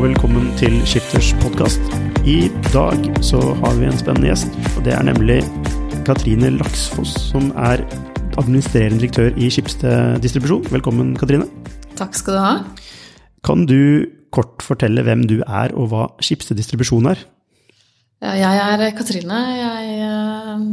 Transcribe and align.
Og 0.00 0.06
velkommen 0.06 0.46
til 0.56 0.78
Skifters 0.88 1.34
podkast. 1.42 1.90
I 2.24 2.46
dag 2.72 3.02
så 3.20 3.36
har 3.58 3.74
vi 3.76 3.84
en 3.84 3.98
spennende 4.00 4.30
gjest, 4.30 4.54
og 4.72 4.86
det 4.86 4.94
er 4.96 5.04
nemlig 5.04 5.42
Katrine 6.06 6.48
Laksfoss, 6.54 7.12
som 7.26 7.50
er 7.52 7.82
administrerende 8.40 8.96
direktør 9.02 9.36
i 9.36 9.50
Skipsted 9.52 10.16
distribusjon. 10.24 10.64
Velkommen, 10.72 11.12
Katrine. 11.20 11.50
Takk 12.00 12.16
skal 12.16 12.38
du 12.38 12.40
ha. 12.40 12.54
Kan 13.44 13.68
du 13.68 14.08
kort 14.32 14.64
fortelle 14.64 15.04
hvem 15.04 15.28
du 15.28 15.42
er, 15.42 15.76
og 15.76 15.92
hva 15.92 16.08
Skipsted 16.24 16.56
distribusjon 16.56 17.12
er? 17.12 17.20
Ja, 18.24 18.38
jeg 18.40 18.64
er 18.80 18.96
Katrine. 18.96 19.44
Jeg 19.60 19.94
uh, 20.00 20.68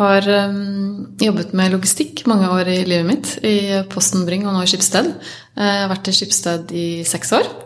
har 0.00 0.34
um, 0.48 1.16
jobbet 1.20 1.52
med 1.52 1.76
logistikk 1.76 2.24
mange 2.32 2.48
år 2.48 2.72
i 2.80 2.84
livet 2.88 3.12
mitt. 3.12 3.38
I 3.44 3.84
Posten 3.92 4.24
Bring 4.24 4.48
og 4.48 4.56
nå 4.56 4.64
i 4.64 4.72
Skipsted. 4.72 5.18
Uh, 5.52 5.66
jeg 5.68 5.82
har 5.84 5.98
vært 5.98 6.08
i 6.08 6.22
Skipsted 6.24 6.72
i 6.72 6.86
seks 7.04 7.36
år. 7.36 7.58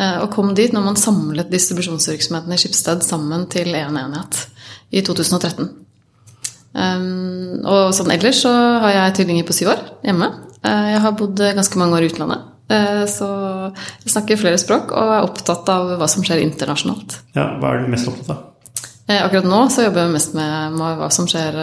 Uh, 0.00 0.22
og 0.24 0.30
kom 0.34 0.52
dit 0.56 0.72
når 0.74 0.86
man 0.86 0.98
samlet 0.98 1.50
distribusjonsvirksomheten 1.52 2.54
i 2.54 2.60
Skipsted 2.60 3.04
sammen 3.06 3.46
til 3.52 3.72
én 3.72 3.90
en 3.92 4.00
enhet 4.06 4.46
i 4.92 5.02
2013. 5.04 5.68
Um, 6.72 7.60
og 7.68 7.92
sånn 7.96 8.14
ellers 8.14 8.40
så 8.46 8.52
har 8.82 8.96
jeg 8.96 9.18
tvillinger 9.18 9.48
på 9.48 9.56
syv 9.56 9.74
år 9.74 9.82
hjemme. 10.06 10.30
jeg 10.64 11.02
har 11.04 11.18
bodd 11.18 11.42
ganske 11.58 11.78
mange 11.78 11.98
år 11.98 12.06
i 12.06 12.08
utlandet. 12.12 12.48
Så 13.12 13.26
jeg 13.74 14.12
snakker 14.14 14.40
flere 14.40 14.60
språk 14.60 14.94
og 14.96 15.10
er 15.18 15.26
opptatt 15.26 15.68
av 15.68 15.90
hva 16.00 16.08
som 16.08 16.24
skjer 16.24 16.40
internasjonalt. 16.40 17.18
Ja, 17.36 17.58
Hva 17.60 17.74
er 17.74 17.82
du 17.82 17.92
mest 17.92 18.08
opptatt 18.08 18.32
av? 18.32 18.51
Akkurat 19.10 19.44
nå 19.44 19.58
så 19.72 19.88
jobber 19.88 20.06
jeg 20.06 20.12
mest 20.14 20.36
med, 20.36 20.76
hva 20.78 21.08
som 21.12 21.26
skjer 21.28 21.56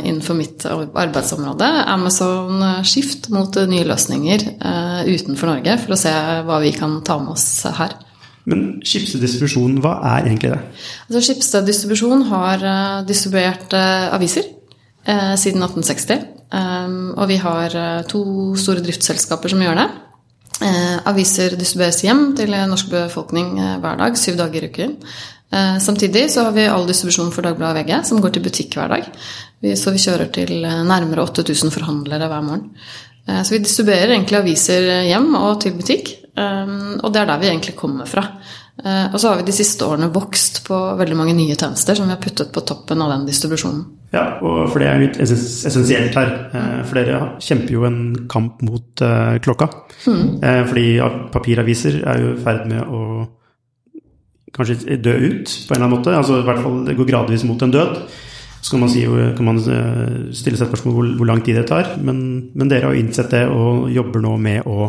innenfor 0.00 0.36
mitt 0.38 0.64
arbeidsområde. 0.66 1.68
Amazon 1.92 2.64
skift 2.88 3.28
mot 3.34 3.52
nye 3.68 3.84
løsninger 3.86 4.46
utenfor 5.06 5.52
Norge 5.52 5.76
for 5.82 5.94
å 5.94 5.98
se 6.00 6.14
hva 6.48 6.58
vi 6.64 6.72
kan 6.74 6.96
ta 7.06 7.18
med 7.20 7.36
oss 7.36 7.46
her. 7.78 7.94
Men 8.46 8.64
Skipsted 8.86 9.22
distribusjon, 9.22 9.80
hva 9.82 9.96
er 10.14 10.30
egentlig 10.30 10.52
det? 10.54 10.62
Altså, 11.08 11.22
Skipsted 11.28 11.68
distribusjon 11.68 12.24
har 12.30 12.64
distribuert 13.06 13.76
aviser 13.76 14.48
siden 15.04 15.62
1860. 15.66 16.26
Um, 16.46 17.10
og 17.18 17.26
vi 17.26 17.40
har 17.42 17.72
to 18.06 18.22
store 18.58 18.82
driftsselskaper 18.86 19.50
som 19.50 19.62
gjør 19.64 19.80
det. 19.80 19.86
aviser 21.10 21.56
distribueres 21.58 21.98
hjem 22.06 22.30
til 22.38 22.54
norsk 22.70 22.88
befolkning 22.88 23.58
hver 23.82 23.98
dag, 23.98 24.14
syv 24.16 24.38
dager 24.38 24.64
i 24.64 24.70
uken. 24.70 24.94
Samtidig 25.80 26.26
så 26.34 26.42
har 26.48 26.54
vi 26.56 26.66
all 26.68 26.86
distribusjon 26.88 27.32
for 27.34 27.46
Dagbladet 27.46 27.84
VG, 27.84 27.92
som 28.08 28.20
går 28.20 28.34
til 28.34 28.44
butikk 28.44 28.76
hver 28.76 28.90
dag. 28.92 29.06
Så 29.78 29.92
vi 29.94 30.02
kjører 30.02 30.28
til 30.34 30.52
nærmere 30.64 31.22
8000 31.22 31.70
forhandlere 31.74 32.28
hver 32.28 32.44
morgen. 32.44 32.70
Så 33.26 33.54
vi 33.54 33.62
distribuerer 33.62 34.12
egentlig 34.14 34.40
aviser 34.40 34.84
hjem 35.06 35.32
og 35.38 35.60
til 35.62 35.74
butikk, 35.78 36.12
og 36.36 37.08
det 37.14 37.22
er 37.22 37.30
der 37.30 37.40
vi 37.42 37.48
egentlig 37.50 37.76
kommer 37.78 38.10
fra. 38.10 38.26
Og 38.84 39.16
så 39.16 39.30
har 39.30 39.38
vi 39.40 39.46
de 39.48 39.54
siste 39.56 39.86
årene 39.86 40.10
vokst 40.12 40.60
på 40.66 40.76
veldig 40.98 41.16
mange 41.16 41.34
nye 41.38 41.56
tjenester 41.56 41.96
som 41.96 42.10
vi 42.10 42.12
har 42.12 42.20
puttet 42.22 42.52
på 42.52 42.62
toppen 42.68 43.00
av 43.02 43.14
den 43.14 43.24
distribusjonen. 43.30 43.86
Ja, 44.12 44.36
og 44.44 44.68
for 44.70 44.82
det 44.82 44.90
er 44.90 45.00
litt 45.00 45.16
essensielt 45.22 46.14
her. 46.18 46.34
For 46.86 46.98
dere 46.98 47.22
kjemper 47.42 47.72
jo 47.72 47.86
en 47.88 48.00
kamp 48.30 48.60
mot 48.66 49.06
klokka. 49.46 49.70
Mm. 50.04 50.42
Fordi 50.68 50.86
papiraviser 51.32 52.02
er 52.04 52.22
jo 52.22 52.34
i 52.34 52.42
ferd 52.44 52.68
med 52.70 52.82
å 52.84 53.00
kanskje 54.56 54.98
dø 55.04 55.14
ut 55.14 55.46
på 55.46 55.74
en 55.74 55.76
eller 55.76 55.86
annen 55.86 55.96
måte. 55.98 56.14
altså 56.16 56.40
i 56.40 56.46
hvert 56.46 56.62
fall 56.64 56.84
Det 56.86 56.96
går 56.96 57.10
gradvis 57.10 57.44
mot 57.44 57.62
en 57.62 57.74
død. 57.74 57.98
Så 58.66 58.74
kan 58.74 58.82
man, 58.82 58.90
si, 58.90 59.04
kan 59.06 59.46
man 59.46 59.60
stille 60.34 60.58
seg 60.58 60.70
spørsmål 60.72 60.94
hvor, 60.96 61.10
hvor 61.20 61.28
lang 61.28 61.42
tid 61.44 61.54
det 61.60 61.68
tar. 61.70 61.92
Men, 62.02 62.50
men, 62.54 62.70
dere 62.72 62.88
har 62.90 62.98
innsett 62.98 63.30
det 63.30 63.44
og 63.46 63.90
jobber 63.94 64.24
nå 64.24 64.32
med 64.42 64.66
å 64.66 64.88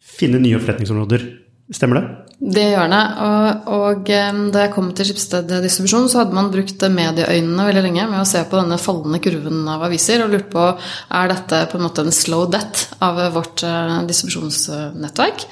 finne 0.00 0.40
nye 0.40 0.60
forretningsområder. 0.62 1.26
Stemmer 1.74 2.00
det? 2.00 2.23
Det 2.38 2.64
gjør 2.66 2.88
det. 2.90 3.02
Og, 3.24 3.68
og, 3.74 4.08
da 4.52 4.64
jeg 4.64 4.72
kom 4.74 4.88
til 4.96 5.06
Skipsted 5.08 5.52
distribusjon, 5.62 6.08
så 6.10 6.20
hadde 6.20 6.34
man 6.36 6.50
brukt 6.52 6.82
medieøynene 6.90 7.66
veldig 7.68 7.84
lenge 7.86 8.06
med 8.10 8.20
å 8.20 8.26
se 8.28 8.42
på 8.50 8.58
denne 8.58 8.78
fallende 8.82 9.20
kurven 9.22 9.62
av 9.70 9.84
aviser 9.86 10.24
og 10.24 10.34
lurt 10.34 10.48
på 10.52 10.64
er 10.74 11.30
dette 11.30 11.62
på 11.70 11.78
en 11.78 11.86
måte 11.86 12.04
en 12.04 12.14
slow 12.14 12.48
death 12.50 12.98
av 13.04 13.20
vårt 13.36 13.62
distribusjonsnettverk. 14.08 15.46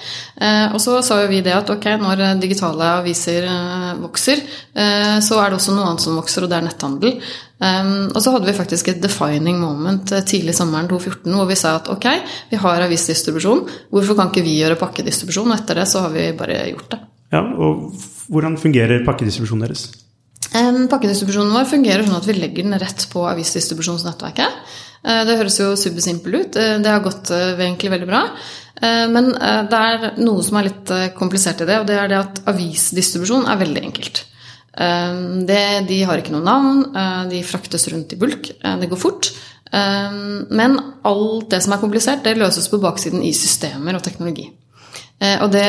Og 0.74 0.78
så 0.82 0.98
sa 1.06 1.20
jo 1.22 1.30
vi 1.30 1.40
det 1.44 1.54
at 1.54 1.70
ok, 1.70 1.86
når 2.02 2.24
digitale 2.42 2.90
aviser 2.98 3.46
vokser, 4.02 4.42
så 4.74 5.38
er 5.38 5.52
det 5.52 5.60
også 5.60 5.76
noe 5.76 5.92
annet 5.92 6.04
som 6.04 6.18
vokser, 6.18 6.44
og 6.44 6.52
det 6.52 6.58
er 6.58 6.66
netthandel. 6.66 7.18
Um, 7.62 8.08
og 8.10 8.18
så 8.24 8.32
hadde 8.34 8.48
vi 8.48 8.56
faktisk 8.56 8.88
et 8.90 9.02
defining 9.02 9.60
moment 9.62 10.10
tidlig 10.26 10.56
sommeren 10.58 10.88
2014 10.90 11.36
hvor 11.36 11.46
vi 11.46 11.58
sa 11.60 11.76
at 11.78 11.90
ok, 11.92 12.08
vi 12.50 12.58
har 12.58 12.82
avisdistribusjon, 12.88 13.62
hvorfor 13.94 14.18
kan 14.18 14.32
ikke 14.32 14.42
vi 14.42 14.56
gjøre 14.58 14.80
pakkedistribusjon? 14.80 15.52
Og 15.52 15.60
etter 15.60 15.78
det 15.78 15.86
så 15.90 16.02
har 16.02 16.14
vi 16.14 16.26
bare 16.38 16.58
gjort 16.72 16.96
det. 16.96 17.00
Ja, 17.32 17.44
og 17.44 17.92
Hvordan 18.32 18.56
fungerer 18.60 19.04
pakkedistribusjonen 19.04 19.66
deres? 19.66 19.86
Um, 20.52 20.86
pakkedistribusjonen 20.90 21.52
vår 21.54 21.68
fungerer 21.68 22.06
sånn 22.06 22.18
at 22.18 22.26
vi 22.28 22.36
legger 22.36 22.66
den 22.66 22.78
rett 22.80 23.06
på 23.12 23.24
avisdistribusjonsnettverket. 23.28 24.58
Uh, 25.02 25.22
det 25.28 25.38
høres 25.40 25.58
jo 25.60 25.72
supersimpel 25.78 26.38
ut. 26.38 26.58
Uh, 26.58 26.76
det 26.82 26.92
har 26.92 27.04
gått 27.04 27.32
uh, 27.34 27.54
egentlig 27.58 27.92
veldig 27.94 28.10
bra. 28.10 28.26
Men 28.82 29.28
det 29.70 29.78
er 29.78 30.16
noe 30.18 30.42
som 30.42 30.56
er 30.58 30.64
litt 30.66 30.90
komplisert 31.14 31.60
i 31.62 31.66
det, 31.68 31.76
og 31.78 31.84
det 31.86 31.94
er 32.02 32.08
det 32.10 32.16
at 32.18 32.40
avisdistribusjon 32.50 33.44
er 33.46 33.60
veldig 33.60 33.82
enkelt. 33.86 34.22
Det, 34.72 35.64
de 35.88 35.98
har 36.08 36.20
ikke 36.22 36.32
noe 36.32 36.46
navn, 36.46 36.78
de 37.28 37.42
fraktes 37.44 37.84
rundt 37.92 38.14
i 38.14 38.18
bulk, 38.20 38.48
det 38.62 38.88
går 38.88 39.00
fort. 39.00 39.28
Men 39.72 40.78
alt 41.08 41.50
det 41.52 41.60
som 41.64 41.74
er 41.76 41.80
komplisert, 41.82 42.24
det 42.24 42.38
løses 42.40 42.70
på 42.72 42.80
baksiden 42.80 43.20
i 43.24 43.34
systemer 43.36 43.98
og 43.98 44.04
teknologi. 44.04 44.46
Og 45.22 45.52
det 45.52 45.68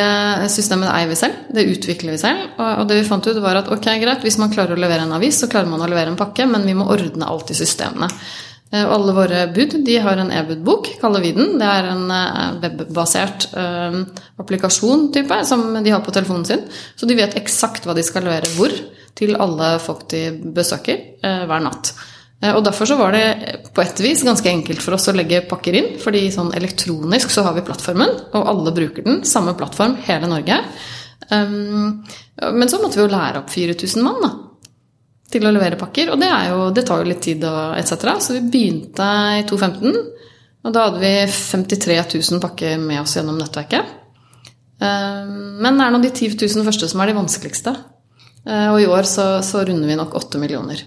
systemet 0.50 0.90
eier 0.90 1.12
vi 1.12 1.18
selv, 1.20 1.44
det 1.54 1.68
utvikler 1.76 2.16
vi 2.16 2.22
selv. 2.24 2.56
Og 2.58 2.88
det 2.90 3.02
vi 3.02 3.10
fant 3.10 3.28
ut, 3.28 3.44
var 3.44 3.60
at 3.60 3.70
ok, 3.76 3.92
greit, 4.02 4.24
hvis 4.26 4.40
man 4.42 4.52
klarer 4.56 4.74
å 4.74 4.82
levere 4.82 5.06
en 5.06 5.14
avis, 5.20 5.44
så 5.44 5.52
klarer 5.52 5.70
man 5.70 5.84
å 5.84 5.90
levere 5.92 6.10
en 6.14 6.20
pakke, 6.20 6.48
men 6.50 6.66
vi 6.66 6.74
må 6.80 6.88
ordne 6.90 7.28
alt 7.28 7.52
i 7.54 7.60
systemene. 7.60 8.10
Og 8.74 8.94
alle 8.96 9.14
våre 9.14 9.42
bud 9.54 9.76
de 9.86 10.00
har 10.02 10.18
en 10.18 10.32
e-budbok, 10.34 10.88
kaller 10.98 11.22
vi 11.22 11.34
den. 11.36 11.60
Det 11.62 11.68
er 11.70 11.90
en 11.92 12.08
webbasert 12.64 13.46
uh, 13.54 14.00
applikasjon 14.42 15.12
type, 15.14 15.38
som 15.46 15.68
de 15.78 15.94
har 15.94 16.02
på 16.02 16.14
telefonen 16.16 16.48
sin. 16.50 16.64
Så 16.98 17.06
de 17.06 17.18
vet 17.20 17.38
eksakt 17.38 17.86
hva 17.86 17.94
de 17.94 18.06
skal 18.06 18.26
levere 18.26 18.50
hvor 18.56 18.74
til 19.14 19.38
alle 19.38 19.76
folk 19.78 20.08
de 20.10 20.24
besøker 20.56 21.04
hver 21.22 21.62
natt. 21.62 21.94
Og 22.52 22.64
Derfor 22.66 22.90
så 22.90 22.98
var 23.00 23.14
det 23.16 23.60
på 23.76 23.82
et 23.84 24.00
vis 24.04 24.24
ganske 24.26 24.50
enkelt 24.50 24.82
for 24.84 24.98
oss 24.98 25.08
å 25.08 25.16
legge 25.16 25.44
pakker 25.48 25.78
inn. 25.80 25.92
fordi 26.02 26.26
sånn 26.32 26.52
elektronisk 26.58 27.32
så 27.32 27.46
har 27.46 27.56
vi 27.56 27.64
plattformen, 27.64 28.10
og 28.34 28.50
alle 28.50 28.74
bruker 28.76 29.06
den. 29.06 29.22
Samme 29.24 29.54
plattform 29.56 29.96
hele 30.08 30.28
Norge. 30.28 30.58
Um, 31.30 32.04
men 32.42 32.70
så 32.70 32.82
måtte 32.82 33.00
vi 33.00 33.06
jo 33.06 33.14
lære 33.14 33.40
opp 33.40 33.54
4000 33.54 34.04
mann, 34.04 34.20
da 34.26 34.34
til 35.34 35.48
å 35.48 35.54
levere 35.54 35.80
pakker. 35.80 36.14
Og 36.14 36.22
det, 36.22 36.30
jo, 36.50 36.68
det 36.76 36.86
tar 36.88 37.02
jo 37.02 37.10
litt 37.10 37.24
tid 37.26 37.44
og 37.50 37.78
etc. 37.80 38.14
Så 38.22 38.38
vi 38.38 38.44
begynte 38.54 39.10
i 39.40 39.42
2015. 39.50 39.98
Og 40.64 40.76
da 40.76 40.88
hadde 40.88 41.02
vi 41.02 41.14
53 41.28 42.00
000 42.14 42.44
pakker 42.44 42.78
med 42.82 43.02
oss 43.02 43.18
gjennom 43.18 43.40
nettverket. 43.42 44.00
Men 44.84 45.80
det 45.80 45.86
er 45.86 45.92
nå 45.94 46.00
de 46.04 46.12
10 46.12 46.38
000 46.40 46.64
første 46.68 46.88
som 46.92 47.04
er 47.04 47.12
de 47.12 47.18
vanskeligste. 47.18 47.74
Og 48.72 48.78
i 48.80 48.88
år 48.88 49.08
så, 49.08 49.28
så 49.44 49.66
runder 49.68 49.92
vi 49.92 50.00
nok 50.00 50.16
8 50.20 50.40
millioner. 50.40 50.80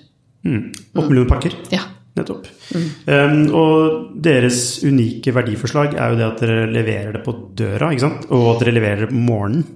Mm. 0.49 0.73
8 0.97 1.05
millioner 1.11 1.28
pakker? 1.28 1.61
Ja. 1.73 1.84
Nettopp. 2.17 2.47
Mm. 2.73 2.84
Um, 3.05 3.41
og 3.57 4.21
deres 4.25 4.61
unike 4.87 5.34
verdiforslag 5.37 5.99
er 6.01 6.13
jo 6.13 6.21
det 6.21 6.27
at 6.27 6.41
dere 6.41 6.69
leverer 6.73 7.19
det 7.19 7.25
på 7.27 7.34
døra, 7.59 7.91
ikke 7.93 8.07
sant? 8.07 8.25
og 8.33 8.55
at 8.55 8.65
dere 8.65 8.77
leverer 8.78 9.05
det 9.05 9.11
på 9.11 9.21
morgenen. 9.21 9.66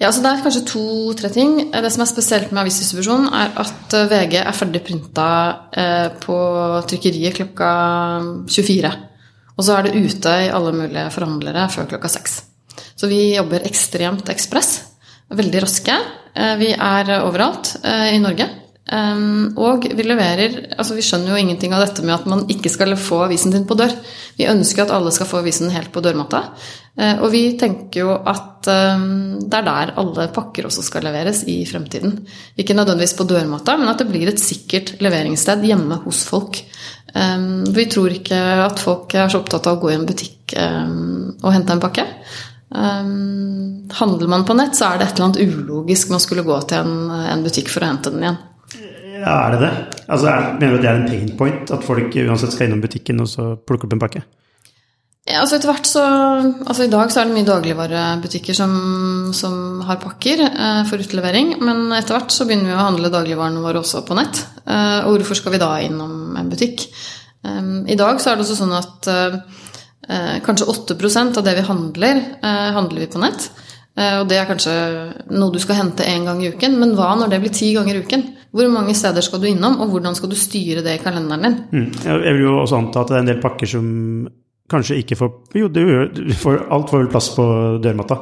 Ja, 0.00 0.08
altså 0.08 0.22
Det 0.24 0.30
er 0.30 0.42
kanskje 0.42 0.64
to-tre 0.66 1.30
ting. 1.30 1.52
Det 1.70 1.92
som 1.92 2.02
er 2.02 2.10
spesielt 2.10 2.50
med 2.52 2.64
avisdistribusjon, 2.64 3.28
er 3.30 3.52
at 3.62 3.94
VG 4.10 4.40
er 4.40 4.56
ferdig 4.56 4.82
printa 4.82 5.28
på 6.24 6.38
trykkeriet 6.90 7.36
klokka 7.38 7.68
24. 8.50 8.90
Og 9.54 9.62
så 9.62 9.76
er 9.76 9.86
det 9.86 9.94
ute 9.94 10.34
i 10.48 10.50
alle 10.50 10.74
mulige 10.74 11.06
forhandlere 11.14 11.68
før 11.70 11.86
klokka 11.92 12.10
6. 12.10 12.34
Så 12.98 13.06
vi 13.06 13.36
jobber 13.36 13.62
ekstremt 13.68 14.28
ekspress. 14.34 14.72
Veldig 15.30 15.62
raske. 15.62 15.94
Vi 16.58 16.72
er 16.74 17.14
overalt 17.20 17.76
i 17.86 18.18
Norge. 18.18 18.50
Og 18.84 19.86
vi 19.96 20.04
leverer 20.04 20.56
Altså, 20.76 20.92
vi 20.92 21.04
skjønner 21.04 21.32
jo 21.32 21.38
ingenting 21.40 21.72
av 21.72 21.86
dette 21.86 22.02
med 22.04 22.14
at 22.18 22.26
man 22.28 22.42
ikke 22.52 22.68
skal 22.68 22.92
få 23.00 23.22
avisen 23.24 23.54
din 23.54 23.64
på 23.64 23.78
dør. 23.80 23.94
Vi 24.36 24.48
ønsker 24.50 24.84
at 24.84 24.92
alle 24.92 25.12
skal 25.14 25.28
få 25.30 25.40
avisen 25.40 25.72
helt 25.72 25.92
på 25.94 26.02
dørmatta. 26.04 26.42
Og 27.22 27.24
vi 27.32 27.56
tenker 27.58 28.04
jo 28.04 28.12
at 28.14 28.68
det 28.68 29.56
er 29.58 29.66
der 29.66 29.94
alle 30.00 30.28
pakker 30.32 30.68
også 30.68 30.84
skal 30.84 31.04
leveres 31.08 31.42
i 31.50 31.62
fremtiden. 31.68 32.20
Ikke 32.60 32.76
nødvendigvis 32.76 33.16
på 33.18 33.26
dørmatta, 33.28 33.78
men 33.80 33.88
at 33.90 34.00
det 34.00 34.08
blir 34.12 34.28
et 34.30 34.40
sikkert 34.42 34.94
leveringssted 35.04 35.64
hjemme 35.64 36.02
hos 36.04 36.22
folk. 36.28 36.60
Vi 37.14 37.84
tror 37.90 38.14
ikke 38.14 38.38
at 38.68 38.80
folk 38.82 39.16
er 39.16 39.32
så 39.32 39.40
opptatt 39.42 39.68
av 39.70 39.78
å 39.78 39.82
gå 39.84 39.92
i 39.92 39.98
en 39.98 40.08
butikk 40.08 40.56
og 40.60 41.52
hente 41.54 41.76
en 41.76 41.82
pakke. 41.82 42.06
Handler 42.74 44.30
man 44.30 44.46
på 44.48 44.56
nett, 44.58 44.76
så 44.76 44.92
er 44.92 44.98
det 44.98 45.10
et 45.10 45.20
eller 45.20 45.30
annet 45.30 45.44
ulogisk 45.44 46.14
å 46.14 46.22
skulle 46.22 46.46
gå 46.46 46.56
til 46.68 46.82
en, 46.82 46.96
en 47.34 47.44
butikk 47.44 47.70
for 47.72 47.84
å 47.84 47.92
hente 47.92 48.12
den 48.14 48.26
igjen. 48.26 48.42
Ja, 49.24 49.34
er 49.46 49.54
det 49.54 49.60
det? 49.64 49.74
Altså, 50.04 50.28
er, 50.28 50.48
mener 50.60 50.74
du 50.74 50.78
at 50.78 50.84
det 50.84 50.90
er 50.90 50.98
en 51.00 51.08
pain 51.08 51.36
point? 51.38 51.70
At 51.72 51.84
folk 51.86 52.16
uansett 52.24 52.52
skal 52.52 52.68
innom 52.68 52.82
butikken 52.84 53.22
og 53.24 53.30
så 53.30 53.54
plukke 53.56 53.88
opp 53.88 53.96
en 53.96 54.02
pakke? 54.02 54.24
Ja, 55.24 55.38
altså 55.40 55.56
etter 55.56 55.70
hvert 55.70 55.88
så 55.88 56.02
Altså 56.04 56.84
i 56.84 56.90
dag 56.92 57.08
så 57.08 57.22
er 57.22 57.30
det 57.30 57.36
mye 57.38 57.48
dagligvarebutikker 57.48 58.56
som, 58.56 58.74
som 59.32 59.80
har 59.88 60.02
pakker 60.02 60.42
eh, 60.50 60.82
for 60.90 61.00
utlevering, 61.00 61.54
men 61.64 61.86
etter 61.96 62.18
hvert 62.18 62.34
så 62.34 62.44
begynner 62.44 62.68
vi 62.68 62.76
å 62.76 62.82
handle 62.82 63.12
dagligvarene 63.12 63.64
våre 63.64 63.80
også 63.80 64.04
på 64.04 64.18
nett. 64.18 64.42
Eh, 64.68 65.00
og 65.06 65.16
hvorfor 65.16 65.40
skal 65.40 65.56
vi 65.56 65.62
da 65.62 65.70
innom 65.80 66.36
en 66.36 66.52
butikk? 66.52 66.84
Eh, 67.44 67.62
I 67.94 67.96
dag 68.00 68.20
så 68.20 68.32
er 68.32 68.36
det 68.36 68.44
også 68.44 68.58
sånn 68.60 68.76
at 68.76 69.10
eh, 69.12 69.38
eh 70.04 70.38
kanskje 70.44 70.68
8% 70.68 71.40
av 71.40 71.48
det 71.48 71.56
vi 71.56 71.68
handler, 71.70 72.20
eh, 72.44 72.70
handler 72.76 73.06
vi 73.06 73.12
på 73.14 73.22
nett. 73.24 73.48
Og 73.94 74.24
det 74.26 74.40
er 74.40 74.48
kanskje 74.48 74.72
noe 75.38 75.54
du 75.54 75.60
skal 75.62 75.76
hente 75.78 76.02
én 76.02 76.24
gang 76.26 76.40
i 76.42 76.48
uken, 76.50 76.72
men 76.80 76.96
hva 76.98 77.12
når 77.14 77.28
det 77.30 77.38
blir 77.44 77.52
ti 77.54 77.68
ganger 77.76 77.94
i 77.94 78.00
uken? 78.02 78.24
Hvor 78.54 78.70
mange 78.70 78.94
steder 78.94 79.24
skal 79.26 79.42
du 79.42 79.48
innom, 79.50 79.80
og 79.82 79.90
hvordan 79.90 80.14
skal 80.14 80.30
du 80.30 80.38
styre 80.38 80.84
det 80.86 80.98
i 80.98 81.02
kalenderen 81.02 81.42
din? 81.42 81.56
Mm. 81.72 81.88
Jeg 82.06 82.36
vil 82.36 82.44
jo 82.46 82.56
også 82.62 82.78
anta 82.78 83.02
at 83.02 83.10
det 83.10 83.16
er 83.18 83.24
en 83.24 83.30
del 83.32 83.42
pakker 83.42 83.70
som 83.70 83.86
kanskje 84.70 85.00
ikke 85.02 85.18
får 85.18 85.58
Jo, 85.58 85.68
du 85.68 85.82
får, 86.38 86.66
alt 86.72 86.92
får 86.92 87.02
vel 87.02 87.10
plass 87.12 87.32
på 87.34 87.44
dørmatta, 87.84 88.20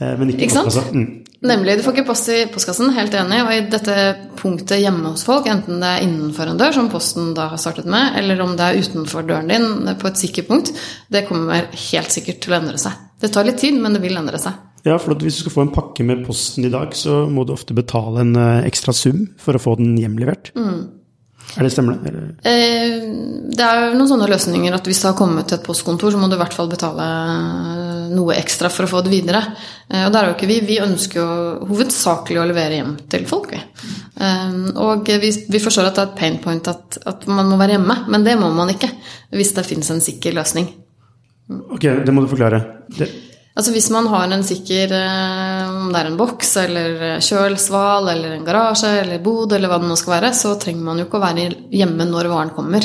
eh, 0.00 0.14
men 0.18 0.32
ikke, 0.32 0.48
ikke 0.48 0.56
sant? 0.56 0.94
Mm. 0.96 1.26
Nemlig. 1.46 1.76
Du 1.76 1.84
får 1.84 1.94
ikke 1.94 2.08
post 2.08 2.30
i 2.32 2.38
postkassen, 2.52 2.92
helt 2.96 3.14
enig. 3.14 3.40
Og 3.44 3.52
i 3.52 3.64
dette 3.70 3.96
punktet 4.40 4.80
hjemme 4.80 5.12
hos 5.12 5.24
folk, 5.26 5.48
enten 5.52 5.82
det 5.82 5.90
er 5.90 6.06
innenfor 6.06 6.50
en 6.50 6.60
dør, 6.60 6.72
som 6.74 6.88
Posten 6.90 7.34
da 7.36 7.50
har 7.52 7.60
startet 7.60 7.88
med, 7.92 8.16
eller 8.20 8.40
om 8.42 8.56
det 8.56 8.66
er 8.66 8.80
utenfor 8.80 9.26
døren 9.28 9.52
din 9.52 9.92
på 10.00 10.08
et 10.10 10.22
sikkert 10.22 10.48
punkt, 10.48 10.72
det 11.12 11.26
kommer 11.28 11.68
helt 11.68 12.14
sikkert 12.14 12.40
til 12.42 12.56
å 12.56 12.60
endre 12.62 12.80
seg. 12.80 12.96
Det 13.20 13.30
tar 13.32 13.46
litt 13.48 13.60
tid, 13.60 13.76
men 13.80 13.96
det 13.96 14.02
vil 14.02 14.16
endre 14.18 14.40
seg. 14.40 14.56
Ja, 14.86 15.00
for 15.02 15.18
hvis 15.18 15.40
du 15.40 15.44
skal 15.44 15.54
få 15.54 15.64
en 15.66 15.74
pakke 15.74 16.04
med 16.06 16.22
posten 16.26 16.66
i 16.66 16.70
dag, 16.70 16.92
så 16.94 17.24
må 17.30 17.42
du 17.44 17.54
ofte 17.56 17.74
betale 17.74 18.22
en 18.22 18.36
eh, 18.38 18.66
ekstra 18.68 18.94
sum 18.94 19.24
for 19.42 19.58
å 19.58 19.62
få 19.62 19.74
den 19.80 19.96
hjemlevert. 19.98 20.52
Mm. 20.54 20.84
Er 21.56 21.64
det 21.64 21.72
stemmer 21.72 21.96
det? 22.02 22.12
Eh, 22.46 22.94
det 23.56 23.66
er 23.66 23.94
noen 23.96 24.08
sånne 24.10 24.28
løsninger 24.30 24.74
at 24.76 24.86
hvis 24.86 25.00
det 25.02 25.08
har 25.08 25.18
kommet 25.18 25.48
til 25.48 25.58
et 25.58 25.66
postkontor, 25.66 26.12
så 26.12 26.20
må 26.20 26.28
du 26.30 26.36
i 26.36 26.40
hvert 26.40 26.54
fall 26.54 26.70
betale 26.70 27.06
noe 28.12 28.36
ekstra 28.36 28.70
for 28.72 28.86
å 28.86 28.90
få 28.90 29.02
det 29.06 29.14
videre. 29.14 29.42
Eh, 29.88 30.04
og 30.04 30.12
der 30.12 30.22
er 30.22 30.30
jo 30.30 30.36
ikke 30.36 30.50
vi. 30.50 30.60
Vi 30.68 30.80
ønsker 30.84 31.22
jo 31.22 31.68
hovedsakelig 31.70 32.42
å 32.42 32.48
levere 32.50 32.80
hjem 32.80 32.96
til 33.10 33.28
folk, 33.30 33.54
vi. 33.54 33.62
Eh, 34.22 34.58
og 34.82 35.08
vi, 35.22 35.62
forstår 35.62 35.90
at 35.90 35.98
det 35.98 36.04
er 36.04 36.10
et 36.10 36.18
pain 36.18 36.40
point 36.42 36.72
at, 36.72 36.98
at, 37.02 37.26
man 37.30 37.50
må 37.50 37.58
være 37.60 37.78
hjemme, 37.78 38.02
men 38.12 38.26
det 38.26 38.38
må 38.40 38.50
man 38.54 38.74
ikke 38.74 38.90
hvis 39.34 39.54
det 39.56 39.66
finnes 39.66 39.90
en 39.94 40.04
sikker 40.04 40.36
løsning. 40.36 40.68
Ok, 41.74 41.86
det 42.06 42.12
må 42.14 42.22
du 42.22 42.30
forklare. 42.30 42.62
Det 42.94 43.10
Altså 43.56 43.72
Hvis 43.72 43.88
man 43.94 44.08
har 44.12 44.28
en 44.28 44.44
sikker 44.44 44.92
eh, 44.92 45.62
Om 45.70 45.88
det 45.92 46.02
er 46.02 46.10
en 46.10 46.18
boks 46.20 46.50
eller 46.60 47.04
kjølsval 47.24 48.10
eller 48.12 48.36
en 48.36 48.44
garasje 48.46 48.92
eller 49.00 49.22
bod 49.24 49.54
eller 49.56 49.72
hva 49.72 49.80
det 49.80 49.88
nå 49.88 49.96
skal 49.96 50.18
være, 50.18 50.32
så 50.36 50.54
trenger 50.60 50.84
man 50.84 51.00
jo 51.00 51.08
ikke 51.08 51.20
å 51.20 51.24
være 51.24 51.50
hjemme 51.72 52.08
når 52.10 52.28
varen 52.32 52.52
kommer. 52.56 52.84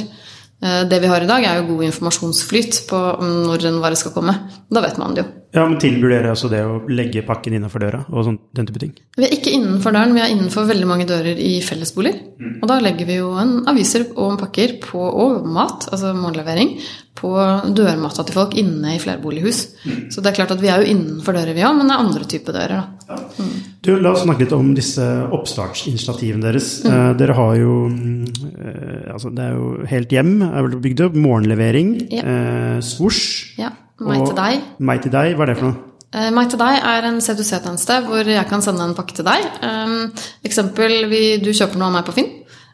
Eh, 0.62 0.82
det 0.88 1.00
vi 1.02 1.10
har 1.10 1.24
i 1.24 1.28
dag, 1.30 1.44
er 1.44 1.60
jo 1.60 1.70
god 1.74 1.88
informasjonsflyt 1.88 2.84
på 2.90 2.98
når 3.26 3.68
en 3.68 3.80
vare 3.82 3.98
skal 3.98 4.14
komme. 4.14 4.36
Da 4.70 4.84
vet 4.84 5.00
man 5.02 5.16
det 5.18 5.24
jo. 5.24 5.30
Ja, 5.52 5.66
men 5.68 5.80
Tilbyr 5.82 6.14
dere 6.14 6.32
altså 6.32 6.48
det 6.52 6.62
å 6.64 6.78
legge 6.88 7.26
pakken 7.28 7.58
innenfor 7.58 7.82
døra? 7.84 8.06
og 8.08 8.24
sånt, 8.28 8.44
den 8.56 8.70
type 8.70 8.80
ting? 8.80 8.94
Vi 9.18 9.26
er 9.28 9.34
ikke 9.36 9.52
innenfor 9.52 9.92
døren, 9.92 10.14
vi 10.16 10.22
er 10.24 10.32
innenfor 10.32 10.70
veldig 10.70 10.88
mange 10.88 11.08
dører 11.10 11.36
i 11.36 11.58
fellesboliger. 11.66 12.22
Mm. 12.40 12.54
Og 12.62 12.70
da 12.72 12.78
legger 12.80 13.10
vi 13.10 13.18
jo 13.18 13.34
en 13.42 13.58
aviser 13.68 14.06
og 14.14 14.38
pakker 14.40 14.78
på, 14.86 15.02
og 15.02 15.50
mat, 15.50 15.90
altså 15.92 16.14
morgenlevering, 16.16 16.78
på 17.18 17.32
dørmatta 17.76 18.24
til 18.26 18.36
folk 18.38 18.56
inne 18.60 18.96
i 18.96 19.02
flerbolighus. 19.02 19.60
Mm. 19.84 20.00
Så 20.14 20.24
det 20.24 20.32
er 20.32 20.38
klart 20.40 20.54
at 20.56 20.62
vi 20.62 20.72
er 20.72 20.82
jo 20.82 20.94
innenfor 20.94 21.36
dører, 21.36 21.54
vi 21.54 21.66
òg, 21.68 21.76
men 21.78 21.92
det 21.92 21.96
er 21.96 22.06
andre 22.06 22.28
typer 22.32 22.56
dører. 22.56 22.80
da. 22.80 23.12
Ja. 23.12 23.20
Mm. 23.38 23.52
Du, 23.82 23.92
La 24.00 24.14
oss 24.14 24.24
snakke 24.24 24.46
litt 24.46 24.56
om 24.56 24.72
disse 24.78 25.06
oppstartsinitiativene 25.36 26.46
deres. 26.48 26.72
Mm. 26.86 26.96
Eh, 26.96 27.12
dere 27.20 27.38
har 27.38 27.54
jo 27.60 27.76
eh, 27.92 29.12
altså 29.12 29.32
Det 29.34 29.46
er 29.48 29.56
jo 29.58 29.70
Helt 29.92 30.14
hjem 30.14 30.34
er 30.48 30.68
vel 30.68 30.82
bygd 30.82 31.06
opp. 31.08 31.22
Morgenlevering. 31.28 31.96
Ja. 32.14 32.26
Eh, 32.26 32.82
Svosj. 32.86 33.24
Ja. 33.60 33.74
Meg 34.02 34.26
til 34.26 34.38
deg. 34.38 34.68
Meg 34.82 35.04
til 35.04 35.14
deg, 35.14 35.36
Hva 35.38 35.46
er 35.46 35.52
det 35.52 35.60
for 35.60 35.70
noe? 35.70 35.88
Uh, 36.12 36.28
meg 36.36 36.50
til 36.52 36.60
deg 36.60 36.76
er 36.76 37.06
en 37.08 37.22
C2C-tjeneste 37.24 38.02
hvor 38.04 38.28
jeg 38.28 38.48
kan 38.50 38.64
sende 38.66 38.84
en 38.84 38.96
pakke 38.98 39.16
til 39.16 39.24
deg. 39.24 39.46
Um, 39.64 40.10
eksempel 40.44 41.06
du 41.40 41.52
kjøper 41.54 41.80
noe 41.80 41.88
av 41.88 41.96
meg 41.96 42.08
på 42.10 42.16
Finn. 42.18 42.28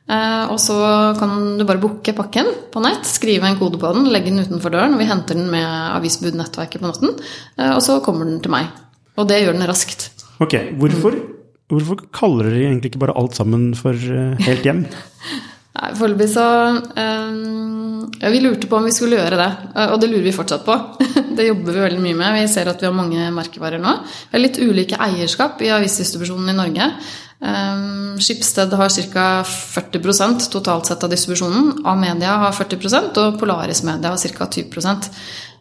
Uh, 0.07 0.47
og 0.53 0.59
så 0.63 0.75
kan 1.19 1.57
du 1.59 1.65
bare 1.67 1.81
booke 1.83 2.13
pakken 2.15 2.47
på 2.71 2.79
nett, 2.83 3.03
skrive 3.07 3.49
en 3.49 3.57
kode 3.59 3.79
på 3.81 3.89
den, 3.91 4.07
legge 4.13 4.31
den 4.31 4.45
utenfor 4.45 4.71
døren. 4.71 4.95
og 4.95 5.01
Vi 5.03 5.09
henter 5.09 5.35
den 5.35 5.49
med 5.51 5.67
avisbudnettverket 5.97 6.79
på 6.79 6.87
natten, 6.87 7.17
uh, 7.59 7.73
og 7.73 7.81
så 7.83 7.99
kommer 8.05 8.29
den 8.29 8.39
til 8.43 8.53
meg. 8.55 8.71
Og 9.19 9.27
det 9.27 9.41
gjør 9.41 9.57
den 9.57 9.67
raskt. 9.67 10.09
Ok, 10.39 10.55
Hvorfor, 10.79 11.17
hvorfor 11.67 12.05
kaller 12.15 12.47
dere 12.47 12.69
egentlig 12.69 12.93
ikke 12.93 13.03
bare 13.03 13.17
alt 13.19 13.35
sammen 13.35 13.73
for 13.75 13.97
helt 13.97 14.67
hjem? 14.67 14.85
Nei, 15.77 15.91
Foreløpig 15.93 16.25
så 16.31 16.43
um, 16.73 18.07
ja, 18.17 18.31
Vi 18.33 18.39
lurte 18.41 18.69
på 18.69 18.79
om 18.79 18.87
vi 18.87 18.93
skulle 18.95 19.19
gjøre 19.19 19.37
det, 19.37 19.49
og 19.91 19.99
det 20.01 20.09
lurer 20.09 20.25
vi 20.25 20.33
fortsatt 20.33 20.63
på. 20.65 20.77
det 21.37 21.49
jobber 21.49 21.75
vi 21.75 21.83
veldig 21.83 22.01
mye 22.01 22.17
med. 22.17 22.37
Vi 22.39 22.47
ser 22.49 22.71
at 22.71 22.81
vi 22.81 22.87
har 22.87 22.95
mange 22.97 23.27
merkevarer 23.35 23.81
nå. 23.83 23.93
Vi 24.31 24.37
har 24.37 24.41
litt 24.41 24.57
ulike 24.63 24.97
eierskap 25.03 25.61
i 25.61 25.73
avisdistribusjonen 25.75 26.53
i 26.53 26.57
Norge. 26.57 26.89
Um, 27.37 28.17
Skipsted 28.17 28.73
har 28.73 28.89
ca. 28.89 29.43
40% 29.43 30.49
totalt 30.51 30.85
sett 30.89 31.03
av 31.03 31.09
distribusjonen. 31.09 31.83
A-media 31.85 32.37
har 32.41 32.55
40% 32.55 33.19
og 33.21 33.37
Polaris 33.39 33.83
Media 33.85 34.09
har 34.09 34.17
ca. 34.17 34.47
20% 34.49 35.09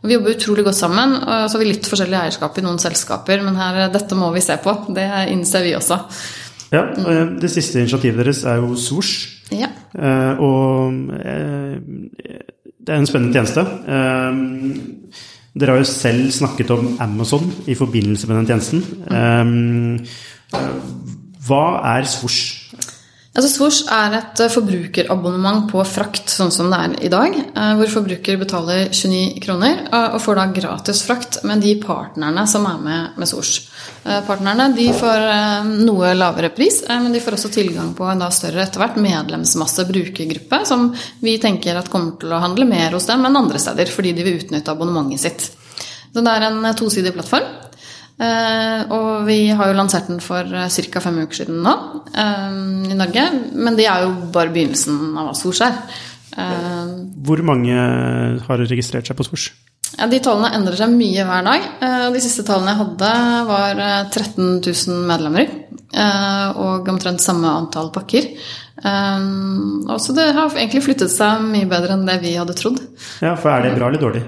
Vi 0.06 0.14
jobber 0.14 0.36
utrolig 0.36 0.64
godt 0.64 0.76
sammen. 0.76 1.14
og 1.16 1.50
Så 1.50 1.56
har 1.56 1.64
vi 1.64 1.72
litt 1.72 1.88
forskjellig 1.88 2.16
eierskap 2.16 2.58
i 2.58 2.64
noen 2.64 2.78
selskaper, 2.78 3.42
men 3.42 3.56
her, 3.56 3.88
dette 3.92 4.14
må 4.14 4.32
vi 4.32 4.40
se 4.40 4.56
på. 4.56 4.72
Det 4.94 5.06
innser 5.32 5.62
vi 5.64 5.74
også. 5.76 6.00
Ja, 6.72 6.82
Det 7.40 7.50
siste 7.50 7.80
initiativet 7.80 8.24
deres 8.24 8.44
er 8.44 8.56
jo 8.56 8.76
Source. 8.76 9.28
Ja. 9.50 9.68
Uh, 9.94 10.40
og 10.42 10.92
det 12.80 12.88
er 12.88 12.96
en 12.96 13.06
spennende 13.06 13.34
tjeneste. 13.36 13.60
Uh, 13.84 14.32
dere 15.56 15.70
har 15.72 15.78
jo 15.80 15.88
selv 15.88 16.30
snakket 16.32 16.70
om 16.70 16.96
Amazon 17.00 17.52
i 17.66 17.74
forbindelse 17.74 18.26
med 18.28 18.36
den 18.36 18.46
tjenesten. 18.46 20.06
Hva 21.46 21.64
er 21.96 22.08
Svosj? 22.10 22.66
Altså 23.36 23.50
Svosj 23.52 23.82
er 23.92 24.14
et 24.16 24.40
eh, 24.40 24.48
forbrukerabonnement 24.48 25.66
på 25.68 25.82
frakt, 25.84 26.30
sånn 26.32 26.52
som 26.54 26.70
det 26.72 26.78
er 26.80 26.94
i 27.04 27.10
dag. 27.12 27.34
Eh, 27.36 27.72
hvor 27.76 27.90
forbruker 27.92 28.38
betaler 28.40 28.86
29 28.88 29.42
kroner 29.44 29.82
eh, 29.90 30.14
og 30.16 30.22
får 30.24 30.38
da 30.38 30.46
gratis 30.56 31.02
frakt 31.04 31.42
med 31.44 31.60
de 31.60 31.74
partnerne 31.82 32.46
som 32.48 32.64
er 32.64 32.80
med 32.80 33.18
med 33.20 33.28
Svosj. 33.28 33.68
Partnerne 34.06 34.68
de 34.70 34.84
får 34.94 35.24
noe 35.66 36.12
lavere 36.14 36.52
pris, 36.54 36.78
men 36.86 37.10
de 37.10 37.18
får 37.22 37.34
også 37.34 37.50
tilgang 37.50 37.88
på 37.98 38.06
en 38.06 38.20
da 38.22 38.28
større 38.30 38.62
etter 38.62 38.78
hvert 38.78 39.00
medlemsmasse 39.02 39.82
brukergruppe, 39.88 40.60
som 40.68 40.92
vi 41.24 41.34
tenker 41.42 41.74
at 41.74 41.90
kommer 41.90 42.14
til 42.20 42.30
å 42.30 42.38
handle 42.38 42.68
mer 42.70 42.94
hos 42.94 43.08
dem 43.10 43.26
enn 43.26 43.40
andre 43.42 43.58
steder, 43.58 43.90
fordi 43.90 44.14
de 44.14 44.26
vil 44.28 44.38
utnytte 44.38 44.70
abonnementet 44.70 45.24
sitt. 45.24 45.48
Så 46.14 46.22
det 46.22 46.36
er 46.36 46.46
en 46.46 46.70
tosidig 46.78 47.12
plattform. 47.18 47.50
Uh, 48.16 48.88
og 48.96 49.08
vi 49.26 49.50
har 49.52 49.68
jo 49.68 49.76
lansert 49.76 50.06
den 50.08 50.22
for 50.24 50.48
uh, 50.48 50.64
ca. 50.72 51.00
fem 51.04 51.18
uker 51.20 51.42
siden 51.42 51.58
nå 51.64 51.72
uh, 52.16 52.88
i 52.88 52.96
Norge. 52.96 53.26
Men 53.52 53.76
det 53.76 53.88
er 53.92 54.06
jo 54.06 54.30
bare 54.32 54.52
begynnelsen 54.54 55.12
av 55.12 55.30
hva 55.30 55.36
Sors 55.36 55.62
er. 55.66 55.80
Hvor 56.36 57.40
mange 57.48 57.72
har 58.44 58.60
registrert 58.68 59.08
seg 59.08 59.16
på 59.16 59.24
Sors? 59.24 59.46
Ja, 59.96 60.08
de 60.10 60.18
tallene 60.20 60.50
endrer 60.52 60.76
seg 60.76 60.92
mye 60.92 61.22
hver 61.24 61.46
dag. 61.46 61.68
de 62.12 62.20
siste 62.20 62.44
tallene 62.44 62.74
jeg 62.74 62.80
hadde, 62.82 63.12
var 63.48 63.80
13 64.10 64.58
000 64.58 65.06
medlemmer. 65.08 65.54
og 66.60 66.90
omtrent 66.92 67.24
samme 67.24 67.48
antall 67.48 67.88
pakker. 67.94 68.26
så 68.82 70.16
det 70.18 70.26
har 70.36 70.58
egentlig 70.58 70.84
flyttet 70.84 71.14
seg 71.14 71.46
mye 71.46 71.70
bedre 71.70 71.96
enn 71.96 72.04
det 72.04 72.18
vi 72.20 72.34
hadde 72.36 72.58
trodd. 72.58 72.82
Ja, 73.24 73.32
For 73.40 73.54
er 73.54 73.70
det 73.70 73.78
bra 73.78 73.88
eller 73.88 74.02
dårlig? 74.02 74.26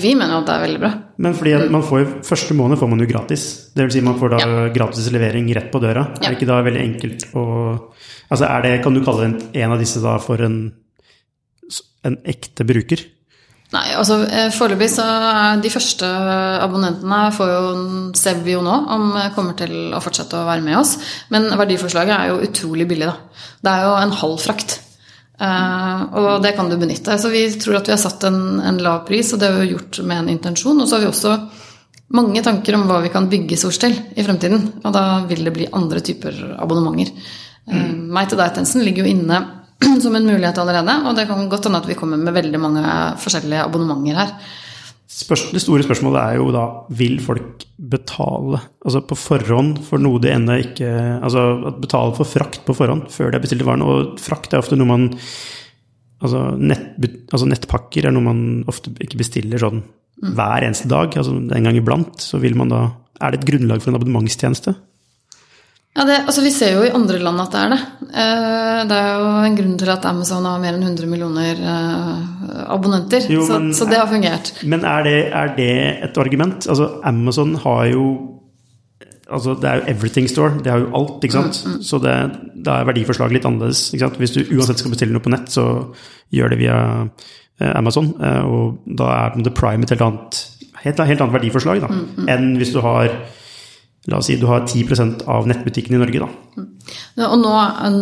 Vi 0.00 0.14
mener 0.14 0.38
jo 0.38 0.40
at 0.40 0.48
det 0.48 0.56
er 0.56 0.64
veldig 0.64 0.82
bra. 0.86 0.94
Men 1.18 1.34
fordi 1.34 1.54
man 1.74 1.82
får, 1.82 2.04
første 2.26 2.54
måned 2.54 2.78
får 2.78 2.90
man 2.92 3.02
jo 3.02 3.08
gratis. 3.10 3.44
Det 3.74 3.86
vil 3.86 3.94
si 3.96 4.02
man 4.06 4.18
får 4.20 4.36
da 4.36 4.42
ja. 4.42 4.66
gratis 4.74 5.08
levering 5.10 5.48
rett 5.56 5.70
på 5.72 5.80
døra. 5.82 6.04
Ja. 6.14 6.28
Er 6.28 6.30
det 6.30 6.38
ikke 6.38 6.50
da 6.50 6.60
veldig 6.66 6.84
enkelt 6.84 7.30
å 7.38 7.46
Altså 8.28 8.44
er 8.44 8.60
det, 8.60 8.72
Kan 8.84 8.92
du 8.92 9.00
kalle 9.00 9.24
en, 9.24 9.38
en 9.56 9.72
av 9.72 9.80
disse 9.80 10.02
da 10.04 10.18
for 10.20 10.42
en, 10.44 10.58
en 12.04 12.18
ekte 12.28 12.66
bruker? 12.68 13.00
Nei, 13.72 13.84
altså 13.96 14.22
eh, 14.24 14.48
foreløpig 14.52 14.86
så 14.88 15.04
er 15.04 15.62
de 15.64 15.72
første 15.72 16.08
abonnentene 16.64 17.18
får 17.36 17.50
jo, 17.52 17.72
ser 18.16 18.40
vi 18.44 18.54
jo 18.54 18.62
nå 18.64 18.76
om 18.94 19.10
kommer 19.34 19.56
til 19.58 19.92
å 19.92 20.00
fortsette 20.00 20.38
å 20.38 20.46
være 20.48 20.64
med 20.64 20.78
oss. 20.78 20.94
Men 21.32 21.50
verdiforslaget 21.52 22.14
er 22.14 22.30
jo 22.30 22.38
utrolig 22.46 22.88
billig, 22.88 23.10
da. 23.10 23.48
Det 23.64 23.74
er 23.74 23.84
jo 23.84 23.96
en 23.98 24.14
halv 24.22 24.40
frakt. 24.40 24.78
Uh, 25.38 26.00
og 26.18 26.42
det 26.42 26.56
kan 26.56 26.66
du 26.70 26.74
benytte. 26.78 27.14
Så 27.18 27.30
vi 27.30 27.44
tror 27.60 27.78
at 27.78 27.88
vi 27.88 27.94
har 27.94 28.00
satt 28.02 28.26
en, 28.26 28.58
en, 28.58 28.80
lav 28.82 29.04
pris, 29.06 29.30
og 29.32 29.40
det 29.40 29.52
har 29.52 29.60
vi 29.62 29.72
gjort 29.72 30.00
med 30.02 30.24
en 30.24 30.30
intensjon. 30.34 30.80
Og 30.82 30.88
så 30.88 30.96
har 30.96 31.04
vi 31.04 31.10
også 31.12 31.34
mange 32.18 32.42
tanker 32.42 32.74
om 32.74 32.86
hva 32.88 32.98
vi 33.04 33.12
kan 33.14 33.28
bygge 33.30 33.58
Sors 33.60 33.78
til 33.78 33.94
i 33.94 34.24
fremtiden. 34.26 34.64
Og 34.82 34.94
da 34.94 35.04
vil 35.30 35.44
det 35.46 35.54
bli 35.54 35.70
andre 35.78 36.02
typer 36.02 36.40
abonnementer. 36.58 37.14
Uh, 37.68 37.76
mm. 37.76 38.06
Meg 38.16 38.30
til 38.30 38.40
deg-tjenesten 38.40 38.86
ligger 38.86 39.06
jo 39.06 39.14
inne 39.14 39.42
som 40.02 40.16
en 40.18 40.26
mulighet 40.26 40.58
allerede, 40.58 41.02
og 41.06 41.14
det 41.14 41.28
kan 41.28 41.50
godt 41.52 41.68
hende 41.68 41.82
at 41.84 41.90
vi 41.90 41.98
kommer 41.98 42.18
med 42.18 42.34
veldig 42.34 42.62
mange 42.62 42.96
forskjellige 43.22 43.68
abonnementer 43.68 44.18
her. 44.24 44.34
Det 45.18 45.60
store 45.62 45.82
spørsmålet 45.82 46.18
er 46.20 46.38
jo 46.38 46.50
da 46.54 46.64
vil 46.94 47.16
folk 47.22 47.64
betale 47.90 48.60
altså 48.84 49.00
på 49.08 49.16
forhånd 49.18 49.80
for 49.86 50.02
noe 50.02 50.20
de 50.22 50.30
ennå 50.30 50.58
ikke 50.62 50.90
Altså 51.16 51.72
betale 51.82 52.14
for 52.14 52.28
frakt 52.28 52.60
på 52.66 52.76
forhånd 52.76 53.08
før 53.10 53.32
de 53.32 53.38
har 53.38 53.42
bestilt 53.42 53.66
varen. 53.66 53.82
Og 53.82 54.20
frakt 54.22 54.54
er 54.54 54.62
ofte 54.62 54.78
noe 54.78 54.90
man 54.90 55.08
altså, 56.22 56.44
nett, 56.58 56.92
altså, 57.32 57.48
nettpakker 57.50 58.06
er 58.06 58.14
noe 58.14 58.28
man 58.28 58.44
ofte 58.70 58.94
ikke 59.02 59.18
bestiller 59.24 59.62
sånn 59.62 59.82
hver 60.22 60.66
eneste 60.66 60.90
dag. 60.90 61.14
Altså 61.18 61.34
en 61.34 61.68
gang 61.68 61.78
iblant 61.78 62.22
så 62.22 62.40
vil 62.42 62.58
man 62.58 62.72
da 62.74 62.86
Er 63.18 63.34
det 63.34 63.40
et 63.40 63.48
grunnlag 63.48 63.82
for 63.82 63.90
en 63.90 63.98
abonnementstjeneste? 63.98 64.76
Ja, 65.96 66.04
det, 66.06 66.18
altså 66.30 66.44
Vi 66.44 66.52
ser 66.54 66.76
jo 66.76 66.86
i 66.86 66.94
andre 66.94 67.18
land 67.22 67.40
at 67.42 67.54
det 67.54 67.60
er 67.60 67.72
det. 67.72 67.78
Eh, 68.08 68.80
det 68.88 68.96
er 68.98 69.12
jo 69.18 69.28
en 69.48 69.58
grunn 69.58 69.76
til 69.80 69.90
at 69.92 70.06
Amazon 70.06 70.46
har 70.46 70.60
mer 70.62 70.76
enn 70.76 70.84
100 70.86 71.10
millioner 71.10 71.58
eh, 71.58 72.66
abonnenter. 72.70 73.26
Jo, 73.32 73.46
så, 73.46 73.58
men, 73.58 73.72
så, 73.74 73.88
det 73.88 73.98
har 73.98 74.10
fungert. 74.10 74.52
Men 74.62 74.84
er 74.86 75.06
det, 75.06 75.16
er 75.34 75.54
det 75.56 75.70
et 76.06 76.20
argument? 76.22 76.68
Altså 76.68 76.90
Amazon 77.08 77.56
har 77.64 77.86
jo 77.92 78.08
altså 79.28 79.52
Det 79.60 79.68
er 79.68 79.80
jo 79.80 79.82
everything 79.92 80.28
store. 80.30 80.54
Det 80.64 80.70
er 80.72 80.78
jo 80.80 80.92
alt, 80.96 81.24
ikke 81.24 81.34
sant. 81.34 81.58
Mm, 81.66 81.72
mm. 81.72 81.82
Så 81.84 81.98
det, 82.00 82.14
da 82.64 82.78
er 82.78 82.86
verdiforslaget 82.88 83.34
litt 83.36 83.48
annerledes. 83.48 83.82
ikke 83.92 84.06
sant? 84.06 84.22
Hvis 84.22 84.32
du 84.32 84.54
uansett 84.56 84.80
skal 84.80 84.94
bestille 84.94 85.12
noe 85.12 85.24
på 85.24 85.32
nett, 85.34 85.50
så 85.52 85.66
gjør 86.32 86.54
det 86.54 86.60
via 86.62 86.78
eh, 87.02 87.74
Amazon. 87.74 88.14
Og 88.48 88.78
da 88.86 89.10
er 89.18 89.42
det 89.44 89.52
prime 89.58 89.84
et 89.84 89.92
helt 89.92 90.06
annet, 90.06 90.40
helt, 90.86 91.02
helt 91.10 91.26
annet 91.26 91.36
verdiforslag 91.36 91.82
da, 91.84 91.92
mm, 91.92 92.08
mm. 92.22 92.32
enn 92.32 92.48
hvis 92.62 92.72
du 92.72 92.80
har 92.86 93.10
La 94.08 94.20
oss 94.22 94.30
si 94.30 94.38
du 94.40 94.46
har 94.48 94.64
10% 94.64 95.26
av 95.28 95.48
nettbutikken 95.50 95.96
i 95.96 96.00
Norge, 96.00 96.22
da. 96.24 96.64
Ja, 97.18 97.28
og 97.28 97.36
nå, 97.42 97.52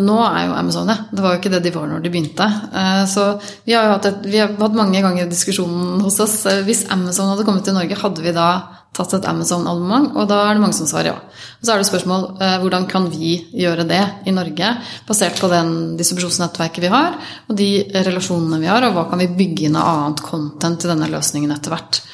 nå, 0.06 0.16
er 0.28 0.46
jo 0.46 0.54
Amazon 0.54 0.90
det. 0.90 0.96
Det 1.10 1.24
var 1.24 1.34
jo 1.34 1.40
ikke 1.40 1.50
det 1.56 1.62
de 1.64 1.72
var 1.74 1.88
når 1.90 2.04
de 2.04 2.12
begynte. 2.14 2.46
Eh, 2.46 3.02
så 3.10 3.26
vi 3.66 3.74
har 3.74 3.88
jo 3.88 3.96
hatt, 3.96 4.08
et, 4.12 4.28
vi 4.30 4.38
har 4.38 4.54
hatt 4.60 4.78
mange 4.78 5.02
ganger 5.02 5.30
diskusjonen 5.30 6.02
hos 6.04 6.20
oss. 6.22 6.38
Eh, 6.46 6.62
hvis 6.66 6.84
Amazon 6.94 7.32
hadde 7.32 7.46
kommet 7.48 7.66
til 7.66 7.74
Norge, 7.74 7.98
hadde 7.98 8.22
vi 8.22 8.34
da 8.36 8.50
tatt 8.96 9.16
et 9.18 9.26
Amazon-abonnement? 9.28 10.12
Og 10.14 10.28
da 10.30 10.44
er 10.44 10.56
det 10.56 10.62
mange 10.62 10.78
som 10.78 10.88
svarer 10.88 11.10
ja. 11.10 11.16
Og 11.18 11.66
så 11.66 11.74
er 11.74 11.82
det 11.82 11.88
spørsmål 11.90 12.28
eh, 12.38 12.56
hvordan 12.62 12.86
kan 12.90 13.10
vi 13.10 13.34
gjøre 13.64 13.88
det 13.88 14.02
i 14.30 14.36
Norge, 14.36 14.72
basert 15.08 15.40
på 15.42 15.50
den 15.52 15.96
distribusjonsnettverket 15.98 16.86
vi 16.86 16.92
har, 16.92 17.18
og 17.48 17.58
de 17.58 17.70
relasjonene 17.96 18.62
vi 18.62 18.70
har, 18.70 18.86
og 18.86 18.94
hva 18.94 19.08
kan 19.10 19.24
vi 19.24 19.32
bygge 19.42 19.66
inn 19.68 19.80
av 19.80 19.90
annet 19.90 20.22
content 20.24 20.80
til 20.82 20.94
denne 20.94 21.10
løsningen 21.10 21.56
etter 21.56 21.74
hvert. 21.74 22.04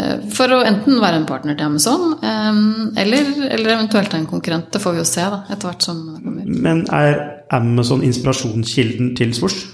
Eh, 0.00 0.20
for 0.34 0.52
å 0.54 0.60
enten 0.66 1.00
være 1.02 1.20
en 1.20 1.26
partner 1.28 1.58
til 1.58 1.68
Amazon, 1.68 2.14
eh, 2.22 2.60
eller, 3.02 3.34
eller, 3.48 3.74
eventuelt 3.76 4.14
en 4.16 4.28
konkurrent. 4.30 4.70
Det 4.72 4.82
får 4.82 4.96
vi 4.96 5.02
jo 5.02 5.08
se 5.08 5.26
da, 5.34 5.42
etter 5.50 5.70
hvert 5.70 5.84
som 5.84 6.00
det 6.14 6.22
kommer. 6.24 6.48
Men 6.68 6.86
er 6.94 7.20
Amazon 7.56 8.04
inspirasjonskilden 8.06 9.14
til 9.18 9.34
Svosj? 9.36 9.66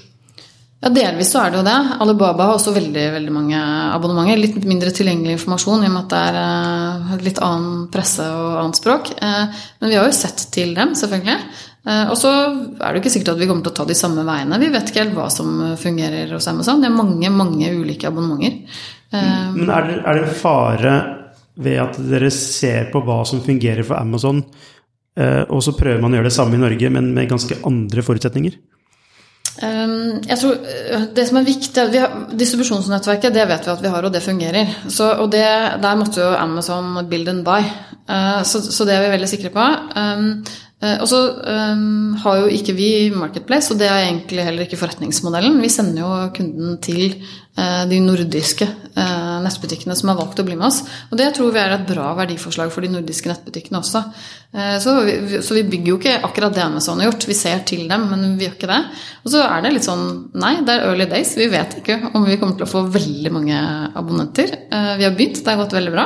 Ja, 0.83 0.91
Delvis 0.93 1.31
så 1.33 1.41
er 1.41 1.53
det 1.53 1.61
jo 1.61 1.67
det. 1.67 1.77
Alibaba 2.05 2.51
har 2.51 2.59
også 2.59 2.75
veldig 2.75 3.05
veldig 3.15 3.33
mange 3.33 3.61
abonnementer. 3.95 4.43
Litt 4.43 4.67
mindre 4.69 4.93
tilgjengelig 4.95 5.39
informasjon 5.39 5.87
i 5.87 5.89
og 5.89 5.95
med 5.95 6.03
at 6.03 6.11
det 6.13 6.25
er 6.27 6.41
eh, 6.43 7.23
litt 7.27 7.41
annen 7.45 7.87
presse 7.93 8.27
og 8.27 8.59
annet 8.65 8.83
språk. 8.83 9.15
Men 9.23 9.89
vi 9.89 9.97
har 9.97 10.05
jo 10.05 10.19
sett 10.19 10.49
til 10.53 10.77
dem, 10.77 10.93
selvfølgelig. 10.99 11.39
Og 11.87 12.17
så 12.19 12.31
er 12.35 12.83
det 12.83 12.99
jo 12.99 13.01
ikke 13.05 13.11
sikkert 13.15 13.37
at 13.37 13.39
vi 13.39 13.47
kommer 13.47 13.63
til 13.63 13.71
å 13.71 13.77
ta 13.79 13.85
de 13.87 13.95
samme 13.95 14.25
veiene. 14.27 14.59
Vi 14.59 14.73
vet 14.75 14.89
ikke 14.91 15.05
helt 15.05 15.15
hva 15.15 15.29
som 15.31 15.61
fungerer 15.79 16.33
hos 16.35 16.49
Amazon. 16.51 16.83
Det 16.83 16.91
er 16.91 16.97
mange 16.97 17.31
mange 17.31 17.71
ulike 17.79 18.11
abonnementer. 18.11 18.81
Um, 19.13 19.61
Men 19.61 19.71
er 19.71 19.87
det, 19.87 19.99
er 20.03 20.19
det 20.19 20.25
en 20.25 20.39
fare 20.41 20.95
ved 21.57 21.81
at 21.81 21.99
dere 22.11 22.31
ser 22.35 22.91
på 22.93 23.01
hva 23.05 23.23
som 23.29 23.43
fungerer 23.45 23.87
for 23.87 23.97
Amazon, 23.99 24.43
eh, 25.17 25.45
og 25.49 25.63
så 25.65 25.77
prøver 25.77 26.03
man 26.03 26.13
å 26.13 26.19
gjøre 26.19 26.29
det 26.29 26.37
samme 26.37 26.59
i 26.59 26.61
Norge, 26.61 26.91
men 26.93 27.15
med 27.17 27.31
ganske 27.31 27.61
andre 27.69 28.05
forutsetninger? 28.05 28.59
Um, 29.57 30.19
jeg 30.21 30.37
tror 30.37 30.67
eh, 30.69 31.05
Det 31.17 31.23
som 31.25 31.39
er 31.39 31.47
viktig 31.47 31.85
har, 31.95 32.17
Distribusjonsnettverket 32.37 33.33
det 33.33 33.47
vet 33.49 33.65
vi 33.65 33.71
at 33.73 33.81
vi 33.81 33.93
har, 33.95 34.05
og 34.05 34.13
det 34.13 34.21
fungerer. 34.21 34.75
Så, 34.93 35.09
og 35.23 35.31
det, 35.33 35.47
Der 35.81 35.97
måtte 35.97 36.21
jo 36.21 36.35
Amazon 36.37 36.99
build 37.09 37.31
and 37.33 37.45
buy. 37.47 37.65
Uh, 38.05 38.43
så, 38.45 38.61
så, 38.61 38.85
det 38.85 38.99
er 38.99 39.07
vi 39.07 39.15
veldig 39.15 39.31
sikre 39.31 39.55
på. 39.55 39.65
Um, 39.97 40.45
og 40.77 41.07
så 41.09 41.19
um, 41.41 42.13
har 42.21 42.43
jo 42.43 42.49
ikke 42.53 42.75
vi 42.77 42.89
Marketplace, 43.09 43.73
og 43.73 43.79
det 43.81 43.87
er 43.89 44.11
egentlig 44.11 44.43
heller 44.45 44.67
ikke 44.67 44.77
forretningsmodellen. 44.77 45.57
Vi 45.63 45.71
sender 45.73 46.03
jo 46.03 46.09
kunden 46.37 46.75
til 46.85 47.15
uh, 47.57 47.87
de 47.89 48.01
nordiske 48.05 48.67
uh, 48.69 49.39
nettbutikkene 49.41 49.97
som 49.97 50.11
har 50.13 50.19
valgt 50.19 50.43
å 50.43 50.45
bli 50.45 50.53
med 50.53 50.67
oss. 50.69 50.83
Og 51.09 51.17
det 51.17 51.31
tror 51.39 51.55
vi 51.55 51.63
er 51.63 51.73
et 51.73 51.87
bra 51.89 52.11
verdiforslag 52.19 52.69
for 52.75 52.85
de 52.85 52.91
nordiske 52.93 53.31
nettbutikkene 53.31 53.81
også. 53.81 54.03
Uh, 54.53 54.75
så 54.85 54.99
vi, 55.07 55.15
så 55.41 55.57
vi 55.57 55.63
bygger 55.65 55.89
jo 55.95 55.97
ikke 55.97 56.19
akkurat 56.29 56.59
det 56.59 56.67
Amazon 56.67 57.01
har 57.01 57.09
gjort. 57.09 57.25
Vi 57.31 57.37
ser 57.39 57.63
til 57.73 57.87
dem, 57.89 58.05
men 58.11 58.27
vi 58.37 58.45
gjør 58.45 58.59
ikke 58.59 58.71
det. 58.75 58.83
Og 59.25 59.33
så 59.33 59.47
er 59.47 59.65
det 59.65 59.73
litt 59.79 59.89
sånn 59.89 60.05
Nei, 60.37 60.59
det 60.61 60.75
er 60.75 60.91
early 60.91 61.07
days. 61.09 61.33
Vi 61.41 61.47
vet 61.55 61.79
ikke 61.81 61.97
om 62.13 62.27
vi 62.29 62.37
kommer 62.37 62.59
til 62.61 62.67
å 62.67 62.75
få 62.75 62.85
veldig 62.93 63.33
mange 63.33 63.63
abonnenter. 63.97 64.53
Vi 64.69 65.09
har 65.09 65.17
begynt, 65.17 65.41
det 65.41 65.55
har 65.55 65.63
gått 65.63 65.79
veldig 65.79 65.95
bra. 65.97 66.05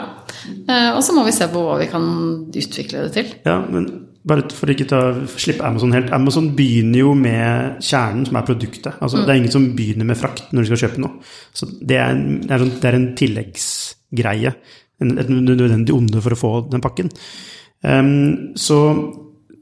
Og 0.94 1.02
så 1.02 1.16
må 1.16 1.26
vi 1.26 1.34
se 1.34 1.50
på 1.50 1.64
hva 1.66 1.80
vi 1.82 1.90
kan 1.90 2.06
utvikle 2.46 3.08
det 3.08 3.12
til. 3.18 3.34
Ja, 3.42 3.58
men 3.66 3.90
bare 4.20 4.44
for 4.52 4.68
ikke 4.68 4.88
å 4.92 5.28
slippe 5.40 5.64
Amazon 5.64 5.94
helt. 5.96 6.10
Amazon 6.12 6.50
begynner 6.56 7.00
jo 7.00 7.14
med 7.16 7.80
kjernen, 7.84 8.26
som 8.28 8.36
er 8.36 8.44
produktet. 8.48 8.98
Altså, 8.98 9.20
mm. 9.20 9.24
Det 9.24 9.32
er 9.32 9.40
ingen 9.40 9.54
som 9.54 9.70
begynner 9.76 10.08
med 10.10 10.20
frakt 10.20 10.52
når 10.52 10.66
de 10.66 10.70
skal 10.70 10.82
kjøpe 10.84 11.04
noe. 11.04 11.30
Så 11.56 11.68
det 11.80 11.96
er 11.96 12.12
en, 12.12 12.26
det 12.44 12.52
er 12.56 12.66
en, 12.66 12.74
det 12.82 12.90
er 12.90 12.98
en 12.98 13.08
tilleggsgreie. 13.20 14.52
En, 15.00 15.16
et 15.22 15.32
nødvendig 15.32 15.96
onde 15.96 16.20
for 16.20 16.36
å 16.36 16.40
få 16.40 16.52
den 16.68 16.84
pakken. 16.84 17.08
Um, 17.80 18.52
så 18.60 18.78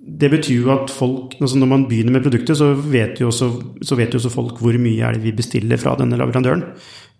det 0.08 0.30
betyr 0.32 0.64
jo 0.64 0.70
at 0.72 0.90
folk 0.90 1.36
altså 1.36 1.58
Når 1.60 1.68
man 1.70 1.84
begynner 1.86 2.16
med 2.16 2.24
produktet, 2.24 2.56
så 2.58 2.72
vet 2.74 3.20
jo 3.20 3.28
også, 3.28 3.50
så 3.84 3.98
vet 3.98 4.10
jo 4.10 4.18
også 4.18 4.32
folk 4.32 4.58
hvor 4.58 4.74
mye 4.80 5.04
er 5.06 5.14
det 5.14 5.22
vi 5.22 5.36
bestiller 5.36 5.78
fra 5.78 5.94
denne 6.00 6.18
leverandøren. 6.18 6.64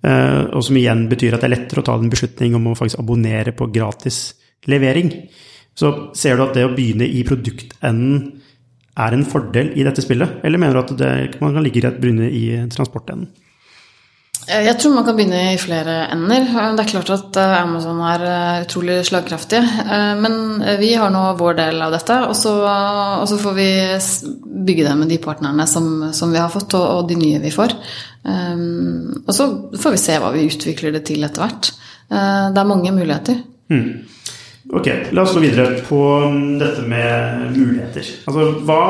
Uh, 0.03 0.51
og 0.57 0.63
som 0.67 0.79
igjen 0.79 1.07
betyr 1.11 1.37
at 1.37 1.45
det 1.45 1.53
er 1.53 1.55
lettere 1.55 1.85
å 1.85 1.87
ta 1.87 1.95
en 1.99 2.11
beslutning 2.11 2.59
om 2.59 2.71
å 2.71 2.75
faktisk 2.79 2.99
abonnere 3.03 3.55
på 3.55 3.71
gratis 3.71 4.33
levering. 4.67 5.13
Så 5.79 5.93
ser 6.19 6.37
du 6.37 6.45
at 6.47 6.57
det 6.57 6.67
å 6.67 6.75
begynne 6.75 7.07
i 7.07 7.23
produktenden 7.27 8.41
er 8.99 9.15
en 9.15 9.27
fordel 9.31 9.71
i 9.79 9.85
dette 9.87 10.03
spillet, 10.03 10.41
eller 10.43 10.59
mener 10.59 10.75
du 10.75 10.81
at 10.83 10.97
det, 10.99 11.13
man 11.43 11.55
kan 11.55 11.63
ligge 11.63 11.85
greit 11.85 12.01
begynne 12.03 12.27
i 12.35 12.49
transportenden? 12.73 13.29
Eh, 14.49 14.65
jeg 14.65 14.79
tror 14.81 14.95
man 14.97 15.05
kan 15.07 15.17
begynne 15.17 15.41
i 15.53 15.61
flere 15.61 15.97
ender. 16.13 16.47
Det 16.77 16.85
er 16.85 16.91
klart 16.93 17.13
at 17.13 17.39
eh, 17.41 17.55
Amazon 17.61 18.01
er 18.09 18.25
eh, 18.25 18.61
utrolig 18.65 18.99
slagkraftig. 19.09 19.61
Men 20.23 20.39
vi 20.81 20.95
har 20.99 21.13
nå 21.13 21.25
vår 21.39 21.59
del 21.61 21.83
av 21.85 21.95
dette, 21.95 22.21
og 22.29 22.37
så, 22.39 22.55
og 23.21 23.27
så 23.31 23.41
får 23.41 23.59
vi 23.59 23.71
bygge 24.69 24.87
det 24.89 24.95
med 24.99 25.13
de 25.13 25.21
partnerne 25.23 25.69
som, 25.71 26.09
som 26.17 26.33
vi 26.33 26.41
har 26.41 26.53
fått, 26.53 26.77
og, 26.79 26.87
og, 26.99 27.09
de 27.11 27.19
nye 27.21 27.43
vi 27.43 27.53
får. 27.55 27.77
Og 28.29 29.31
så 29.33 29.47
får 29.79 29.95
vi 29.95 30.01
se 30.01 30.17
hva 30.21 30.33
vi 30.35 30.49
utvikler 30.49 30.93
det 30.97 31.05
til 31.09 31.23
etter 31.25 31.45
hvert. 31.45 31.71
Det 32.09 32.61
er 32.61 32.69
mange 32.69 32.93
muligheter. 32.93 33.39
Mm. 33.73 34.09
Ok, 34.69 34.89
la 35.17 35.23
oss 35.23 35.33
gå 35.33 35.41
videre 35.41 35.81
på 35.81 35.99
dette 36.61 36.83
med 36.85 37.55
muligheter. 37.55 38.09
Altså, 38.29 38.51
hva 38.69 38.83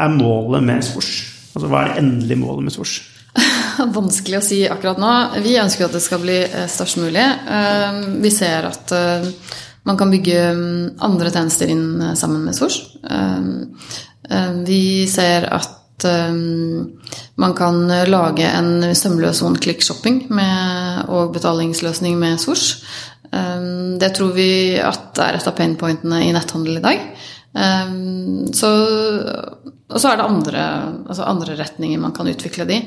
er 0.00 0.14
målet 0.14 0.64
med 0.64 0.86
Svosj? 0.86 1.18
Altså, 1.52 1.68
hva 1.68 1.82
er 1.82 1.90
det 1.92 2.00
endelige 2.00 2.40
målet 2.40 2.64
med 2.64 2.74
Svosj? 2.74 3.02
Vanskelig 3.98 4.40
å 4.40 4.46
si 4.46 4.62
akkurat 4.70 5.00
nå. 5.02 5.12
Vi 5.44 5.58
ønsker 5.60 5.84
at 5.86 5.98
det 5.98 6.02
skal 6.04 6.22
bli 6.24 6.38
eh, 6.46 6.66
størst 6.70 7.02
mulig. 7.02 7.24
Eh, 7.24 8.00
vi 8.24 8.32
ser 8.32 8.70
at 8.70 8.96
eh, 8.96 9.28
man 9.84 10.00
kan 10.00 10.12
bygge 10.14 10.40
mm, 10.56 10.82
andre 11.04 11.34
tjenester 11.34 11.68
inn 11.74 12.16
sammen 12.16 12.46
med 12.46 12.56
Svosj. 12.56 12.80
Vi 14.64 14.84
ser 15.12 15.44
at 15.52 16.06
man 17.36 17.52
kan 17.56 17.84
lage 18.08 18.48
en 18.48 18.96
sømløs 18.96 19.42
one-click-shopping 19.44 20.22
og 21.12 21.36
betalingsløsning 21.36 22.16
med 22.18 22.40
Svosj. 22.40 22.80
Ehm, 23.34 23.98
det 23.98 24.12
tror 24.16 24.34
vi 24.36 24.48
at 24.78 25.18
er 25.22 25.38
et 25.38 25.48
av 25.48 25.56
painpointene 25.58 26.22
i 26.26 26.32
netthandel 26.34 26.78
i 26.78 26.84
dag. 26.84 27.04
Ehm, 27.54 28.46
så, 28.54 28.70
og 29.90 30.00
så 30.00 30.10
er 30.10 30.18
det 30.18 30.26
andre, 30.26 30.64
altså 31.08 31.28
andre, 31.28 31.58
retninger 31.58 32.02
man 32.02 32.14
kan 32.16 32.30
utvikle 32.30 32.66
de. 32.68 32.80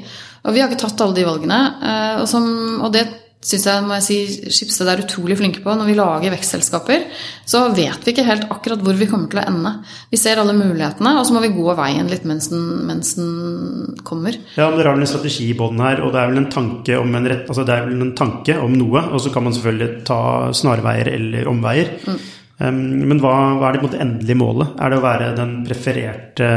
Og 0.45 0.55
vi 0.55 0.63
har 0.63 0.71
ikke 0.71 0.85
tatt 0.85 1.03
alle 1.03 1.17
de 1.17 1.27
valgene. 1.27 1.61
Eh, 1.91 2.13
og, 2.21 2.27
som, 2.31 2.47
og 2.81 2.91
det 2.95 3.05
syns 3.43 3.65
jeg 3.69 3.83
må 3.85 3.97
jeg 3.99 4.05
si, 4.05 4.17
Skipsted 4.53 4.89
er 4.89 5.01
utrolig 5.03 5.37
flinke 5.39 5.61
på. 5.63 5.73
Når 5.77 5.89
vi 5.89 5.95
lager 5.97 6.33
vekstselskaper, 6.33 7.05
så 7.47 7.63
vet 7.75 8.05
vi 8.05 8.13
ikke 8.13 8.25
helt 8.27 8.47
akkurat 8.53 8.81
hvor 8.83 8.97
vi 8.97 9.07
kommer 9.09 9.29
til 9.31 9.41
å 9.41 9.45
ende. 9.45 9.73
Vi 10.11 10.19
ser 10.19 10.41
alle 10.41 10.55
mulighetene, 10.57 11.13
og 11.19 11.27
så 11.27 11.35
må 11.35 11.43
vi 11.45 11.53
gå 11.55 11.75
veien 11.77 12.09
litt 12.11 12.25
mens 12.27 12.49
den, 12.51 12.63
mens 12.89 13.13
den 13.19 13.99
kommer. 14.07 14.39
Ja, 14.57 14.69
men 14.69 14.79
Dere 14.79 14.91
har 14.91 14.97
vel 14.97 15.05
en 15.05 15.11
strategi 15.11 15.51
i 15.51 15.57
bånn 15.57 15.83
her, 15.83 16.01
og 16.05 16.15
det 16.15 16.23
er 16.23 16.31
vel 16.31 16.41
en 16.41 16.51
tanke 16.53 17.01
om 17.01 17.19
en 17.19 17.29
rett, 17.29 17.45
altså 17.47 17.67
det 17.67 17.75
er 17.75 17.85
vel 17.89 18.07
en 18.07 18.15
tanke 18.17 18.57
om 18.63 18.73
noe. 18.77 19.05
Og 19.11 19.21
så 19.23 19.33
kan 19.33 19.45
man 19.47 19.55
selvfølgelig 19.55 20.01
ta 20.07 20.21
snarveier 20.57 21.13
eller 21.13 21.51
omveier. 21.51 21.93
Mm. 22.07 22.23
Um, 22.57 22.79
men 23.05 23.19
hva, 23.21 23.35
hva, 23.59 23.69
er 23.69 23.77
det 23.77 24.01
endelige 24.01 24.39
målet? 24.39 24.73
Er 24.81 24.89
det 24.89 24.97
å 24.97 25.05
være 25.05 25.35
den 25.37 25.59
prefererte 25.67 26.49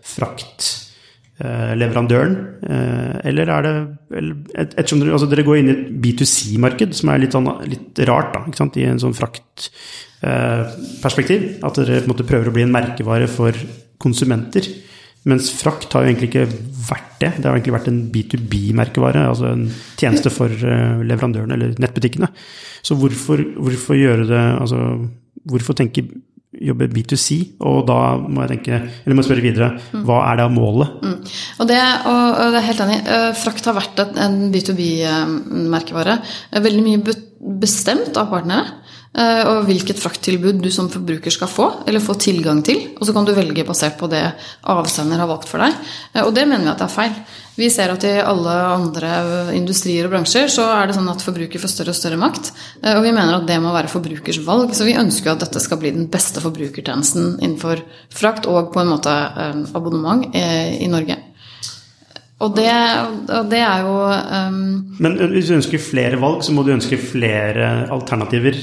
frakt 0.00 0.81
Eh, 0.81 0.81
leverandøren? 1.78 2.34
Eh, 2.62 3.14
eller 3.30 3.46
er 3.50 3.62
det 3.66 3.74
Ettersom 4.54 5.00
dere, 5.00 5.12
altså 5.16 5.30
dere 5.30 5.46
går 5.46 5.56
inn 5.58 5.70
i 5.70 5.74
et 5.74 5.84
B2C-marked, 6.04 6.90
som 6.98 7.06
er 7.10 7.18
litt, 7.24 7.34
sånn, 7.34 7.50
litt 7.70 7.92
rart, 8.08 8.30
da, 8.36 8.40
i 8.78 8.86
en 8.86 9.02
sånn 9.02 9.18
fraktperspektiv, 9.18 11.40
at 11.64 11.74
dere 11.80 12.00
på 12.02 12.06
en 12.06 12.12
måte 12.12 12.28
prøver 12.28 12.46
å 12.50 12.54
bli 12.54 12.66
en 12.66 12.76
merkevare 12.76 13.26
for 13.30 13.52
konsumenter. 14.02 14.64
Mens 15.30 15.46
frakt 15.54 15.92
har 15.94 16.02
jo 16.02 16.08
egentlig 16.10 16.30
ikke 16.32 16.50
vært 16.88 17.12
det. 17.22 17.30
Det 17.38 17.46
har 17.46 17.54
egentlig 17.54 17.76
vært 17.76 17.90
en 17.92 18.04
B2B-merkevare, 18.10 19.20
altså 19.30 19.46
en 19.52 19.64
tjeneste 20.00 20.30
for 20.34 20.50
eh, 20.50 20.98
leverandørene 21.06 21.54
eller 21.56 21.70
nettbutikkene. 21.82 22.28
Så 22.82 22.92
hvorfor, 22.98 23.38
hvorfor 23.62 23.94
gjøre 23.98 24.24
det 24.26 24.44
Altså, 24.58 24.78
hvorfor 25.46 25.72
tenke 25.78 26.02
jobber 26.52 26.90
B2C, 26.92 27.38
og 27.64 27.86
da 27.88 27.98
må 28.20 28.44
jeg 28.44 28.56
tenke, 28.56 28.80
eller 29.04 29.16
må 29.16 29.22
jeg 29.22 29.28
spørre 29.30 29.44
videre, 29.44 29.68
hva 30.04 30.18
er 30.28 30.40
da 30.42 30.48
målet? 30.52 30.98
Mm. 31.00 31.14
Og, 31.62 31.68
det, 31.70 31.80
og, 32.10 32.42
det 32.52 32.60
er 32.60 32.68
helt 32.68 32.84
enig. 32.84 32.98
Eh, 33.16 33.28
frakt 33.40 33.68
har 33.70 33.78
vært 33.78 34.02
en 34.04 34.38
B2B-merkevare. 34.52 36.18
Veldig 36.66 36.84
mye 36.84 37.16
bestemt 37.62 38.18
av 38.20 38.28
partnere. 38.34 38.81
Eh, 39.12 39.42
og 39.44 39.66
hvilket 39.68 39.98
frakttilbud 40.00 40.62
du 40.64 40.70
som 40.72 40.88
forbruker 40.88 41.32
skal 41.34 41.50
få, 41.50 41.66
eller 41.84 42.00
få 42.00 42.16
tilgang 42.16 42.62
til. 42.64 42.94
Og 42.96 43.04
så 43.04 43.12
kan 43.12 43.26
du 43.28 43.34
velge 43.36 43.66
basert 43.68 43.98
på 44.00 44.08
det 44.08 44.24
avsender 44.72 45.20
har 45.20 45.28
valgt 45.28 45.50
for 45.50 45.60
deg. 45.60 45.76
Eh, 46.14 46.22
og 46.24 46.32
det 46.36 46.46
mener 46.48 46.64
vi 46.64 46.72
at 46.72 46.80
det 46.80 46.86
er 46.88 46.94
feil. 46.94 47.18
Vi 47.52 47.68
ser 47.68 47.92
at 47.92 48.06
i 48.08 48.14
alle 48.24 48.54
andre 48.72 49.10
industrier 49.52 50.08
og 50.08 50.14
bransjer 50.14 50.48
så 50.48 50.64
er 50.78 50.88
det 50.88 50.96
sånn 50.96 51.10
at 51.12 51.20
forbruker 51.20 51.60
får 51.60 51.74
større 51.74 51.92
og 51.92 51.98
større 51.98 52.20
makt. 52.22 52.54
Eh, 52.80 52.94
og 52.96 53.04
vi 53.04 53.12
mener 53.12 53.36
at 53.36 53.48
det 53.50 53.60
må 53.60 53.74
være 53.76 53.92
forbrukers 53.92 54.40
valg. 54.46 54.72
Så 54.72 54.88
vi 54.88 54.96
ønsker 54.96 55.28
jo 55.28 55.36
at 55.36 55.44
dette 55.44 55.60
skal 55.60 55.82
bli 55.82 55.92
den 55.92 56.08
beste 56.12 56.40
forbrukertjenesten 56.40 57.34
innenfor 57.42 57.84
frakt 58.08 58.48
og 58.48 58.72
på 58.72 58.80
en 58.80 58.94
måte 58.94 59.12
abonnement 59.76 60.24
i 60.32 60.88
Norge. 60.88 61.18
Og 62.42 62.56
det, 62.56 62.72
og 63.28 63.50
det 63.52 63.60
er 63.62 63.84
jo 63.84 63.92
um 64.02 64.56
Men 64.98 65.20
hvis 65.30 65.52
du 65.52 65.58
ønsker 65.60 65.78
flere 65.78 66.18
valg, 66.18 66.40
så 66.42 66.54
må 66.56 66.64
du 66.64 66.72
ønske 66.74 66.98
flere 66.98 67.90
alternativer 67.92 68.56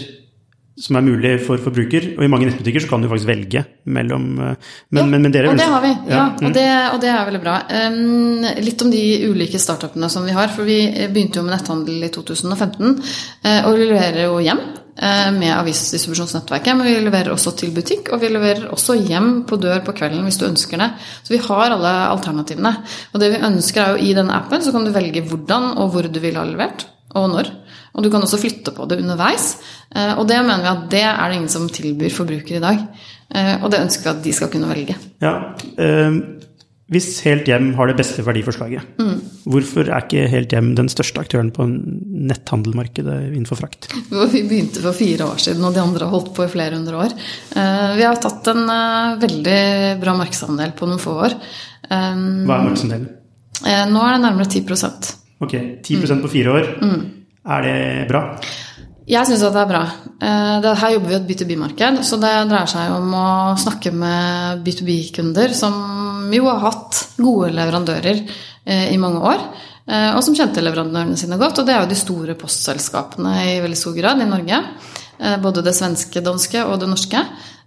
som 0.80 0.96
er 0.96 1.06
mulig 1.06 1.34
for 1.44 1.60
forbruker. 1.62 2.14
Og 2.16 2.24
i 2.24 2.32
mange 2.32 2.48
nettbutikker 2.48 2.84
så 2.84 2.90
kan 2.92 3.04
du 3.04 3.10
faktisk 3.12 3.30
velge 3.30 3.64
mellom 3.92 4.28
eh, 4.40 4.74
Men, 4.90 5.02
ja, 5.02 5.06
men, 5.12 5.24
men 5.26 5.36
dere 5.36 5.52
Og 5.52 5.60
det 5.60 5.68
har 5.68 5.84
vi. 5.84 5.94
Ja, 6.08 6.16
ja. 6.16 6.26
Mm. 6.40 6.48
Og, 6.48 6.54
det, 6.56 6.66
og, 6.94 7.00
det, 7.04 7.14
er 7.14 7.30
veldig 7.30 7.42
bra. 7.44 7.56
Um, 7.70 8.50
litt 8.64 8.84
om 8.86 8.92
de 8.94 9.04
ulike 9.28 9.60
startupene 9.62 10.12
som 10.12 10.28
vi 10.28 10.36
har. 10.36 10.52
For 10.56 10.68
vi 10.68 10.80
begynte 11.12 11.42
jo 11.42 11.48
med 11.48 11.58
netthandel 11.58 12.06
i 12.08 12.12
2015, 12.16 12.94
uh, 12.96 13.62
og 13.68 13.74
vi 13.76 13.90
leverer 13.90 14.24
jo 14.28 14.44
hjem 14.44 14.70
med 15.00 15.48
avisdistribusjonsnettverket. 15.56 16.76
Men 16.76 16.84
vi 16.84 16.98
leverer 17.00 17.32
også 17.32 17.54
til 17.56 17.70
butikk, 17.72 18.10
og 18.12 18.20
vi 18.20 18.34
leverer 18.34 18.66
også 18.68 18.98
hjem 19.00 19.30
på 19.48 19.56
dør 19.56 19.80
på 19.86 19.94
kvelden 19.96 20.26
hvis 20.28 20.36
du 20.42 20.44
ønsker 20.50 20.82
det. 20.82 20.90
Så 21.24 21.32
vi 21.32 21.40
har 21.46 21.72
alle 21.72 21.94
alternativene. 22.10 22.74
Og 23.14 23.24
det 23.24 23.30
vi 23.32 23.40
ønsker 23.48 23.80
er 23.80 23.94
jo 23.94 24.10
i 24.10 24.12
denne 24.18 24.36
appen 24.36 24.60
så 24.66 24.74
kan 24.76 24.84
du 24.84 24.92
velge 24.92 25.24
hvordan 25.30 25.70
og 25.80 25.94
hvor 25.94 26.10
du 26.12 26.20
vil 26.20 26.36
ha 26.36 26.44
levert, 26.50 26.84
og 27.16 27.32
når. 27.32 27.54
Og 27.96 28.06
du 28.06 28.10
kan 28.12 28.24
også 28.24 28.40
flytte 28.42 28.74
på 28.76 28.88
det 28.90 29.00
underveis. 29.02 29.54
Eh, 29.96 30.14
og 30.18 30.28
det 30.30 30.42
mener 30.44 30.66
vi 30.66 30.74
at 30.74 30.90
det 30.92 31.06
er 31.06 31.24
det 31.30 31.40
ingen 31.40 31.52
som 31.52 31.70
tilbyr 31.74 32.14
forbrukere 32.14 32.60
i 32.60 32.66
dag. 32.66 32.84
Eh, 33.30 33.56
og 33.62 33.72
det 33.74 33.82
ønsker 33.86 34.06
vi 34.06 34.14
at 34.14 34.28
de 34.28 34.36
skal 34.36 34.52
kunne 34.54 34.70
velge. 34.70 34.98
Ja, 35.24 35.34
øh, 35.78 36.22
Hvis 36.90 37.20
Helt 37.22 37.46
Hjem 37.46 37.76
har 37.78 37.86
det 37.86 38.00
beste 38.00 38.24
verdiforslaget, 38.26 38.82
mm. 38.98 39.18
hvorfor 39.46 39.92
er 39.92 40.08
ikke 40.08 40.24
Helt 40.32 40.50
Hjem 40.50 40.72
den 40.74 40.88
største 40.90 41.22
aktøren 41.22 41.52
på 41.54 41.68
netthandelmarkedet 41.70 43.18
innenfor 43.28 43.60
frakt? 43.60 43.92
Vi 44.34 44.42
begynte 44.42 44.82
for 44.82 44.98
fire 44.98 45.28
år 45.30 45.38
siden, 45.38 45.62
og 45.64 45.76
de 45.76 45.84
andre 45.84 46.08
har 46.08 46.16
holdt 46.16 46.34
på 46.34 46.48
i 46.48 46.50
flere 46.50 46.80
hundre 46.80 46.98
år. 46.98 47.14
Vi 47.54 48.08
har 48.08 48.18
tatt 48.18 48.50
en 48.50 48.66
veldig 49.22 49.62
bra 50.02 50.18
markedsandel 50.18 50.74
på 50.74 50.90
noen 50.90 51.04
få 51.04 51.14
år. 51.28 51.38
Hva 51.86 52.02
er 52.02 52.66
markedsandelen? 52.66 53.08
Nå 53.94 54.02
er 54.08 54.18
det 54.18 54.26
nærmere 54.26 54.50
10% 54.50 55.14
Ok, 55.46 55.54
10% 55.86 56.26
på 56.26 56.34
fire 56.34 56.58
år. 56.58 56.74
Mm. 56.82 57.19
Er 57.50 57.66
det 57.66 57.78
bra? 58.10 58.24
Jeg 59.10 59.26
syns 59.26 59.42
at 59.48 59.56
det 59.56 59.62
er 59.64 59.70
bra. 59.72 59.82
Eh, 60.22 60.68
her 60.84 60.92
jobber 60.94 61.10
vi 61.10 61.16
i 61.16 61.18
et 61.18 61.30
B2B-marked, 61.32 62.04
så 62.06 62.20
det 62.22 62.34
dreier 62.52 62.70
seg 62.70 62.92
om 62.94 63.16
å 63.18 63.30
snakke 63.58 63.90
med 63.96 64.62
B2B-kunder 64.66 65.56
som 65.58 66.30
jo 66.30 66.46
har 66.46 66.62
hatt 66.68 67.00
gode 67.18 67.50
leverandører 67.58 68.22
eh, 68.22 68.92
i 68.94 69.00
mange 69.02 69.24
år, 69.32 69.42
eh, 69.90 70.12
og 70.14 70.22
som 70.26 70.38
kjente 70.38 70.62
leverandørene 70.62 71.18
sine 71.18 71.40
godt. 71.42 71.58
Og 71.58 71.66
det 71.66 71.74
er 71.74 71.82
jo 71.82 71.90
de 71.90 71.98
store 71.98 72.38
postselskapene 72.38 73.34
i 73.48 73.58
veldig 73.66 73.82
stor 73.82 73.98
grad 73.98 74.22
i 74.22 74.30
Norge. 74.30 74.62
Både 75.44 75.60
det 75.66 75.74
svenske, 75.76 76.22
danske 76.24 76.62
og 76.64 76.78
det 76.80 76.88
norske. 76.88 77.20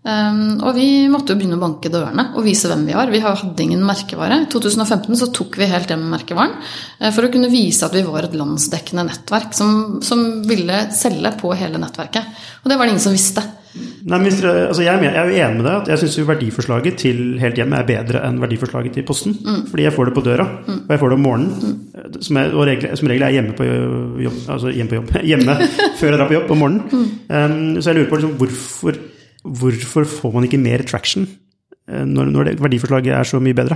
Um, 0.03 0.59
og 0.67 0.73
vi 0.75 1.07
måtte 1.07 1.31
jo 1.31 1.39
begynne 1.39 1.55
å 1.55 1.63
banke 1.63 1.87
dørene 1.87 2.33
og 2.35 2.43
vise 2.43 2.67
hvem 2.67 2.81
vi 2.89 2.95
var. 2.97 3.11
Vi 3.13 3.21
hadde 3.23 3.63
ingen 3.63 3.85
merkevare. 3.87 4.41
I 4.43 4.49
2015 4.51 5.15
så 5.21 5.29
tok 5.31 5.61
vi 5.61 5.69
helt 5.71 5.93
hjem 5.95 6.03
merkevaren 6.11 6.57
uh, 6.59 7.11
for 7.15 7.23
å 7.23 7.31
kunne 7.31 7.51
vise 7.53 7.87
at 7.87 7.95
vi 7.95 8.03
var 8.03 8.27
et 8.27 8.35
landsdekkende 8.35 9.07
nettverk 9.07 9.55
som, 9.55 10.01
som, 10.03 10.25
ville 10.49 10.89
selge 10.97 11.31
på 11.39 11.53
hele 11.55 11.79
nettverket. 11.79 12.43
Og 12.65 12.73
det 12.73 12.81
var 12.81 12.91
det 12.91 12.97
ingen 12.97 13.05
som 13.05 13.15
visste. 13.15 13.47
Nei, 13.73 14.19
dere, 14.27 14.67
altså 14.69 14.83
jeg, 14.85 15.09
er 15.09 15.29
jo 15.29 15.37
enig 15.37 15.59
med 15.59 15.65
deg 15.65 15.77
at 15.79 15.91
jeg 15.93 16.01
syns 16.03 16.17
verdiforslaget 16.29 16.99
til 17.01 17.21
Helt 17.41 17.57
Hjem 17.57 17.73
er 17.79 17.87
bedre 17.89 18.21
enn 18.27 18.41
verdiforslaget 18.43 18.99
til 18.99 19.07
Posten. 19.09 19.37
Mm. 19.41 19.63
Fordi 19.71 19.87
jeg 19.87 19.95
får 19.97 20.11
det 20.11 20.15
på 20.17 20.25
døra, 20.27 20.47
mm. 20.67 20.83
og 20.83 20.93
jeg 20.93 21.03
får 21.03 21.13
det 21.13 21.17
om 21.17 21.25
morgenen. 21.25 21.55
Mm. 21.63 22.19
Som, 22.19 22.41
jeg, 22.41 22.53
regel, 22.73 22.97
som 23.01 23.13
regel 23.13 23.27
er 23.27 23.37
hjemme 23.39 23.57
på 23.57 23.69
jobb, 24.27 24.43
altså 24.57 24.75
hjemme, 24.75 24.91
på 24.91 25.01
jobb, 25.01 25.15
hjemme 25.33 25.57
før 26.01 26.11
jeg 26.11 26.21
drar 26.21 26.29
på 26.29 26.39
jobb 26.39 26.53
om 26.53 26.63
morgenen. 26.67 27.09
Um, 27.33 27.81
så 27.81 27.93
jeg 27.93 28.01
lurer 28.01 28.13
på 28.13 28.21
liksom, 28.21 28.37
hvorfor 28.43 29.01
Hvorfor 29.43 30.05
får 30.07 30.31
man 30.37 30.45
ikke 30.47 30.59
mer 30.63 30.85
traction 30.87 31.25
når, 31.89 32.05
når, 32.15 32.29
når 32.31 32.61
verdiforslaget 32.63 33.11
er 33.11 33.27
så 33.27 33.41
mye 33.43 33.57
bedre? 33.59 33.75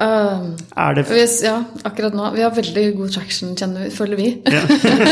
Uh, 0.00 0.56
er 0.72 0.94
det 0.96 1.04
hvis, 1.10 1.42
Ja, 1.44 1.58
akkurat 1.84 2.14
nå. 2.16 2.30
Vi 2.34 2.42
har 2.42 2.54
veldig 2.56 2.84
god 2.96 3.12
traction, 3.12 3.52
vi, 3.76 3.90
føler 3.92 4.16
vi. 4.16 4.28
Ja. 4.48 4.62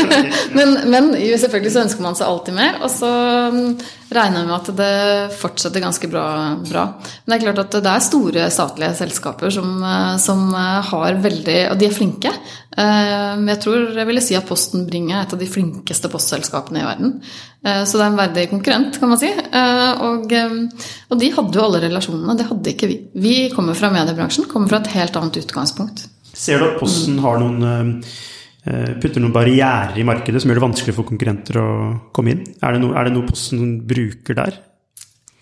men, 0.57 0.73
men, 0.89 1.11
selvfølgelig 1.37 1.71
så 1.75 1.83
ønsker 1.85 2.05
man 2.05 2.17
seg 2.17 2.27
alltid 2.27 2.57
mer. 2.57 2.79
Og 2.81 2.89
så 2.91 3.11
um, 3.53 3.77
regner 4.15 4.47
med 4.47 4.55
at 4.57 4.69
det 4.75 5.35
fortsetter 5.39 5.83
ganske 5.83 6.07
bra, 6.11 6.25
bra. 6.65 6.83
Men 7.23 7.33
det 7.33 7.37
er 7.37 7.45
klart 7.45 7.61
at 7.63 7.77
det 7.83 7.91
er 7.91 8.03
store 8.05 8.47
statlige 8.53 8.97
selskaper 8.99 9.53
som, 9.53 9.69
uh, 9.83 10.15
som 10.21 10.49
uh, 10.53 10.81
har 10.89 11.19
veldig 11.23 11.57
Og 11.71 11.79
de 11.79 11.87
er 11.87 11.95
flinke. 11.95 12.33
Uh, 12.75 13.39
men 13.39 13.53
jeg 13.53 13.61
tror 13.65 13.97
jeg 13.97 14.09
ville 14.09 14.23
si 14.23 14.37
at 14.37 14.47
Posten 14.47 14.85
Bring 14.87 15.11
er 15.11 15.23
et 15.23 15.35
av 15.35 15.39
de 15.39 15.49
flinkeste 15.49 16.11
postselskapene 16.11 16.83
i 16.83 16.87
verden. 16.87 17.17
Så 17.61 17.99
det 17.99 18.01
er 18.01 18.07
en 18.09 18.17
verdig 18.17 18.43
konkurrent, 18.49 18.95
kan 18.97 19.11
man 19.11 19.19
si. 19.21 19.27
Og, 19.29 20.31
og 20.33 21.19
de 21.21 21.27
hadde 21.35 21.59
jo 21.59 21.65
alle 21.67 21.83
relasjonene. 21.83 22.33
Det 22.39 22.47
hadde 22.47 22.71
ikke 22.71 22.89
vi. 22.89 22.95
Vi 23.21 23.35
kommer 23.53 23.77
fra 23.77 23.91
mediebransjen. 23.93 24.47
kommer 24.49 24.71
fra 24.71 24.79
et 24.81 24.89
helt 24.95 25.19
annet 25.19 25.37
utgangspunkt. 25.43 26.07
Ser 26.33 26.61
du 26.61 26.69
at 26.69 26.79
Posten 26.79 27.19
har 27.21 27.41
noen 27.41 27.63
eh, 27.67 27.79
eh, 27.81 28.19
putter 28.61 29.23
noen 29.23 29.33
barrierer 29.33 29.95
i 29.97 30.05
markedet 30.05 30.41
som 30.41 30.51
gjør 30.51 30.59
det 30.59 30.67
vanskelig 30.67 30.93
for 30.93 31.07
konkurrenter 31.07 31.57
å 31.57 31.69
komme 32.13 32.35
inn? 32.35 32.43
Er 32.61 32.75
det, 32.75 32.83
noe, 32.83 32.93
er 32.93 33.07
det 33.07 33.15
noe 33.15 33.25
Posten 33.25 33.79
bruker 33.89 34.37
der? 34.37 34.59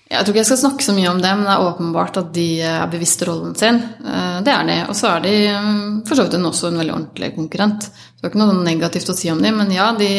Jeg 0.10 0.26
tror 0.26 0.34
ikke 0.34 0.42
jeg 0.42 0.50
skal 0.50 0.62
snakke 0.64 0.86
så 0.88 0.94
mye 0.98 1.10
om 1.12 1.20
det, 1.22 1.32
men 1.38 1.46
det 1.46 1.52
er 1.54 1.66
åpenbart 1.68 2.16
at 2.18 2.32
de 2.34 2.48
er 2.66 2.88
bevisst 2.90 3.22
rollen 3.28 3.52
sin. 3.60 3.78
Eh, 3.78 4.40
det 4.46 4.54
er 4.56 4.64
de. 4.66 4.78
Og 4.90 4.98
så 4.98 5.12
er 5.12 5.22
de 5.28 5.34
for 6.08 6.18
så 6.18 6.26
vidt 6.26 6.40
også 6.40 6.72
en 6.72 6.80
veldig 6.82 6.96
ordentlig 6.96 7.30
konkurrent. 7.36 7.86
Det 7.92 8.26
er 8.26 8.32
ikke 8.32 8.42
noe 8.42 8.56
negativt 8.66 9.14
å 9.14 9.18
si 9.20 9.30
om 9.30 9.44
dem, 9.44 9.62
men 9.62 9.70
ja, 9.76 9.92
de, 10.00 10.10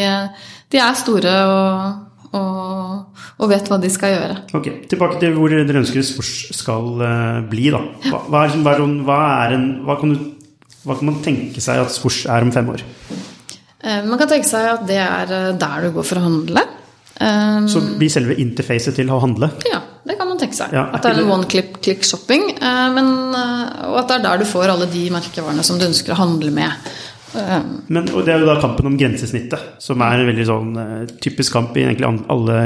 de 0.71 0.85
er 0.85 1.03
store 1.03 1.35
og 1.49 2.07
og, 2.31 3.17
og, 3.41 3.47
vet 3.51 3.67
hva 3.67 3.75
de 3.83 3.89
skal 3.91 4.13
gjøre. 4.13 4.35
Ok, 4.55 4.67
Tilbake 4.87 5.17
til 5.19 5.33
hvor 5.35 5.51
dere 5.51 5.81
ønsker 5.81 6.05
Svosj 6.07 6.53
skal 6.55 6.93
bli. 7.51 7.65
da. 7.75 7.81
Hva, 8.05 8.21
hva, 8.31 8.45
er, 8.47 8.85
hva, 9.03 9.17
er 9.49 9.55
en, 9.57 9.65
hva, 9.83 9.97
kan 9.99 10.13
du, 10.15 10.29
hva, 10.85 10.97
kan 10.97 11.11
man 11.11 11.21
tenke 11.25 11.63
seg 11.63 11.83
at 11.83 11.93
Swoosh 11.93 12.29
er 12.31 12.47
om 12.47 12.53
fem 12.55 12.69
år? 12.73 12.85
Uh, 13.81 14.03
man 14.07 14.17
kan 14.21 14.31
tenke 14.31 14.49
seg 14.49 14.69
at 14.75 14.85
det 14.89 15.01
er 15.01 15.33
eh, 15.37 15.51
der 15.61 15.87
du 15.87 15.95
går 15.97 16.07
for 16.07 16.21
å 16.21 16.27
handle. 16.27 16.67
Um, 17.21 17.67
Så 17.69 17.83
blir 18.01 18.13
selve 18.13 18.37
interfacet 18.41 18.97
til 18.97 19.11
å 19.13 19.19
handle? 19.21 19.51
Ja, 19.69 19.83
det 20.09 20.17
kan 20.17 20.29
man 20.29 20.41
tenke 20.41 20.57
seg. 20.57 20.73
Ja, 20.73 20.87
at 20.89 21.05
det 21.05 21.13
er 21.13 21.21
en 21.21 21.33
one 21.33 21.49
click 21.49 22.05
shopping, 22.07 22.47
uh, 22.61 22.89
men, 22.97 23.11
og 23.91 23.99
at 24.01 24.09
det 24.09 24.19
er 24.19 24.27
der 24.29 24.41
du 24.41 24.49
får 24.49 24.73
alle 24.73 24.89
de 24.89 25.05
merkevarene 25.13 25.65
som 25.67 25.81
du 25.81 25.85
ønsker 25.89 26.17
å 26.17 26.21
handle 26.23 26.53
med. 26.57 26.91
Men, 27.31 28.09
og 28.11 28.25
Det 28.27 28.33
er 28.33 28.43
jo 28.43 28.49
da 28.49 28.57
kampen 28.63 28.89
om 28.91 28.97
grensesnittet, 28.99 29.77
som 29.83 30.03
er 30.03 30.19
en 30.19 30.29
veldig 30.31 30.47
sånn 30.49 30.71
uh, 30.75 31.13
typisk 31.23 31.55
kamp 31.55 31.77
i 31.79 31.85
egentlig 31.85 32.09
alle 32.33 32.57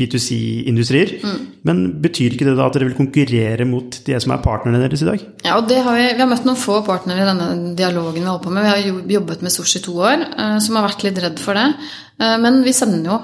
B2C-industrier. 0.00 1.16
Mm. 1.20 1.42
Men 1.68 1.82
betyr 2.04 2.36
ikke 2.36 2.48
det 2.48 2.56
da 2.56 2.68
at 2.68 2.78
dere 2.78 2.88
vil 2.88 2.96
konkurrere 2.96 3.68
mot 3.68 3.98
de 4.06 4.18
som 4.22 4.32
er 4.32 4.42
partnerne 4.44 4.80
deres 4.80 5.04
i 5.04 5.10
dag? 5.10 5.24
Ja, 5.44 5.58
og 5.58 5.68
det 5.68 5.82
har 5.84 5.98
vi, 5.98 6.08
vi 6.14 6.24
har 6.24 6.30
møtt 6.30 6.48
noen 6.48 6.60
få 6.60 6.80
partnere 6.86 7.24
i 7.24 7.28
denne 7.28 7.76
dialogen 7.78 8.22
vi 8.22 8.28
holder 8.30 8.44
på 8.46 8.54
med. 8.54 8.66
Vi 8.66 8.72
har 8.72 9.16
jobbet 9.18 9.44
med 9.44 9.54
Sosh 9.54 9.80
i 9.80 9.84
to 9.84 9.96
år, 10.00 10.28
uh, 10.32 10.58
som 10.64 10.80
har 10.80 10.88
vært 10.88 11.06
litt 11.08 11.22
redd 11.26 11.42
for 11.42 11.58
det. 11.58 11.68
Men 12.16 12.62
vi 12.64 12.72
sender 12.72 13.10
jo 13.10 13.16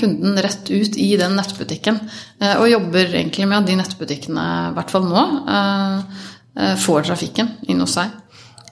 kunden 0.00 0.38
rett 0.40 0.70
ut 0.72 0.94
i 0.96 1.10
den 1.20 1.34
nettbutikken. 1.36 1.98
Og 2.62 2.70
jobber 2.70 3.10
egentlig 3.10 3.44
med 3.44 3.58
at 3.58 3.66
de 3.68 3.76
nettbutikkene, 3.76 4.44
i 4.70 4.72
hvert 4.72 4.94
fall 4.94 5.04
nå, 5.04 5.24
får 6.80 7.04
trafikken 7.10 7.50
inn 7.68 7.84
hos 7.84 7.98
seg. 7.98 8.14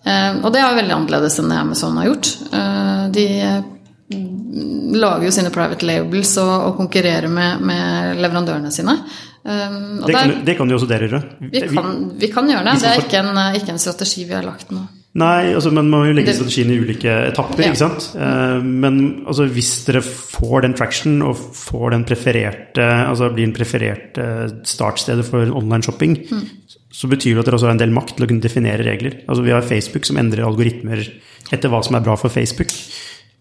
Eh, 0.05 0.33
og 0.43 0.53
det 0.53 0.61
er 0.61 0.77
veldig 0.77 0.97
annerledes 0.99 1.39
enn 1.41 1.53
det 1.53 1.61
Amazon 1.61 2.01
har 2.01 2.11
gjort. 2.11 2.33
Eh, 2.53 3.05
de 3.15 3.29
mm, 4.13 4.97
lager 5.01 5.29
jo 5.29 5.37
sine 5.39 5.53
private 5.55 5.89
labels 5.89 6.35
og, 6.43 6.53
og 6.69 6.75
konkurrerer 6.83 7.31
med, 7.33 7.63
med, 7.65 8.19
leverandørene 8.21 8.73
sine. 8.75 8.99
Eh, 9.45 9.79
det, 10.05 10.13
kan, 10.13 10.35
det, 10.45 10.59
kan, 10.59 10.71
jo 10.71 10.81
også 10.81 10.91
dere 10.91 11.09
gjøre. 11.09 11.23
Vi 11.41 11.65
kan, 11.71 11.97
vi 12.21 12.31
kan 12.35 12.53
gjøre 12.53 12.67
det. 12.69 12.77
Det 12.85 12.93
er 12.93 13.07
ikke 13.07 13.25
en, 13.25 13.41
ikke 13.61 13.75
en, 13.77 13.83
strategi 13.87 14.29
vi 14.29 14.37
har 14.37 14.45
lagt 14.47 14.75
nå. 14.75 14.85
Nei, 15.15 15.53
altså, 15.55 15.71
men 15.71 15.87
man 15.87 15.93
må 15.93 15.99
jo 16.09 16.15
legge 16.17 16.33
strategien 16.35 16.73
i 16.75 16.79
ulike 16.83 17.13
etapper. 17.29 17.61
Ja. 17.63 17.71
ikke 17.71 17.83
sant? 17.85 18.09
Men 18.67 18.97
altså, 19.29 19.47
hvis 19.47 19.71
dere 19.87 20.03
får 20.03 20.65
den 20.65 20.75
traction 20.75 21.21
og 21.23 21.39
får 21.55 21.95
den 21.95 22.07
prefererte, 22.09 22.83
altså 22.83 23.29
blir 23.31 23.47
den 23.47 23.55
prefererte 23.55 24.27
startstedet 24.67 25.29
for 25.29 25.55
online 25.55 25.87
shopping, 25.87 26.19
mm 26.27 26.65
så 26.95 27.11
betyr 27.11 27.35
det 27.35 27.43
at 27.43 27.49
dere 27.49 27.59
også 27.59 27.67
har 27.67 27.75
en 27.75 27.83
del 27.83 27.95
makt 27.95 28.15
til 28.15 28.25
å 28.27 28.29
kunne 28.31 28.45
definere 28.45 28.87
regler. 28.87 29.17
Altså 29.27 29.43
Vi 29.43 29.53
har 29.55 29.67
Facebook 29.67 30.07
som 30.07 30.19
endrer 30.21 30.47
algoritmer 30.47 31.03
etter 31.53 31.73
hva 31.73 31.81
som 31.83 31.97
er 31.99 32.05
bra 32.05 32.15
for 32.19 32.31
Facebook. 32.31 32.71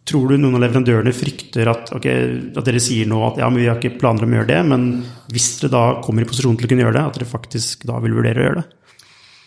Tror 0.10 0.34
du 0.34 0.40
noen 0.40 0.58
av 0.58 0.64
leverandørene 0.66 1.14
frykter 1.16 1.70
at, 1.72 1.92
okay, 1.96 2.32
at 2.58 2.66
dere 2.66 2.82
sier 2.84 3.08
nå 3.08 3.22
at 3.28 3.38
ja, 3.40 3.48
men 3.52 3.62
vi 3.62 3.68
har 3.70 3.78
ikke 3.78 4.00
planer 4.02 4.26
om 4.26 4.34
å 4.34 4.40
gjøre 4.40 4.50
det, 4.50 4.64
men 4.72 4.88
hvis 5.32 5.52
dere 5.62 5.74
da 5.76 5.84
kommer 6.04 6.26
i 6.26 6.28
posisjon 6.28 6.58
til 6.58 6.68
å 6.68 6.72
kunne 6.72 6.84
gjøre 6.88 6.98
det, 6.98 7.06
at 7.06 7.20
dere 7.20 7.30
faktisk 7.30 7.86
da 7.88 8.00
vil 8.04 8.18
vurdere 8.18 8.42
å 8.42 8.48
gjøre 8.48 8.64
det? 8.64 8.66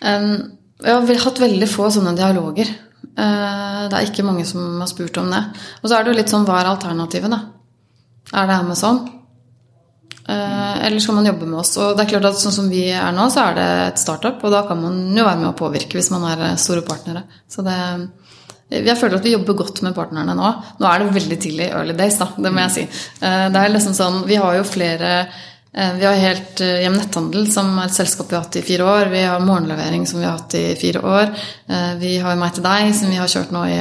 Um, 0.07 0.31
jeg 0.85 0.97
har 0.97 1.25
hatt 1.25 1.43
veldig 1.43 1.69
få 1.71 1.89
sånne 1.95 2.15
dialoger. 2.19 2.73
Uh, 3.17 3.87
det 3.89 3.97
er 3.97 4.09
ikke 4.09 4.27
mange 4.27 4.45
som 4.49 4.81
har 4.83 4.91
spurt 4.91 5.17
om 5.23 5.31
det. 5.33 5.43
Og 5.83 5.89
så 5.89 5.97
er 5.97 6.05
det 6.05 6.13
jo 6.13 6.19
litt 6.19 6.33
sånn 6.33 6.45
hva 6.49 6.61
er 6.61 6.73
alternativet, 6.73 7.33
da? 7.33 7.43
Er 8.35 8.51
det 8.51 8.59
Amazon? 8.59 9.01
Uh, 10.27 10.77
eller 10.83 10.99
skal 11.01 11.17
man 11.17 11.31
jobbe 11.31 11.49
med 11.49 11.63
oss? 11.63 11.73
Og 11.81 11.97
det 11.97 12.05
er 12.05 12.13
klart 12.13 12.29
at 12.33 12.43
sånn 12.43 12.55
som 12.59 12.69
vi 12.73 12.89
er 12.91 13.15
nå, 13.15 13.29
så 13.33 13.49
er 13.49 13.59
det 13.59 13.67
et 13.87 14.03
startup, 14.03 14.43
og 14.45 14.53
da 14.53 14.67
kan 14.69 14.83
man 14.83 15.01
jo 15.17 15.25
være 15.25 15.43
med 15.45 15.53
å 15.53 15.59
påvirke 15.59 16.01
hvis 16.01 16.13
man 16.13 16.29
er 16.35 16.47
store 16.61 16.85
partnere. 16.85 17.25
Så 17.49 17.65
det 17.65 17.77
jeg 18.67 18.99
føler 18.99 19.21
at 19.21 19.27
vi 19.27 19.31
jobber 19.31 19.55
godt 19.61 19.79
med 19.87 19.95
partnerne 19.95 20.35
nå. 20.35 20.47
Nå 20.81 20.87
er 20.91 21.03
det 21.03 21.13
veldig 21.15 21.37
tidlig 21.39 21.69
early 21.71 21.95
days, 21.95 22.17
da, 22.19 22.33
det 22.35 22.51
må 22.51 22.65
jeg 22.65 22.75
si. 22.75 22.87
Eh, 23.23 23.45
det 23.55 23.61
er 23.61 23.71
liksom 23.71 23.95
sånn, 23.95 24.25
Vi 24.27 24.39
har 24.43 24.57
jo 24.59 24.65
flere 24.67 25.13
eh, 25.21 25.45
Vi 25.77 26.07
har 26.09 26.17
helt 26.17 26.61
eh, 26.65 26.81
Hjem 26.85 26.97
Netthandel, 26.97 27.51
som 27.53 27.75
er 27.77 27.91
et 27.91 27.97
selskap 27.97 28.31
vi 28.31 28.39
har 28.39 28.47
hatt 28.47 28.59
i 28.61 28.65
fire 28.65 28.89
år. 28.89 29.13
Vi 29.13 29.23
har 29.29 29.45
Morgenlevering, 29.45 30.07
som 30.09 30.23
vi 30.23 30.29
har 30.29 30.39
hatt 30.39 30.57
i 30.57 30.67
fire 30.81 31.05
år. 31.05 31.33
Vi 32.01 32.17
har 32.23 32.39
Meg 32.41 32.57
til 32.57 32.65
deg, 32.65 32.93
som 32.97 33.13
vi 33.13 33.21
har 33.21 33.31
kjørt 33.31 33.53
nå 33.53 33.65
i 33.69 33.81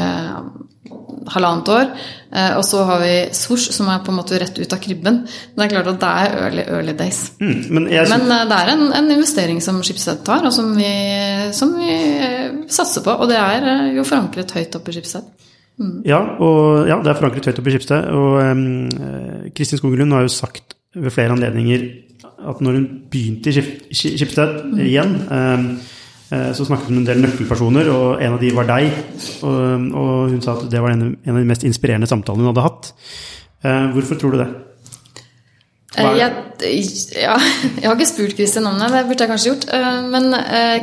halvannet 1.33 1.69
år. 1.71 1.91
Eh, 2.35 2.51
og 2.57 2.63
så 2.67 2.83
har 2.87 3.01
vi 3.01 3.13
Swoosh, 3.35 3.71
som 3.73 3.89
er 3.91 4.01
på 4.05 4.13
en 4.13 4.19
måte 4.19 4.39
rett 4.41 4.57
ut 4.59 4.73
av 4.73 4.81
krybben. 4.81 5.21
Det 5.25 5.65
er 5.65 5.71
klart 5.71 5.89
at 5.93 6.01
det 6.01 6.11
er 6.11 6.37
early, 6.43 6.65
early 6.77 6.95
days. 6.97 7.21
Mm, 7.39 7.55
men, 7.69 7.87
men, 7.89 8.27
eh, 8.35 8.43
det 8.49 8.59
er 8.59 8.73
en, 8.75 8.85
en 8.99 9.11
investering 9.15 9.61
som 9.63 9.81
Schibsted 9.85 10.23
tar, 10.27 10.45
og 10.45 10.53
som 10.55 10.73
vi, 10.77 10.91
som 11.55 11.73
vi, 11.79 11.89
eh, 12.19 12.61
satser 12.71 13.05
på. 13.05 13.15
Og 13.15 13.31
det 13.31 13.39
er 13.39 13.95
jo 13.95 14.05
forankret 14.07 14.53
høyt 14.57 14.77
oppe 14.77 14.93
i 14.93 14.97
Schibsted. 14.97 15.33
Mm. 15.75 15.97
Ja, 16.07 16.21
og, 16.39 16.85
ja, 16.87 17.01
det 17.03 17.11
er 17.11 17.19
forankret 17.19 17.49
høyt 17.49 17.61
oppe 17.61 17.71
i 17.71 17.77
Schibsted. 17.77 18.09
Og 18.15 18.39
um, 18.43 19.51
Kristin 19.55 19.81
Skogelund 19.81 20.15
har 20.15 20.25
jo 20.27 20.33
sagt 20.33 20.74
ved 20.95 21.13
flere 21.13 21.35
anledninger 21.35 21.85
at 22.25 22.61
når 22.63 22.77
hun 22.77 22.87
begynte 23.11 23.51
i 23.51 23.61
Skipsted 23.95 24.63
mm. 24.65 24.79
igjen 24.85 25.13
um, 25.29 25.67
Eh, 26.33 26.51
så 26.53 26.65
snakket 26.65 26.89
hun 26.89 26.97
med 26.97 27.05
en 27.05 27.09
del 27.11 27.25
nøkkelpersoner, 27.25 27.89
og 27.93 28.21
en 28.23 28.35
av 28.35 28.41
de 28.41 28.53
var 28.55 28.69
deg. 28.69 28.91
Og, 29.45 29.89
og 29.93 30.13
hun 30.33 30.41
sa 30.43 30.57
at 30.57 30.69
det 30.71 30.81
var 30.81 30.95
en, 30.95 31.11
en, 31.13 31.33
av 31.35 31.41
de 31.41 31.49
mest 31.49 31.65
inspirerende 31.67 32.09
samtalene 32.09 32.45
hun 32.45 32.53
hadde 32.53 32.65
hatt. 32.65 32.93
Eh, 33.65 33.91
hvorfor 33.93 34.17
tror 34.19 34.33
du 34.33 34.41
det? 34.41 34.47
Eh, 35.95 36.17
jeg, 36.17 36.31
ja, 37.21 37.37
jeg, 37.79 37.85
har 37.85 37.93
ikke 37.93 38.09
spurt 38.09 38.33
Kristin 38.39 38.65
om 38.67 38.81
det, 38.81 38.89
det 38.91 39.03
burde 39.05 39.21
jeg 39.21 39.31
kanskje 39.31 39.51
gjort. 39.51 39.67
Men 40.09 40.33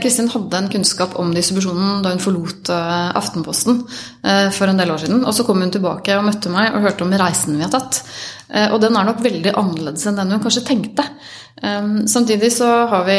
Kristin 0.05 0.31
hadde 0.31 0.63
en 0.63 0.71
kunnskap 0.73 1.19
om 1.21 1.35
distribusjonen 1.35 2.05
da 2.07 2.15
hun 2.15 2.23
forlot 2.23 2.71
Aftenposten 3.19 3.83
for 4.55 4.71
en 4.71 4.79
del 4.79 4.95
år 4.95 5.03
siden. 5.03 5.25
Og 5.27 5.35
så 5.35 5.45
kom 5.49 5.61
hun 5.65 5.75
tilbake 5.75 6.17
og 6.17 6.29
møtte 6.31 6.55
meg 6.55 6.71
og 6.71 6.87
hørte 6.87 7.05
om 7.05 7.19
reisen 7.19 7.59
vi 7.59 7.67
har 7.67 7.75
tatt. 7.75 8.05
Og 8.53 8.75
den 8.83 8.97
er 8.99 9.07
nok 9.09 9.23
veldig 9.25 9.55
annerledes 9.57 10.05
enn 10.05 10.19
den 10.19 10.35
hun 10.35 10.43
kanskje 10.45 10.65
tenkte. 10.69 11.07
Um, 11.63 12.09
samtidig 12.09 12.53
så 12.53 12.67
har 12.91 13.05
vi 13.07 13.17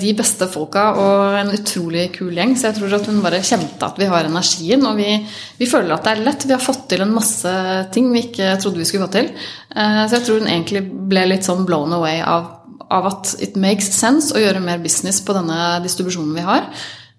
de 0.00 0.12
beste 0.18 0.48
folka 0.50 0.88
og 0.98 1.36
en 1.38 1.52
utrolig 1.54 2.08
kul 2.16 2.32
gjeng, 2.34 2.56
så 2.58 2.70
jeg 2.70 2.80
tror 2.80 2.96
at 2.96 3.06
hun 3.06 3.20
bare 3.22 3.38
kjente 3.46 3.86
at 3.86 4.00
vi 4.00 4.08
har 4.10 4.26
energien. 4.26 4.82
Og 4.88 4.98
vi, 4.98 5.12
vi, 5.60 5.68
føler 5.70 5.94
at 5.94 6.06
det 6.06 6.14
er 6.16 6.24
lett. 6.26 6.48
Vi 6.48 6.56
har 6.56 6.64
fått 6.64 6.88
til 6.90 7.04
en 7.04 7.14
masse 7.14 7.52
ting 7.94 8.10
vi 8.14 8.24
ikke 8.26 8.56
trodde 8.62 8.82
vi 8.82 8.88
skulle 8.88 9.06
få 9.06 9.12
til. 9.14 9.30
Uh, 9.70 10.02
så 10.02 10.16
jeg 10.16 10.26
tror 10.26 10.42
hun 10.42 10.50
egentlig 10.50 10.82
ble 11.12 11.28
litt 11.30 11.46
sånn 11.46 11.66
blown 11.68 11.94
away 11.94 12.18
av, 12.26 12.50
av, 12.88 13.10
at 13.12 13.36
it 13.44 13.54
makes 13.60 13.92
sense 13.94 14.34
å 14.34 14.42
gjøre 14.42 14.64
mer 14.66 14.82
business 14.82 15.22
på 15.22 15.36
denne 15.38 15.76
distribusjonen 15.86 16.34
vi 16.34 16.46
har. 16.48 16.66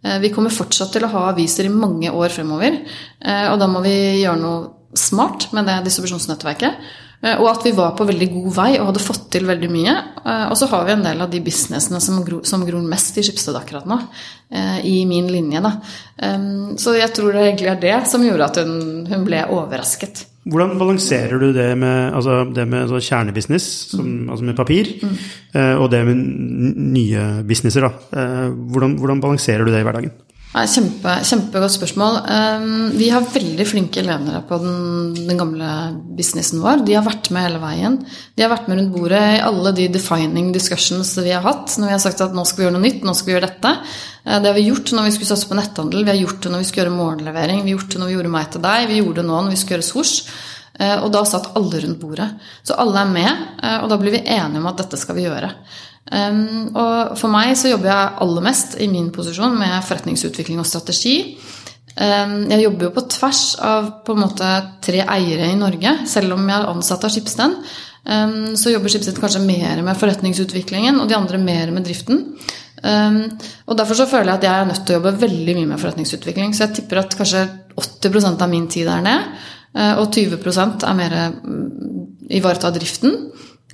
Uh, 0.03 0.17
vi 0.19 0.35
kommer 0.35 0.51
fortsatt 0.51 0.91
til 0.97 1.07
å 1.07 1.13
ha 1.15 1.29
aviser 1.31 1.71
i 1.71 1.73
mange 1.73 2.11
år 2.11 2.33
fremover, 2.33 2.81
og 3.23 3.55
da 3.59 3.65
må 3.71 3.79
vi 3.85 3.95
gjøre 4.23 4.39
noe 4.39 4.97
smart 4.97 5.47
med 5.55 5.67
det 5.69 5.83
distribusjonsnettverket. 5.87 7.05
Eh, 7.25 7.39
og 7.41 7.49
at 7.49 7.65
vi 7.65 7.73
var 7.73 7.95
på 7.97 8.05
veldig 8.05 8.27
god 8.33 8.49
vei 8.59 8.69
og 8.77 8.91
hadde 8.91 9.01
fått 9.01 9.27
til 9.33 9.47
veldig 9.49 9.69
mye. 9.73 9.95
Eh, 10.21 10.45
og 10.51 10.55
så 10.59 10.69
har 10.69 10.85
vi 10.85 10.93
en 10.93 11.05
del 11.05 11.23
av 11.23 11.31
de 11.31 11.41
businessene 11.43 12.01
som, 12.03 12.21
gror, 12.25 12.43
som 12.47 12.65
gror 12.67 12.85
mest 12.85 13.17
i 13.17 13.25
Skipsted 13.25 13.57
akkurat 13.57 13.87
nå. 13.89 13.99
Eh, 14.53 14.79
I 14.85 14.97
min 15.09 15.29
linje, 15.31 15.61
da. 15.63 15.73
Så 16.81 16.95
jeg 16.97 17.11
tror 17.13 17.35
det 17.35 17.43
egentlig 17.43 17.69
er 17.69 17.81
det 17.81 17.97
som 18.09 18.23
gjorde 18.25 18.45
at 18.47 18.59
hun, 18.63 19.05
hun 19.09 19.25
ble 19.27 19.43
overrasket. 19.53 20.23
Hvordan 20.47 20.77
balanserer 20.79 21.41
du 21.41 21.51
det 21.53 21.67
med, 21.77 22.13
altså 22.15 22.39
det 22.55 22.63
med 22.71 22.85
altså 22.85 23.01
kjernebusiness, 23.03 23.65
som, 23.91 24.05
mm. 24.07 24.29
altså 24.31 24.47
med 24.47 24.55
papir, 24.55 24.93
mm. 25.03 25.17
og 25.81 25.89
det 25.91 25.99
med 26.07 26.21
nye 26.95 27.25
businesser? 27.45 27.83
Da? 27.83 28.23
Hvordan, 28.55 28.95
hvordan 29.01 29.21
balanserer 29.21 29.67
du 29.67 29.73
det 29.75 29.83
i 29.83 29.85
hverdagen? 29.89 30.15
Kjempe, 30.55 31.11
kjempegodt 31.27 31.73
spørsmål. 31.75 32.15
Ehm, 32.31 32.91
vi 32.97 33.09
har 33.11 33.21
veldig 33.21 33.65
flinke 33.67 34.01
ledere 34.01 34.39
på 34.47 34.57
den, 34.63 35.13
den, 35.13 35.37
gamle 35.37 35.67
businessen 36.17 36.63
vår. 36.63 36.85
De 36.87 36.95
har 36.95 37.03
vært 37.05 37.29
med 37.35 37.43
hele 37.45 37.59
veien. 37.61 37.97
De 38.33 38.45
har 38.45 38.53
vært 38.53 38.69
med 38.71 38.79
rundt 38.79 38.93
bordet 38.95 39.21
i 39.35 39.43
alle 39.43 39.73
de 39.75 39.89
defining 39.91 40.53
discussions 40.55 41.13
vi 41.19 41.35
har 41.35 41.43
hatt. 41.45 41.75
Når 41.77 41.91
vi 41.91 41.93
har 41.93 42.01
sagt 42.01 42.23
at 42.23 42.33
nå 42.33 42.47
skal 42.47 42.63
vi 42.63 42.67
gjøre 42.67 42.77
noe 42.79 42.85
nytt, 42.87 43.03
nå 43.05 43.13
skal 43.13 43.29
vi 43.29 43.35
gjøre 43.35 43.49
dette. 43.51 43.73
Eh, 44.23 44.39
det 44.39 44.49
har 44.49 44.57
vi 44.57 44.67
gjort 44.69 44.93
når 44.95 45.09
vi 45.09 45.15
skulle 45.17 45.31
satse 45.35 45.51
på 45.51 45.59
netthandel, 45.59 46.05
vi 46.07 46.13
har 46.15 46.21
gjort 46.23 46.41
det 46.41 46.53
når 46.53 46.63
vi 46.63 46.69
skulle 46.71 46.85
gjøre 46.85 46.97
morgenlevering, 46.97 47.63
vi 47.63 47.73
har 47.73 47.77
gjort 47.77 47.91
det 47.91 48.01
når 48.01 48.09
vi 48.09 48.17
gjorde 48.17 48.35
meg 48.39 48.53
til 48.53 48.63
deg, 48.65 48.87
vi 48.87 49.01
gjorde 49.01 49.19
det 49.21 49.27
nå 49.27 49.41
når 49.41 49.51
vi 49.53 49.59
skulle 49.61 49.77
gjøre 49.77 49.89
Swoosh. 49.91 50.37
Eh, 50.79 50.95
og 51.01 51.11
da 51.13 51.23
satt 51.25 51.51
alle 51.57 51.83
rundt 51.83 52.01
bordet. 52.01 52.27
Så 52.65 52.77
alle 52.77 53.01
er 53.01 53.11
med, 53.11 53.45
eh, 53.63 53.77
og 53.81 53.91
da 53.91 53.99
blir 53.99 54.13
vi 54.13 54.23
enige 54.23 54.61
om 54.61 54.71
at 54.71 54.79
dette 54.83 54.99
skal 55.01 55.17
vi 55.17 55.27
gjøre. 55.27 55.51
Um, 56.07 56.69
og 56.71 57.17
for 57.19 57.31
meg 57.31 57.51
så 57.59 57.73
jobber 57.73 57.91
jeg 57.91 58.11
aller 58.23 58.45
mest 58.45 58.77
i 58.79 58.87
min 58.91 59.09
posisjon 59.15 59.57
med 59.59 59.75
forretningsutvikling 59.87 60.61
og 60.61 60.67
strategi. 60.69 61.17
Um, 61.97 62.45
jeg 62.51 62.63
jobber 62.63 62.87
jo 62.87 62.93
på 62.95 63.03
tvers 63.11 63.41
av 63.63 63.89
på 64.05 64.15
en 64.15 64.21
måte 64.21 64.51
tre 64.85 65.01
eiere 65.03 65.49
i 65.51 65.57
Norge, 65.59 65.97
selv 66.07 66.37
om 66.37 66.45
jeg 66.47 66.55
er 66.59 66.71
ansatt 66.71 67.03
av 67.07 67.13
Skipsted. 67.13 67.57
Um, 68.07 68.55
så 68.59 68.71
jobber 68.71 68.93
Skipsted 68.93 69.19
kanskje 69.19 69.43
mer 69.43 69.81
med 69.83 69.99
forretningsutviklingen, 69.99 71.01
og 71.01 71.09
de 71.09 71.17
andre 71.17 71.41
mer 71.41 71.73
med 71.75 71.87
driften. 71.87 72.23
og 72.77 73.73
Derfor 73.75 73.97
så 73.97 74.05
føler 74.05 74.29
jeg 74.29 74.37
at 74.37 74.43
jeg 74.45 74.61
er 74.61 74.67
nødt 74.69 74.83
til 74.85 74.93
å 74.93 74.99
jobbe 74.99 75.19
veldig 75.25 75.55
mye 75.57 75.69
med 75.71 75.81
forretningsutvikling. 75.81 76.53
Så 76.53 76.67
jeg 76.67 76.75
tipper 76.77 77.01
at 77.01 77.15
kanskje 77.17 77.41
80% 77.75 78.43
av 78.45 78.51
min 78.51 78.67
tid 78.71 78.87
er 78.87 79.03
ned, 79.03 79.27
uh, 79.75 79.95
og 79.99 80.13
20% 80.13 80.87
er 80.87 80.97
mer 81.01 81.17
mm, 81.33 81.67
ivareta 82.37 82.71
driften. 82.71 83.17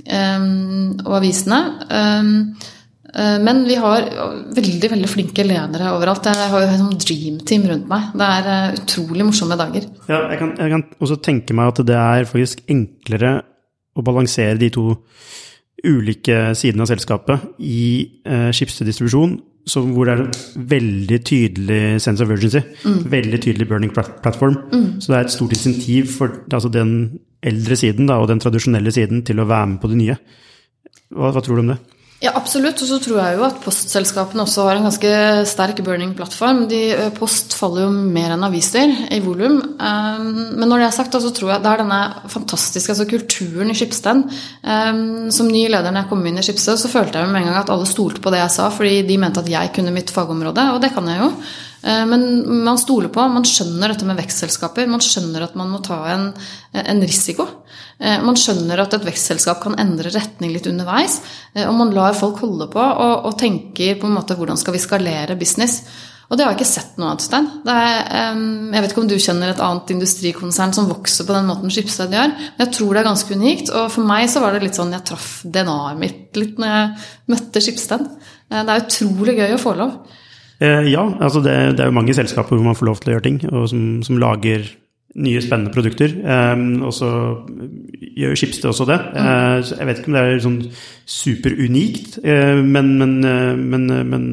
Ehm, 0.04 1.00
og 1.06 1.18
avisene. 1.20 1.60
Ehm, 1.90 2.34
eh, 3.14 3.38
men 3.44 3.64
vi 3.68 3.78
har 3.80 4.10
veldig 4.56 4.90
veldig 4.96 5.10
flinke 5.10 5.46
ledere 5.46 5.94
overalt. 5.96 6.28
Jeg 6.28 6.52
har 6.52 6.66
jo 6.66 6.90
et 6.90 7.06
dream 7.06 7.40
team 7.46 7.68
rundt 7.70 7.88
meg. 7.88 8.12
Det 8.18 8.28
er 8.28 8.52
eh, 8.56 8.76
utrolig 8.82 9.26
morsomme 9.30 9.58
dager. 9.60 9.88
Ja, 10.10 10.28
jeg 10.32 10.40
kan, 10.42 10.54
jeg 10.58 10.76
kan 10.76 10.86
også 11.00 11.22
tenke 11.24 11.56
meg 11.56 11.72
at 11.72 11.86
det 11.88 11.96
er 11.96 12.30
faktisk 12.30 12.66
enklere 12.68 13.42
å 13.94 14.04
balansere 14.04 14.58
de 14.58 14.70
to 14.74 14.98
ulike 15.84 16.54
sidene 16.56 16.86
av 16.86 16.92
selskapet 16.94 17.58
i 17.60 18.22
eh, 18.26 18.50
skipsdistribusjon, 18.56 19.36
hvor 19.74 20.08
det 20.08 20.14
er 20.14 20.22
en 20.24 20.68
veldig 20.72 21.20
tydelig 21.28 21.84
sense 22.04 22.24
of 22.24 22.32
urgency. 22.32 22.64
Mm. 22.84 23.04
Veldig 23.12 23.40
tydelig 23.44 23.68
burning 23.70 23.94
platform. 23.94 24.58
Mm. 24.72 24.88
Så 25.00 25.12
det 25.12 25.20
er 25.20 25.28
et 25.28 25.36
stort 25.36 25.56
insentiv 25.56 26.12
for 26.18 26.44
altså 26.52 26.72
den 26.72 27.20
eldre 27.44 27.78
siden 27.80 28.10
da, 28.10 28.20
og 28.22 28.30
den 28.32 28.42
tradisjonelle 28.44 28.94
siden 28.96 29.26
til 29.28 29.42
å 29.42 29.50
være 29.50 29.74
med 29.74 29.82
på 29.84 29.92
det 29.92 30.00
nye. 30.00 30.20
Hva, 31.14 31.34
hva 31.34 31.44
tror 31.44 31.60
du 31.60 31.66
om 31.66 31.74
det? 31.74 31.82
Ja, 32.24 32.32
absolutt. 32.40 32.80
Og 32.80 32.88
så 32.88 32.98
tror 33.04 33.18
jeg 33.20 33.36
jo 33.36 33.44
at 33.44 33.58
postselskapene 33.66 34.46
også 34.46 34.64
har 34.64 34.78
en 34.80 34.86
ganske 34.88 35.10
sterk 35.50 35.82
burning-plattform. 35.84 36.62
Eh, 36.72 37.10
post 37.18 37.52
faller 37.60 37.84
jo 37.84 37.90
mer 37.92 38.32
enn 38.32 38.46
aviser 38.48 38.94
i 39.12 39.20
volum. 39.26 39.58
Um, 39.76 40.30
men 40.56 40.64
når 40.72 40.86
det 40.86 40.88
er 40.88 40.96
sagt, 40.96 41.18
så 41.20 41.34
tror 41.36 41.52
jeg 41.52 41.66
det 41.66 41.74
er 41.74 41.84
denne 41.84 42.00
fantastiske 42.32 42.96
altså 42.96 43.10
kulturen 43.12 43.74
i 43.74 43.76
Skipsted. 43.76 44.24
Um, 44.64 45.04
som 45.36 45.52
ny 45.52 45.66
leder 45.68 45.92
når 45.92 46.06
jeg 46.06 46.12
kom 46.14 46.24
inn 46.30 46.40
i 46.40 46.46
Skipsted, 46.48 46.80
så 46.80 46.94
følte 46.94 47.20
jeg 47.20 47.34
med 47.34 47.42
en 47.42 47.52
gang 47.52 47.60
at 47.60 47.76
alle 47.76 47.92
stolte 47.92 48.24
på 48.24 48.32
det 48.32 48.40
jeg 48.40 48.56
sa, 48.56 48.72
fordi 48.72 49.04
de 49.10 49.20
mente 49.20 49.44
at 49.44 49.52
jeg 49.52 49.76
kunne 49.76 49.96
mitt 49.96 50.16
fagområde, 50.16 50.70
og 50.72 50.80
det 50.86 50.94
kan 50.96 51.12
jeg 51.12 51.20
jo. 51.26 51.32
Eh, 51.84 52.06
men 52.06 52.64
man 52.64 52.80
stoler 52.80 53.12
på, 53.12 53.26
man 53.28 53.46
skjønner 53.48 53.92
dette 53.92 54.08
med 54.08 54.20
vekstselskaper. 54.22 54.88
Man 54.92 55.04
skjønner 55.04 55.48
at 55.48 55.58
man 55.60 55.74
må 55.74 55.82
ta 55.84 56.00
en, 56.14 56.30
en, 56.80 57.04
risiko. 57.04 57.48
Eh, 58.00 58.22
man 58.24 58.40
skjønner 58.40 58.80
at 58.84 58.96
et 58.96 59.10
vekstselskap 59.10 59.60
kan 59.66 59.76
endre 59.82 60.14
retning 60.14 60.56
litt 60.56 60.70
underveis. 60.70 61.20
Eh, 61.54 61.68
og 61.68 61.76
man 61.82 61.94
lar 61.96 62.16
folk 62.18 62.40
holde 62.44 62.70
på 62.72 62.82
og, 62.82 63.28
og 63.28 63.38
tenker 63.40 64.00
på 64.00 64.10
en 64.10 64.18
måte 64.18 64.40
hvordan 64.40 64.60
skal 64.60 64.78
vi 64.78 64.84
skalere 64.84 65.40
business. 65.40 65.82
Og 66.32 66.40
det 66.40 66.46
har 66.46 66.54
jeg 66.54 66.62
ikke 66.62 66.70
sett 66.72 66.96
noe 66.98 67.12
annet 67.12 67.26
sted. 67.26 67.50
Er, 67.70 67.98
jeg 68.74 68.82
vet 68.82 68.94
ikke 68.94 69.02
om 69.04 69.10
du 69.12 69.18
kjenner 69.22 69.52
et 69.52 69.60
annet 69.62 69.92
industrikonsern 69.94 70.72
som 70.74 70.88
vokser 70.90 71.28
på 71.28 71.36
den 71.36 71.50
måten 71.52 71.70
Skipsted 71.70 72.16
gjør, 72.16 72.32
men 72.32 72.64
jeg 72.64 72.72
tror 72.74 72.96
det 72.96 73.02
er 73.02 73.10
ganske 73.10 73.38
unikt. 73.38 73.70
Og 73.70 73.92
for 73.94 74.08
meg 74.08 74.32
så 74.32 74.42
var 74.42 74.56
det 74.56 74.64
litt 74.64 74.80
sånn 74.80 74.96
jeg 74.96 75.04
traff 75.12 75.28
DNA-et 75.44 76.00
mitt 76.00 76.40
litt 76.40 76.64
når 76.64 76.72
jeg 76.72 77.36
møtte 77.36 77.62
Skipsted. 77.62 78.08
Det 78.50 78.64
er 78.64 78.86
utrolig 78.88 79.36
gøy 79.44 79.54
å 79.54 79.62
få 79.62 79.76
lov. 79.78 79.94
Eh, 80.64 80.88
ja, 80.94 81.04
altså 81.20 81.42
det, 81.44 81.56
det, 81.78 81.84
er 81.84 81.92
jo 81.92 81.98
mange 82.00 82.16
selskaper 82.16 82.56
hvor 82.56 82.66
man 82.66 82.78
får 82.80 82.90
lov 82.90 83.02
til 83.02 83.12
å 83.12 83.18
gjøre 83.18 83.28
ting, 83.28 83.44
og 83.52 83.68
som, 83.72 83.84
som 84.06 84.22
lager 84.22 84.66
nye, 85.14 85.42
spennende 85.46 85.70
produkter. 85.70 86.10
og 86.82 86.94
så 86.98 87.10
gjør 88.18 88.32
Schibsted 88.34 88.66
også 88.72 88.88
det. 88.90 88.96
så 89.68 89.76
jeg 89.78 89.86
vet 89.86 90.00
ikke 90.00 90.10
om 90.10 90.16
det 90.16 90.24
er 90.24 90.40
sånn 90.42 90.56
superunikt, 91.06 92.16
men, 92.26 92.90
men, 92.98 93.14
men, 93.62 93.86
men 94.10 94.26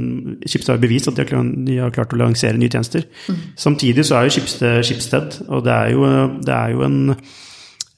Schibsted 0.46 0.72
har 0.72 0.80
bevist 0.80 1.10
at 1.12 1.20
de 1.20 1.26
har, 1.28 1.52
de 1.68 1.76
har, 1.82 1.92
klart 1.92 2.16
å 2.16 2.22
lansere 2.22 2.56
nye 2.56 2.72
tjenester. 2.72 3.04
Mm. 3.28 3.44
Samtidig 3.60 4.06
så 4.08 4.16
er 4.16 4.30
jo 4.30 4.34
Schibsted 4.38 4.80
Schibsted, 4.88 5.38
og 5.52 5.68
det 5.68 5.76
er 5.76 5.92
jo, 5.92 6.08
det 6.48 6.56
er 6.56 6.72
jo 6.72 6.88
en 6.88 6.98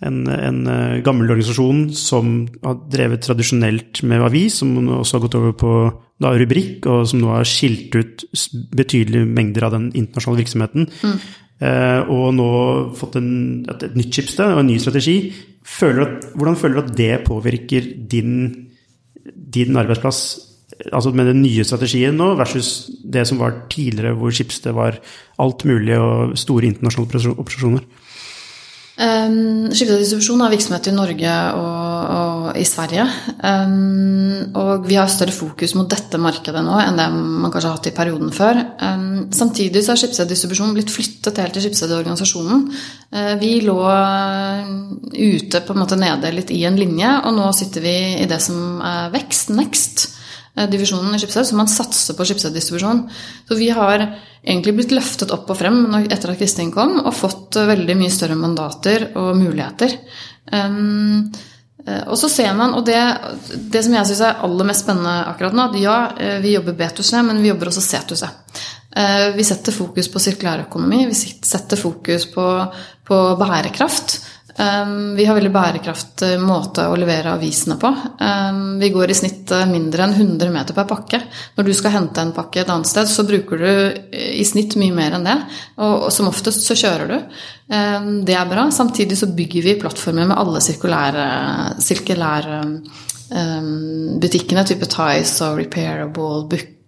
en, 0.02 0.26
en, 0.28 0.62
eh, 0.66 1.00
gammel 1.04 1.30
organisasjon 1.30 1.84
som 1.94 2.32
har 2.64 2.80
drevet 2.90 3.22
tradisjonelt 3.22 4.02
med 4.08 4.24
avis, 4.26 4.60
som 4.62 4.74
også 4.98 5.18
har 5.18 5.26
gått 5.26 5.38
over 5.38 5.54
på 5.58 5.74
da, 6.22 6.32
rubrikk, 6.38 6.88
og 6.90 7.06
som 7.10 7.22
nå 7.22 7.32
har 7.34 7.48
skilt 7.48 7.94
ut 7.98 8.26
betydelige 8.74 9.28
mengder 9.28 9.68
av 9.68 9.76
den 9.76 9.88
internasjonale 9.92 10.42
virksomheten. 10.42 10.88
Mm. 11.02 11.16
Eh, 11.62 12.10
og 12.10 12.32
nå 12.34 12.50
fått 12.98 13.18
en, 13.20 13.32
et, 13.70 13.84
et 13.86 13.98
nytt 13.98 14.14
chipsted 14.14 14.54
og 14.54 14.62
en 14.62 14.70
ny 14.70 14.78
strategi. 14.82 15.16
Føler 15.62 16.06
at, 16.06 16.30
hvordan 16.34 16.58
føler 16.58 16.78
du 16.78 16.82
at 16.82 16.96
det 16.98 17.12
påvirker 17.28 17.92
din, 18.10 18.32
din 19.22 19.78
arbeidsplass? 19.78 20.22
Altså 20.88 21.12
med 21.14 21.28
den 21.28 21.42
nye 21.44 21.62
strategien 21.66 22.16
nå 22.18 22.32
versus 22.38 22.88
det 23.04 23.22
som 23.28 23.38
var 23.38 23.66
tidligere, 23.70 24.16
hvor 24.18 24.32
Schibsted 24.34 24.74
var 24.74 24.96
alt 25.42 25.62
mulig 25.68 25.94
og 26.00 26.32
store 26.40 26.72
internasjonale 26.72 27.36
operasjoner? 27.36 27.84
Um, 28.92 29.70
Skipsdistribusjon 29.72 30.42
har 30.44 30.52
virksomhet 30.52 30.90
i 30.90 30.92
Norge 30.92 31.36
og, 31.56 32.10
og 32.12 32.58
i 32.60 32.64
Sverige. 32.68 33.06
Um, 33.40 34.52
og 34.58 34.84
vi 34.84 34.98
har 35.00 35.08
større 35.08 35.32
fokus 35.32 35.72
mot 35.78 35.88
dette 35.88 36.20
markedet 36.20 36.60
nå 36.60 36.76
enn 36.82 37.00
det 37.00 37.08
man 37.14 37.48
kanskje 37.48 37.70
har 37.70 37.78
hatt 37.78 37.88
i 37.88 37.94
perioden 37.96 38.34
før. 38.36 38.60
Um, 38.84 39.32
samtidig 39.32 39.80
så 39.80 39.94
har 39.94 40.02
Skipsdistribusjon 40.02 40.76
blitt 40.76 40.92
flyttet 40.92 41.40
helt 41.40 41.56
til 41.56 41.64
Skipsted-organisasjonen. 41.66 42.66
Uh, 43.14 43.34
vi 43.40 43.54
lå 43.64 43.78
ute 43.80 45.64
på 45.64 45.74
en 45.74 45.82
måte 45.82 46.00
nede 46.00 46.34
litt 46.36 46.52
i 46.52 46.64
en 46.68 46.76
linje, 46.76 47.16
og 47.24 47.36
nå 47.38 47.48
sitter 47.56 47.88
vi 47.88 47.96
i 48.20 48.28
det 48.28 48.42
som 48.44 48.82
er 48.84 49.08
vekst, 49.16 49.54
next. 49.56 50.10
Eh, 50.56 50.68
divisjonen 50.68 51.14
i 51.14 51.18
Schibsted, 51.18 51.46
så 51.48 51.56
man 51.56 51.70
satser 51.70 52.16
på 52.16 52.26
Schibsted-distribusjon. 52.28 53.06
Så 53.48 53.56
vi 53.56 53.70
har 53.72 54.04
egentlig 54.42 54.74
blitt 54.76 54.92
løftet 54.92 55.32
opp 55.32 55.48
og 55.48 55.56
frem 55.56 55.86
etter 56.02 56.34
at 56.34 56.40
Kristin 56.40 56.72
kom, 56.74 56.98
og 57.00 57.16
fått 57.16 57.56
eh, 57.56 57.70
veldig 57.70 57.96
mye 57.96 58.12
større 58.12 58.36
mandater 58.36 59.08
og 59.16 59.32
muligheter. 59.40 59.96
Um, 60.52 61.32
og 61.82 62.14
så 62.14 62.28
ser 62.30 62.52
man, 62.54 62.76
og 62.78 62.84
det, 62.86 62.98
det 63.72 63.80
som 63.82 63.94
jeg 63.96 64.06
syns 64.06 64.20
er 64.22 64.42
aller 64.46 64.66
mest 64.68 64.84
spennende 64.84 65.14
akkurat 65.32 65.56
nå, 65.56 65.64
at 65.64 65.78
ja, 65.82 65.96
vi 66.38 66.52
jobber 66.52 66.76
B2C, 66.78 67.22
men 67.26 67.40
vi 67.42 67.48
jobber 67.50 67.72
også 67.72 67.82
C2C. 67.82 68.28
Vi 69.34 69.46
setter 69.48 69.74
fokus 69.74 70.06
på 70.12 70.22
sirkulærøkonomi, 70.22 71.00
vi 71.10 71.16
setter 71.18 71.80
fokus 71.80 72.28
på, 72.30 72.44
på 73.08 73.18
bærekraft. 73.40 74.14
Um, 74.58 75.14
vi 75.16 75.24
har 75.24 75.36
veldig 75.36 75.50
bærekraftig 75.52 76.34
måte 76.42 76.84
å 76.90 76.96
levere 77.00 77.32
avisene 77.32 77.78
på. 77.80 77.88
Um, 78.20 78.76
vi 78.82 78.90
går 78.92 79.12
i 79.12 79.16
snitt 79.16 79.52
eh, 79.54 79.64
mindre 79.70 80.04
enn 80.04 80.12
100 80.12 80.52
meter 80.52 80.76
per 80.76 80.88
pakke. 80.90 81.22
Når 81.56 81.68
du 81.68 81.72
skal 81.76 81.94
hente 81.94 82.20
en 82.20 82.34
pakke 82.36 82.60
et 82.60 82.72
annet 82.72 82.90
sted, 82.90 83.08
så 83.08 83.24
bruker 83.28 83.62
du 83.62 83.70
eh, 83.70 84.34
i 84.36 84.44
snitt 84.44 84.76
mye 84.80 84.92
mer 84.96 85.16
enn 85.16 85.24
det. 85.28 85.38
Og, 85.80 86.10
som 86.12 86.28
oftest 86.28 86.66
så 86.66 86.76
kjører 86.76 87.14
du. 87.14 87.16
Um, 87.72 88.10
det 88.28 88.36
er 88.36 88.50
bra. 88.50 88.66
Samtidig 88.74 89.16
så 89.22 89.30
bygger 89.32 89.70
vi 89.70 89.78
plattformer 89.80 90.28
med 90.28 90.36
alle 90.36 90.60
sirkulære, 90.64 91.26
sirkulære 91.80 92.60
butikkene, 94.20 94.60
type 94.68 94.84
Ties 94.92 95.38
og 95.40 95.56
Repairable, 95.56 96.42
Bookies 96.50 96.81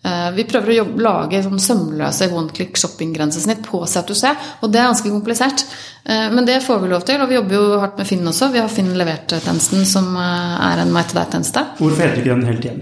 Eh, 0.00 0.28
vi 0.32 0.46
prøver 0.48 0.72
å 0.72 0.76
jobbe, 0.78 1.02
lage 1.04 1.42
sånn 1.44 1.60
sømløse 1.60 2.30
one-click 2.32 2.78
shopping-grensesnitt 2.80 3.60
på 3.66 3.82
C2C, 3.84 4.30
og 4.64 4.72
det 4.72 4.80
er 4.80 4.88
ganske 4.88 5.12
komplisert. 5.12 5.66
Eh, 6.06 6.30
men 6.32 6.48
det 6.48 6.62
får 6.64 6.80
vi 6.80 6.88
lov 6.88 7.04
til, 7.08 7.20
og 7.20 7.28
vi 7.28 7.36
jobber 7.36 7.58
jo 7.58 7.66
hardt 7.82 8.00
med 8.00 8.08
Finn 8.08 8.30
også. 8.30 8.48
Vi 8.54 8.62
har 8.62 8.72
Finn 8.72 8.88
levert-tjenesten, 8.96 9.84
som 9.88 10.08
eh, 10.16 10.56
er 10.70 10.80
en 10.86 10.94
meg 10.94 11.10
til 11.10 11.20
deg-tjeneste. 11.20 11.66
Hvorfor 11.82 12.06
heter 12.06 12.22
ikke 12.22 12.32
den 12.32 12.48
Helt 12.48 12.64
igjen? 12.64 12.80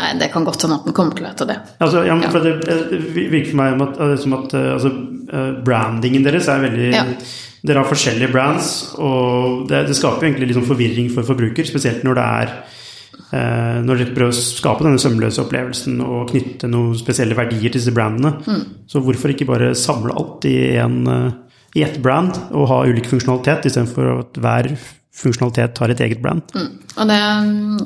Nei, 0.00 0.14
Det 0.22 0.30
kan 0.32 0.48
godt 0.48 0.64
hende 0.64 0.80
at 0.80 0.88
den 0.88 0.96
kommer 0.96 1.18
til 1.18 1.28
å 1.28 1.34
hete 1.34 1.50
det. 1.50 1.58
Altså, 1.84 2.06
ja, 2.08 2.16
for 2.32 2.48
Det 2.48 2.56
virker 3.20 3.52
for 3.52 3.60
meg 3.60 4.18
som 4.22 4.38
at 4.38 4.56
altså, 4.56 4.96
brandingen 5.66 6.24
deres 6.24 6.48
er 6.48 6.64
veldig 6.64 6.90
ja. 6.94 7.04
Dere 7.60 7.82
har 7.82 7.90
forskjellige 7.90 8.32
brands, 8.32 8.70
og 8.96 9.66
det, 9.68 9.82
det 9.90 9.94
skaper 9.98 10.24
egentlig 10.24 10.46
litt 10.46 10.54
liksom 10.54 10.64
forvirring 10.64 11.10
for 11.12 11.28
forbruker, 11.28 11.66
spesielt 11.68 12.06
når 12.06 12.16
det 12.16 12.24
er 12.24 12.54
når 13.30 14.00
dere 14.00 14.14
prøver 14.16 14.32
å 14.32 14.36
skape 14.36 14.86
denne 14.86 15.00
sømløse 15.00 15.42
opplevelsen 15.44 16.00
og 16.04 16.30
knytte 16.32 16.70
noen 16.70 16.96
spesielle 16.98 17.36
verdier 17.38 17.68
til 17.68 17.78
disse 17.78 17.94
brandene. 17.94 18.36
Mm. 18.46 18.64
Så 18.90 19.02
hvorfor 19.04 19.32
ikke 19.32 19.48
bare 19.48 19.72
samle 19.78 20.14
alt 20.16 20.46
i, 20.48 20.56
en, 20.80 21.02
eh, 21.06 21.58
i 21.78 21.84
ett 21.86 22.00
brand 22.02 22.36
og 22.50 22.68
ha 22.70 22.82
ulik 22.88 23.10
funksjonalitet, 23.10 23.68
istedenfor 23.70 24.12
at 24.18 24.40
hver 24.42 24.70
funksjonalitet 25.20 25.80
har 25.82 25.92
et 25.92 26.02
eget 26.06 26.22
brand? 26.22 26.42
Mm. 26.54 26.70
Og 26.96 27.10
det, 27.10 27.18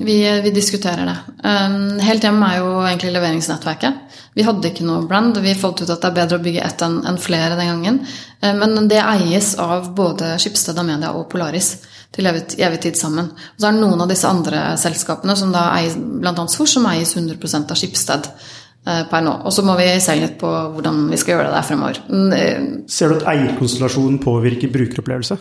vi, 0.06 0.18
vi, 0.44 0.52
diskuterer 0.54 1.08
det. 1.08 1.16
Um, 1.44 1.98
helt 2.02 2.24
hjem 2.24 2.42
er 2.46 2.60
jo 2.60 2.68
egentlig 2.84 3.14
leveringsnettverket. 3.14 4.20
Vi 4.34 4.46
hadde 4.46 4.70
ikke 4.70 4.86
noe 4.86 5.04
brand. 5.08 5.38
Vi 5.42 5.56
fant 5.58 5.82
ut 5.82 5.90
at 5.90 6.00
det 6.02 6.10
er 6.10 6.18
bedre 6.20 6.38
å 6.40 6.44
bygge 6.44 6.64
ett 6.66 6.84
enn 6.86 7.00
en 7.06 7.20
flere 7.20 7.58
den 7.58 7.72
gangen. 7.72 8.00
Um, 8.40 8.62
men 8.62 8.90
det 8.90 9.02
eies 9.02 9.54
av 9.62 9.92
både 9.96 10.36
Skipsted 10.42 10.78
Amedia 10.80 11.12
og 11.14 11.28
Polaris 11.32 11.76
til 12.14 12.28
evig, 12.30 12.44
evig 12.62 12.80
tid 12.84 12.98
sammen. 12.98 13.30
Og 13.34 13.60
så 13.60 13.68
er 13.68 13.76
det 13.76 13.82
noen 13.82 14.04
av 14.04 14.10
disse 14.10 14.30
andre 14.30 14.66
selskapene, 14.80 15.36
som 15.38 15.54
da 15.54 15.68
eies 15.78 15.96
bl.a. 15.98 16.34
Sfor, 16.50 16.70
som 16.70 16.86
eies 16.90 17.16
100 17.16 17.64
av 17.64 17.78
Skipsted 17.78 18.28
eh, 18.30 19.02
per 19.10 19.24
nå. 19.26 19.34
Og 19.42 19.54
så 19.54 19.64
må 19.66 19.74
vi 19.80 19.88
se 20.02 20.14
litt 20.20 20.38
på 20.40 20.52
hvordan 20.76 21.08
vi 21.10 21.18
skal 21.20 21.36
gjøre 21.36 21.48
det 21.50 21.56
der 21.56 21.66
fremover. 21.66 22.00
Eh, 22.38 22.68
Ser 22.90 23.10
du 23.10 23.18
at 23.18 23.26
eierkonstellasjonen 23.34 24.20
påvirker 24.22 24.70
brukeropplevelse? 24.74 25.40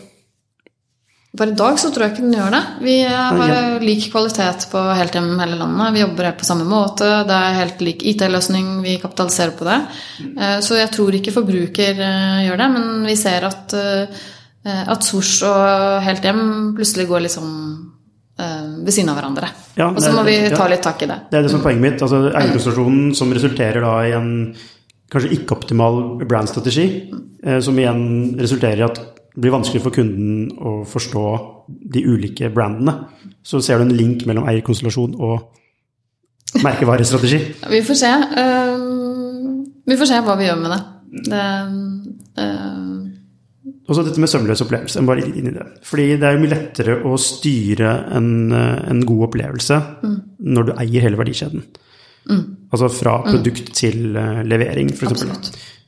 For 1.34 1.50
i 1.50 1.56
dag 1.58 1.80
så 1.82 1.90
tror 1.90 2.06
jeg 2.06 2.14
ikke 2.14 2.26
den 2.28 2.36
gjør 2.36 2.52
det. 2.54 2.62
Vi 2.84 2.96
har 3.08 3.82
lik 3.82 4.04
kvalitet 4.12 4.68
på 4.70 4.82
helt 4.94 5.16
hjem 5.18 5.32
hele 5.40 5.58
landet. 5.58 5.96
Vi 5.96 6.04
jobber 6.04 6.28
helt 6.28 6.38
på 6.38 6.46
samme 6.46 6.68
måte. 6.68 7.08
Det 7.26 7.40
er 7.40 7.58
helt 7.58 7.82
lik 7.82 8.04
IT-løsning. 8.12 8.70
Vi 8.84 9.00
kapitaliserer 9.02 9.56
på 9.58 9.66
det. 9.66 9.80
Eh, 10.22 10.60
så 10.62 10.78
jeg 10.78 10.92
tror 10.94 11.18
ikke 11.18 11.34
forbruker 11.34 11.98
gjør 12.46 12.62
det, 12.62 12.70
men 12.76 12.88
vi 13.08 13.18
ser 13.18 13.48
at 13.50 13.76
Eh, 14.64 14.84
at 14.88 15.04
Sors 15.04 15.38
og 15.44 16.00
Helt 16.06 16.24
Hjem 16.24 16.72
plutselig 16.76 17.04
går 17.10 17.26
litt 17.26 17.34
sånn 17.34 17.50
uh, 18.40 18.68
ved 18.80 18.94
siden 18.96 19.10
av 19.12 19.18
hverandre. 19.18 19.50
Ja, 19.76 19.90
og 19.90 20.00
så 20.00 20.14
må 20.14 20.24
vi 20.24 20.38
ta 20.54 20.68
litt 20.72 20.84
tak 20.84 21.04
i 21.04 21.08
det. 21.10 21.18
Det 21.28 21.38
er 21.38 21.44
det 21.44 21.50
som 21.52 21.60
er 21.60 21.66
poenget 21.66 21.84
mitt. 21.84 22.04
altså 22.04 22.22
Eierkonsentrasjonen 22.30 23.10
som 23.18 23.34
resulterer 23.36 23.84
da 23.84 23.92
i 24.08 24.14
en 24.16 24.30
kanskje 25.12 25.34
ikke-optimal 25.36 26.00
brandstrategi, 26.24 26.86
som 27.62 27.76
igjen 27.78 28.00
resulterer 28.40 28.80
i 28.80 28.86
at 28.86 29.02
det 29.34 29.42
blir 29.42 29.50
vanskelig 29.50 29.82
for 29.82 29.94
kunden 29.94 30.52
å 30.62 30.76
forstå 30.86 31.24
de 31.66 32.04
ulike 32.06 32.50
brandene. 32.54 32.94
Så 33.42 33.58
ser 33.64 33.80
du 33.80 33.88
en 33.88 33.96
link 33.96 34.22
mellom 34.28 34.46
eierkonstellasjon 34.46 35.16
og 35.18 36.62
merkevarestrategi. 36.62 37.40
vi 37.72 37.80
får 37.82 37.98
se. 37.98 38.12
Uh, 38.38 39.64
vi 39.84 39.96
får 39.98 40.10
se 40.12 40.20
hva 40.22 40.36
vi 40.38 40.46
gjør 40.46 40.60
med 40.60 40.70
det. 40.70 40.80
det 41.32 41.46
uh, 42.38 43.00
også 43.84 44.04
dette 44.06 44.22
med 44.22 44.30
sømløs 44.30 44.62
opplevelse. 44.64 45.02
Bare 45.08 45.26
inn 45.26 45.50
i 45.50 45.56
det. 45.56 45.66
Fordi 45.84 46.06
det 46.14 46.28
er 46.28 46.36
jo 46.36 46.44
mye 46.44 46.54
lettere 46.54 46.96
å 47.04 47.18
styre 47.20 47.90
en, 48.16 48.30
eh, 48.54 48.78
en 48.94 49.02
god 49.04 49.26
opplevelse 49.26 49.80
mm. 50.04 50.14
når 50.56 50.68
du 50.68 50.72
eier 50.78 51.04
hele 51.04 51.20
verdikjeden. 51.20 51.66
Mm. 52.30 52.44
Altså 52.70 52.88
fra 52.88 53.18
mm. 53.20 53.28
produkt 53.28 53.68
mm. 53.68 53.74
til 53.76 53.98
levering, 54.48 54.94
f.eks. 54.94 55.26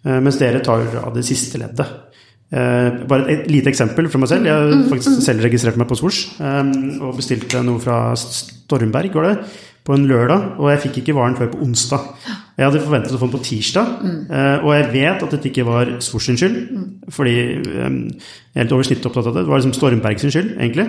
Mens 0.06 0.36
dere 0.38 0.60
tar 0.62 0.84
av 1.00 1.16
det 1.16 1.24
siste 1.26 1.58
leddet. 1.58 2.05
Uh, 2.46 3.02
bare 3.10 3.26
et, 3.32 3.48
lite 3.50 3.72
eksempel 3.72 4.06
fra 4.10 4.20
meg 4.22 4.30
selv. 4.30 4.46
Jeg 4.46 4.54
har 4.54 4.70
mm. 4.70 4.88
faktisk 4.92 5.22
selv 5.24 5.42
registrert 5.42 5.78
meg 5.80 5.88
på 5.90 5.96
Swoosh 5.98 6.36
eh, 6.38 6.68
og 7.02 7.16
bestilte 7.18 7.62
noe 7.66 7.82
fra 7.82 8.14
Stormberg, 8.14 9.16
var 9.18 9.26
det, 9.26 9.48
på 9.86 9.96
en 9.96 10.06
lørdag. 10.06 10.52
Og 10.60 10.70
jeg 10.70 10.84
fikk 10.84 11.00
ikke 11.02 11.16
varen 11.18 11.34
før 11.38 11.50
på 11.50 11.64
onsdag. 11.66 12.06
Jeg 12.56 12.68
hadde 12.68 12.84
forventet 12.84 13.16
å 13.16 13.18
få 13.18 13.26
den 13.26 13.34
på 13.34 13.42
tirsdag, 13.44 13.90
mm. 14.00 14.20
og 14.62 14.70
jeg 14.72 14.86
vet 14.94 15.26
at 15.26 15.34
dette 15.34 15.50
ikke 15.50 15.66
var 15.66 15.90
Svors 16.06 16.30
sin 16.30 16.38
skyld. 16.40 16.56
Mm. 16.70 16.86
Fordi 17.12 17.34
um, 17.82 17.98
jeg 18.14 18.56
er 18.56 18.62
helt 18.62 18.72
over 18.78 18.88
snittet 18.88 19.10
opptatt 19.10 19.28
av 19.28 19.36
det. 19.36 19.42
Det 19.44 19.52
var 19.52 19.60
liksom 19.60 19.76
Stormberg 19.76 20.22
sin 20.22 20.32
skyld, 20.32 20.54
egentlig. 20.56 20.86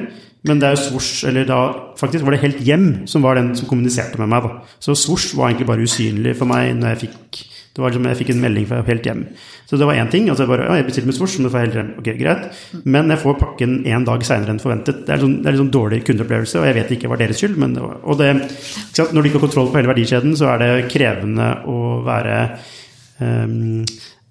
Men 0.47 0.61
det 0.61 0.69
er 0.69 0.77
jo 0.77 0.83
Svors, 0.85 1.11
eller 1.27 1.49
da 1.49 1.59
faktisk 1.99 2.23
var 2.23 2.37
det 2.37 2.43
Helt 2.45 2.61
Hjem 2.63 2.87
som 3.09 3.25
var 3.25 3.35
den 3.35 3.51
som 3.57 3.67
kommuniserte 3.69 4.21
med 4.21 4.29
meg. 4.31 4.45
da. 4.45 4.77
Så 4.79 4.95
Svors 4.95 5.31
var 5.35 5.49
egentlig 5.49 5.67
bare 5.73 5.89
usynlig 5.89 6.37
for 6.37 6.49
meg 6.49 6.71
når 6.77 6.93
jeg 6.93 7.07
fikk 7.07 7.41
det 7.77 7.83
var 7.83 7.93
liksom, 7.93 8.07
Jeg 8.09 8.17
fikk 8.21 8.29
en 8.33 8.41
melding 8.41 8.65
fra 8.69 8.81
Helt 8.87 9.05
Hjem. 9.05 9.23
Så 9.69 9.77
det 9.77 9.85
var 9.85 9.99
én 9.99 10.09
ting. 10.09 10.29
altså 10.29 10.43
Jeg 10.43 10.49
bare, 10.49 10.65
ja, 10.65 10.77
jeg 10.79 10.87
bestilte 10.87 11.09
med 11.11 11.17
Svors, 11.17 11.37
men 11.37 11.51
får 11.53 11.63
Helt 11.65 11.77
Hjem. 11.77 11.91
Ok, 12.01 12.09
greit. 12.17 12.47
Men 12.85 13.13
jeg 13.13 13.21
får 13.21 13.37
pakken 13.41 13.77
en 13.85 14.07
dag 14.07 14.25
seinere 14.25 14.55
enn 14.55 14.63
forventet. 14.63 15.03
Det 15.05 15.13
er, 15.13 15.21
liksom, 15.21 15.35
det 15.43 15.51
er 15.51 15.59
sånn 15.61 15.73
dårlig 15.75 16.01
kundeopplevelse, 16.07 16.57
og 16.57 16.65
jeg 16.65 16.77
vet 16.79 16.89
det 16.89 16.97
ikke 16.97 17.11
var 17.13 17.21
deres 17.21 17.41
skyld. 17.43 17.59
Men 17.61 17.77
det 17.77 17.85
var, 17.85 18.01
og 18.01 18.17
det, 18.21 18.31
når 18.97 19.21
du 19.21 19.29
ikke 19.29 19.39
har 19.39 19.45
kontroll 19.45 19.71
på 19.71 19.81
hele 19.81 19.93
verdikjeden, 19.93 20.33
så 20.39 20.49
er 20.55 20.63
det 20.63 20.89
krevende 20.91 21.51
å 21.69 21.77
være 22.07 22.41
um, 23.21 23.85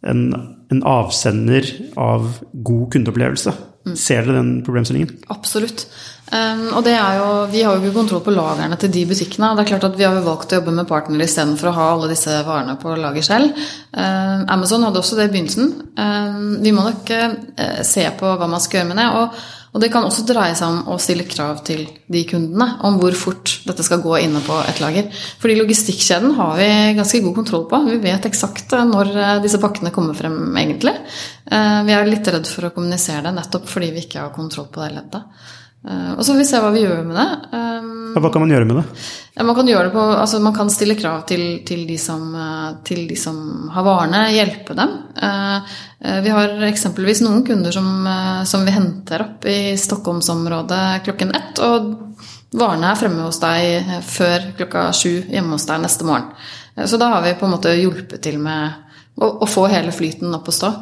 en, 0.06 0.26
en, 0.72 0.82
avsender 0.82 1.70
av 2.00 2.28
god 2.66 2.90
kundeopplevelse. 2.96 3.54
Ser 3.94 4.26
dere 4.26 4.40
den 4.40 4.52
problemstillingen? 4.66 5.20
Absolutt. 5.30 5.86
Um, 6.26 6.62
og 6.74 6.80
det 6.82 6.96
er 6.98 7.20
jo, 7.20 7.26
Vi 7.52 7.60
har 7.62 7.76
jo 7.76 7.84
ikke 7.84 8.00
kontroll 8.00 8.22
på 8.26 8.32
lagrene 8.34 8.74
til 8.82 8.90
de 8.90 9.04
butikkene. 9.06 9.52
det 9.54 9.62
er 9.62 9.68
klart 9.68 9.84
at 9.86 9.98
Vi 9.98 10.02
har 10.02 10.16
jo 10.16 10.26
valgt 10.26 10.50
å 10.50 10.58
jobbe 10.58 10.72
med 10.74 10.88
partnere 10.88 11.22
istedenfor 11.22 11.70
å 11.70 11.76
ha 11.76 11.84
alle 11.92 12.08
disse 12.10 12.40
varene 12.42 12.74
på 12.82 12.96
lager 12.98 13.22
selv. 13.22 13.52
Um, 13.92 14.42
Amazon 14.50 14.82
hadde 14.82 14.98
også 14.98 15.18
det 15.18 15.28
i 15.28 15.34
begynnelsen. 15.36 15.70
Um, 15.94 16.56
vi 16.64 16.72
må 16.74 16.82
nok 16.82 17.12
uh, 17.14 17.82
se 17.86 18.08
på 18.18 18.32
hva 18.40 18.48
man 18.50 18.62
skal 18.64 18.80
gjøre 18.80 18.88
med 18.90 18.98
det. 18.98 19.06
Og, 19.20 19.44
og, 19.70 19.80
det 19.84 19.92
kan 19.94 20.08
også 20.08 20.24
dreie 20.26 20.56
seg 20.58 20.66
om 20.66 20.90
å 20.90 20.98
stille 20.98 21.28
krav 21.30 21.60
til 21.68 21.84
de 22.10 22.22
kundene 22.26 22.72
om 22.88 22.98
hvor 22.98 23.14
fort 23.14 23.60
dette 23.68 23.86
skal 23.86 24.02
gå 24.02 24.16
inne 24.24 24.42
på 24.42 24.56
et 24.66 24.80
lager. 24.82 25.12
Fordi 25.38 25.58
logistikkjeden 25.60 26.34
har 26.40 26.56
vi 26.58 26.70
ganske 26.98 27.20
god 27.22 27.36
kontroll 27.38 27.68
på. 27.70 27.84
Vi 27.86 28.00
vet 28.02 28.26
eksakt 28.26 28.74
uh, 28.74 28.82
når 28.88 29.12
uh, 29.14 29.28
disse 29.44 29.62
pakkene 29.62 29.94
kommer 29.94 30.18
frem, 30.18 30.42
egentlig. 30.58 30.96
Uh, 31.46 31.86
vi 31.86 31.94
er 31.94 32.10
litt 32.10 32.34
redd 32.34 32.50
for 32.50 32.66
å 32.66 32.72
kommunisere 32.74 33.28
det 33.28 33.36
nettopp 33.38 33.70
fordi 33.70 33.92
vi 33.94 34.08
ikke 34.08 34.24
har 34.24 34.34
kontroll 34.34 34.66
på 34.74 34.82
det 34.82 34.90
leddet. 34.96 35.54
Eh, 35.84 36.12
og 36.16 36.24
så 36.24 36.32
får 36.32 36.40
vi 36.40 36.48
se 36.48 36.60
hva 36.62 36.72
vi 36.74 36.82
gjør 36.82 37.04
med 37.06 37.18
det. 37.18 37.26
Um, 37.52 37.92
hva 38.16 38.30
kan 38.32 38.42
man 38.42 38.52
gjøre 38.52 38.66
med 38.66 38.78
det? 38.80 38.84
Ja, 39.36 39.44
man, 39.44 39.54
kan 39.58 39.68
gjøre 39.68 39.88
det 39.88 39.92
på, 39.94 40.04
altså 40.16 40.40
man 40.40 40.54
kan 40.56 40.70
stille 40.72 40.96
krav 40.96 41.26
til, 41.28 41.44
til, 41.68 41.84
de 41.88 41.98
som, 42.00 42.24
eh, 42.32 42.70
til, 42.88 43.04
de 43.10 43.18
som, 43.20 43.36
har 43.74 43.86
varene, 43.86 44.22
hjelpe 44.34 44.76
dem. 44.78 44.94
Uh, 45.20 45.76
vi 46.24 46.32
har 46.32 46.66
eksempelvis 46.68 47.22
noen 47.24 47.44
kunder 47.46 47.74
som, 47.74 47.88
som 48.46 48.64
vi 48.66 48.74
henter 48.74 49.24
opp 49.24 49.46
i 49.48 49.74
Stockholmsområdet 49.80 51.02
klokken 51.06 51.34
ett. 51.34 51.60
Og 51.64 51.92
varene 52.56 52.90
er 52.92 53.00
fremme 53.00 53.26
hos 53.26 53.40
deg 53.42 53.90
før 54.06 54.50
klokka 54.58 54.88
sju 54.94 55.26
hjemme 55.32 55.56
hos 55.56 55.66
deg 55.68 55.82
neste 55.82 56.06
morgen. 56.06 56.28
Så 56.76 57.00
da 57.00 57.08
har 57.14 57.24
vi 57.24 57.34
på 57.40 57.48
en 57.48 57.54
måte 57.56 57.72
hjulpet 57.74 58.20
til 58.22 58.36
med 58.38 58.76
å, 59.16 59.30
å 59.42 59.48
få 59.48 59.66
hele 59.72 59.94
flyten 59.96 60.34
opp 60.36 60.52
å 60.52 60.54
stå. 60.54 60.72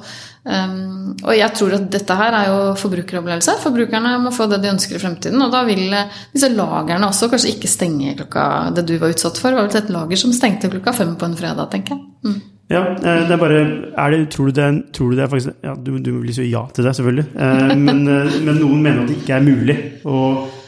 Um, 0.45 1.15
og 1.25 1.33
jeg 1.33 1.57
tror 1.57 1.73
at 1.79 1.85
dette 1.89 2.15
her 2.19 2.35
er 2.37 2.49
jo 2.51 2.57
forbrukeropplevelse. 2.77 3.57
Forbrukerne 3.63 4.11
må 4.21 4.33
få 4.35 4.45
det 4.51 4.61
de 4.61 4.73
ønsker 4.75 4.99
i 4.99 5.01
fremtiden. 5.01 5.41
Og 5.41 5.53
da 5.55 5.63
vil 5.65 5.87
eh, 5.89 6.19
disse 6.35 6.51
lagerne 6.53 7.09
også 7.09 7.31
kanskje 7.33 7.55
ikke 7.55 7.71
stenge 7.71 8.13
klokka 8.19 8.43
Det 8.77 8.85
du 8.91 8.99
var 9.01 9.15
utsatt 9.15 9.41
for, 9.41 9.57
var 9.57 9.65
vel 9.65 9.79
et 9.81 9.95
lager 9.95 10.21
som 10.21 10.35
stengte 10.37 10.69
klokka 10.73 10.93
fem 10.97 11.15
på 11.17 11.31
en 11.31 11.39
fredag, 11.39 11.71
tenker 11.73 11.97
jeg. 11.97 12.05
Mm. 12.29 12.43
Ja, 12.75 12.83
eh, 12.93 13.23
det 13.25 13.33
er 13.33 13.41
bare 13.41 13.63
er 13.63 14.13
det, 14.13 14.21
tror, 14.35 14.51
du 14.51 14.59
det, 14.61 14.69
tror 14.97 15.11
du 15.11 15.17
det 15.17 15.25
er 15.25 15.33
faktisk 15.33 15.65
ja, 15.65 15.75
Du, 15.77 15.97
du 16.01 16.13
vil 16.19 16.37
si 16.37 16.51
ja 16.51 16.67
til 16.77 16.85
det, 16.85 16.95
selvfølgelig. 17.01 17.27
Eh, 17.33 17.75
men, 17.89 18.05
men, 18.05 18.55
noen 18.61 18.85
mener 18.85 19.05
at 19.05 19.13
det 19.13 19.23
ikke 19.23 19.39
er 19.39 19.49
mulig 19.49 19.79
å 20.05 20.19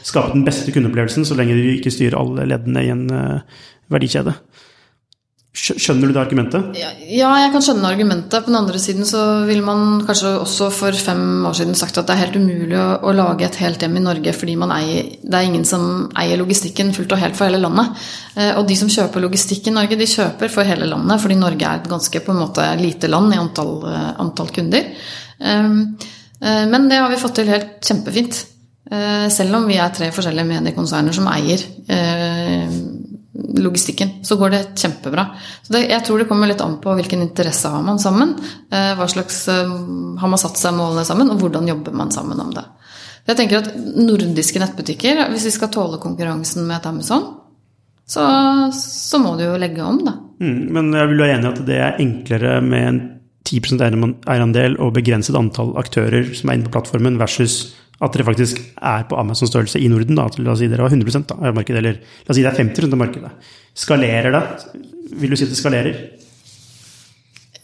skape 0.07 0.33
den 0.33 0.45
beste 0.47 0.73
kundeopplevelsen 0.73 1.27
så 1.27 1.37
lenge 1.37 1.57
du 1.57 1.67
ikke 1.75 1.93
styrer 1.93 2.17
alle 2.17 2.49
leddene 2.49 2.85
i 2.85 2.93
en 2.93 3.09
verdikjede. 3.91 4.33
Skjønner 5.57 6.05
du 6.05 6.13
det 6.13 6.21
argumentet? 6.21 6.75
Ja, 6.77 7.29
jeg 7.41 7.49
kan 7.53 7.63
skjønne 7.65 7.89
argumentet. 7.89 8.43
På 8.45 8.51
den 8.51 8.59
andre 8.59 8.77
siden 8.81 9.07
så 9.09 9.21
ville 9.47 9.65
man 9.65 10.03
kanskje 10.05 10.35
også 10.43 10.67
for 10.73 10.93
fem 11.01 11.47
år 11.49 11.55
siden 11.57 11.77
sagt 11.77 11.97
at 11.97 12.05
det 12.05 12.13
er 12.13 12.21
helt 12.27 12.37
umulig 12.37 12.77
å, 12.77 12.99
å 13.01 13.13
lage 13.17 13.47
et 13.47 13.57
helt 13.63 13.81
hjem 13.81 13.97
i 13.97 14.03
Norge 14.05 14.33
fordi 14.37 14.53
eier, 14.53 15.07
det 15.23 15.39
er 15.39 15.47
ingen 15.47 15.65
som 15.65 16.11
eier 16.19 16.37
logistikken 16.37 16.93
fullt 16.93 17.15
og 17.15 17.23
helt 17.23 17.39
for 17.39 17.49
hele 17.49 17.61
landet. 17.63 18.03
Eh, 18.35 18.51
og 18.53 18.67
de 18.69 18.77
som 18.77 18.91
kjøper 18.93 19.25
logistikk 19.25 19.71
i 19.71 19.73
Norge, 19.73 19.97
de 19.97 20.09
kjøper 20.11 20.53
for 20.53 20.67
hele 20.67 20.89
landet 20.91 21.23
fordi 21.23 21.39
Norge 21.41 21.65
er 21.65 21.81
et 21.81 21.89
ganske 21.89 22.21
på 22.27 22.35
en 22.35 22.43
måte 22.43 22.67
lite 22.77 23.09
land 23.09 23.33
i 23.33 23.41
antall, 23.41 23.73
eh, 23.89 24.11
antall 24.21 24.53
kunder. 24.53 24.93
Ehm, 25.41 25.81
eh, 26.37 26.63
men 26.69 26.85
det 26.91 27.01
har 27.01 27.09
vi 27.09 27.19
fått 27.23 27.39
til 27.41 27.49
helt 27.53 27.81
kjempefint. 27.81 28.43
Selv 28.87 29.51
om 29.57 29.65
vi 29.67 29.75
er 29.83 29.89
tre 29.91 30.07
forskjellige 30.15 30.47
mediekonserner 30.47 31.11
som 31.11 31.25
eier 31.27 31.59
logistikken, 33.37 34.09
så 34.23 34.35
går 34.35 34.49
det 34.49 34.61
kjempebra. 34.75 35.25
Så 35.63 35.73
det, 35.73 35.83
jeg 35.91 36.03
tror 36.05 36.21
det 36.21 36.27
kommer 36.29 36.49
litt 36.49 36.61
an 36.63 36.79
på 36.81 36.93
hvilken 36.97 37.21
interesse 37.25 37.69
har 37.69 37.83
man 37.85 37.99
sammen. 38.01 38.35
Eh, 38.71 38.93
hva 38.97 39.07
slags 39.09 39.43
eh, 39.53 39.73
Har 40.17 40.31
man 40.31 40.41
satt 40.41 40.57
seg 40.57 40.75
målene 40.77 41.05
sammen, 41.05 41.29
og 41.33 41.41
hvordan 41.41 41.69
jobber 41.69 41.93
man 41.93 42.13
sammen 42.13 42.39
om 42.41 42.53
det. 42.55 42.65
Jeg 43.27 43.37
tenker 43.37 43.59
at 43.59 43.73
Nordiske 43.75 44.61
nettbutikker, 44.63 45.27
hvis 45.33 45.49
vi 45.49 45.53
skal 45.57 45.71
tåle 45.73 45.99
konkurransen 46.01 46.65
med 46.65 46.79
et 46.79 46.89
Amazon, 46.89 47.27
så, 48.07 48.23
så 48.71 49.19
må 49.19 49.35
du 49.35 49.43
jo 49.43 49.59
legge 49.59 49.83
om, 49.83 49.99
da. 50.07 50.15
Mm, 50.39 50.59
men 50.71 50.93
jeg 50.95 51.11
vil 51.11 51.21
være 51.21 51.35
enig 51.35 51.49
i 51.49 51.51
at 51.51 51.61
det 51.67 51.79
er 51.83 52.01
enklere 52.03 52.53
med 52.63 52.87
en 52.87 52.99
10 53.47 53.71
eierandel 54.27 54.75
og 54.83 54.93
begrenset 54.97 55.37
antall 55.39 55.71
aktører 55.79 56.33
som 56.35 56.49
er 56.49 56.59
inne 56.59 56.67
på 56.67 56.75
plattformen, 56.75 57.19
versus 57.21 57.75
at 57.97 58.13
dere 58.13 58.27
faktisk 58.27 58.59
er 58.75 59.07
på 59.09 59.17
Amazon-størrelse 59.17 59.79
i 59.81 59.87
Norden. 59.89 60.19
Da. 60.19 60.27
La 60.43 60.53
oss 60.53 60.61
si 60.61 60.69
dere 60.69 60.85
har 60.85 60.93
100% 60.93 61.33
av 61.37 61.55
markedet, 61.55 61.79
eller 61.81 61.97
la 61.97 62.29
oss 62.29 62.37
si 62.37 62.45
det 62.45 62.51
er 62.51 62.59
50% 62.59 62.93
av 62.93 63.01
markedet. 63.01 63.33
Skalerer 63.77 64.35
det? 64.35 64.43
Vil 65.17 65.33
du 65.33 65.39
si 65.39 65.47
at 65.47 65.53
det 65.53 65.59
skalerer? 65.59 65.99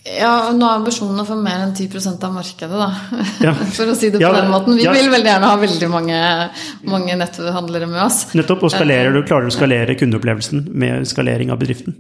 Ja, 0.03 0.51
nå 0.51 0.67
er 0.67 0.81
ambisjonen 0.81 1.21
å 1.21 1.23
få 1.23 1.37
mer 1.39 1.61
enn 1.63 1.71
10 1.77 2.17
av 2.27 2.33
markedet, 2.35 2.75
da. 2.75 2.89
Ja. 3.45 3.53
For 3.77 3.87
å 3.87 3.95
si 3.95 4.09
det 4.11 4.19
på 4.19 4.25
ja, 4.25 4.33
den 4.35 4.51
måten. 4.51 4.75
Vi 4.75 4.83
ja. 4.83 4.91
vil 4.95 5.07
veldig 5.13 5.31
gjerne 5.31 5.51
ha 5.53 5.59
veldig 5.61 5.89
mange, 5.91 6.19
mange 6.91 7.15
netthandlere 7.21 7.87
med 7.87 8.01
oss. 8.03 8.25
Nettopp. 8.35 8.65
Og 8.67 8.73
skalerer 8.73 9.15
du, 9.15 9.21
klarer 9.27 9.47
du 9.47 9.53
å 9.53 9.55
skalere 9.55 9.95
kundeopplevelsen 9.99 10.65
med 10.75 11.07
skalering 11.07 11.53
av 11.55 11.61
bedriften? 11.61 11.95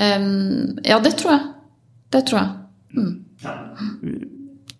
Um, 0.00 0.78
ja, 0.86 0.96
det 1.04 1.18
tror 1.20 1.34
jeg. 1.34 1.48
Det 2.10 2.24
tror 2.26 2.40
jeg. 2.40 2.50
Mm. 2.98 4.30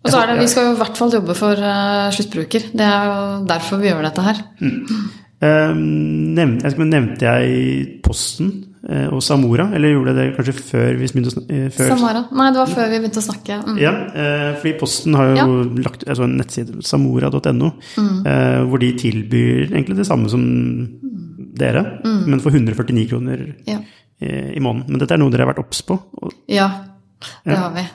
Og 0.01 0.09
så 0.09 0.21
er 0.21 0.31
det, 0.31 0.41
Vi 0.41 0.49
skal 0.49 0.69
jo 0.69 0.73
i 0.73 0.81
hvert 0.81 0.97
fall 0.97 1.13
jobbe 1.13 1.37
for 1.37 1.61
uh, 1.61 2.09
sluttbruker. 2.13 2.71
Det 2.73 2.87
er 2.87 3.07
jo 3.09 3.21
derfor 3.49 3.81
vi 3.81 3.91
gjør 3.91 4.03
dette 4.07 4.25
her. 4.25 4.41
Mm. 4.61 5.05
Uh, 5.41 5.71
nevnte, 6.37 6.71
nevnte 6.85 7.29
jeg 7.29 7.85
Posten 8.05 8.49
uh, 8.89 9.13
og 9.13 9.21
Samora, 9.25 9.67
eller 9.77 9.93
gjorde 9.93 10.13
jeg 10.13 10.19
det 10.19 10.35
kanskje 10.37 10.55
før 10.57 10.89
vi 10.89 11.05
begynte 11.05 11.33
å 11.33 11.35
snakke? 11.35 11.61
Før? 11.77 11.93
Samara. 11.93 12.25
Nei, 12.41 12.49
det 12.49 12.61
var 12.63 12.73
før 12.73 12.91
vi 12.91 12.99
begynte 13.03 13.21
å 13.21 13.27
snakke. 13.27 13.61
Mm. 13.61 13.79
Ja, 13.81 13.93
fordi 14.57 14.75
Posten 14.81 15.17
har 15.19 15.31
jo 15.31 15.37
ja. 15.37 15.47
lagt 15.85 16.05
altså 16.07 16.27
en 16.27 16.37
nettside, 16.41 16.81
samora.no, 16.85 17.71
mm. 17.77 18.21
hvor 18.71 18.81
de 18.81 18.93
tilbyr 19.05 19.67
egentlig 19.69 20.01
det 20.01 20.09
samme 20.09 20.33
som 20.33 20.45
dere, 21.61 21.83
mm. 22.01 22.21
men 22.25 22.41
for 22.41 22.57
149 22.57 23.09
kroner 23.11 23.43
ja. 23.69 23.81
i 24.21 24.61
måneden. 24.61 24.87
Men 24.89 25.03
dette 25.03 25.13
er 25.13 25.21
noe 25.21 25.33
dere 25.33 25.45
har 25.45 25.53
vært 25.53 25.61
obs 25.61 25.83
på? 25.85 25.99
Ja, 26.49 26.71
det 27.45 27.57
har 27.57 27.73
vi. 27.75 27.87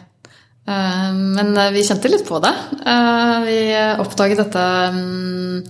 Eh, 0.67 1.13
men 1.15 1.57
eh, 1.57 1.71
vi 1.71 1.85
kjente 1.87 2.11
litt 2.11 2.27
på 2.29 2.41
det. 2.43 2.53
Eh, 2.87 3.37
vi 3.47 3.59
oppdaget 4.03 4.43
dette 4.43 4.67
mm, 4.97 5.65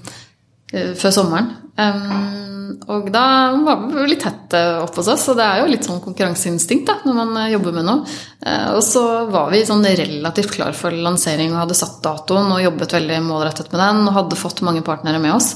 før 0.96 1.14
sommeren. 1.14 1.54
Og 2.86 3.08
da 3.12 3.24
var 3.60 3.82
vi 3.90 4.06
litt 4.08 4.22
tett 4.24 4.54
opp 4.80 4.96
hos 4.98 5.08
oss, 5.12 5.26
og 5.30 5.36
det 5.38 5.44
er 5.44 5.60
jo 5.60 5.68
litt 5.68 5.84
sånn 5.86 6.00
konkurranseinstinkt 6.02 6.88
da, 6.88 6.96
når 7.04 7.16
man 7.18 7.50
jobber 7.52 7.74
med 7.76 7.86
noe. 7.86 8.14
Og 8.74 8.80
så 8.84 9.02
var 9.30 9.50
vi 9.52 9.60
sånn 9.66 9.84
relativt 9.84 10.54
klar 10.54 10.76
for 10.76 10.94
lansering 10.94 11.52
og 11.52 11.60
hadde 11.64 11.76
satt 11.78 11.98
datoen 12.04 12.48
og 12.54 12.62
jobbet 12.64 12.96
veldig 12.96 13.20
målrettet 13.26 13.70
med 13.72 13.82
den 13.82 14.02
og 14.06 14.16
hadde 14.16 14.40
fått 14.40 14.64
mange 14.66 14.82
partnere 14.86 15.20
med 15.22 15.36
oss. 15.36 15.52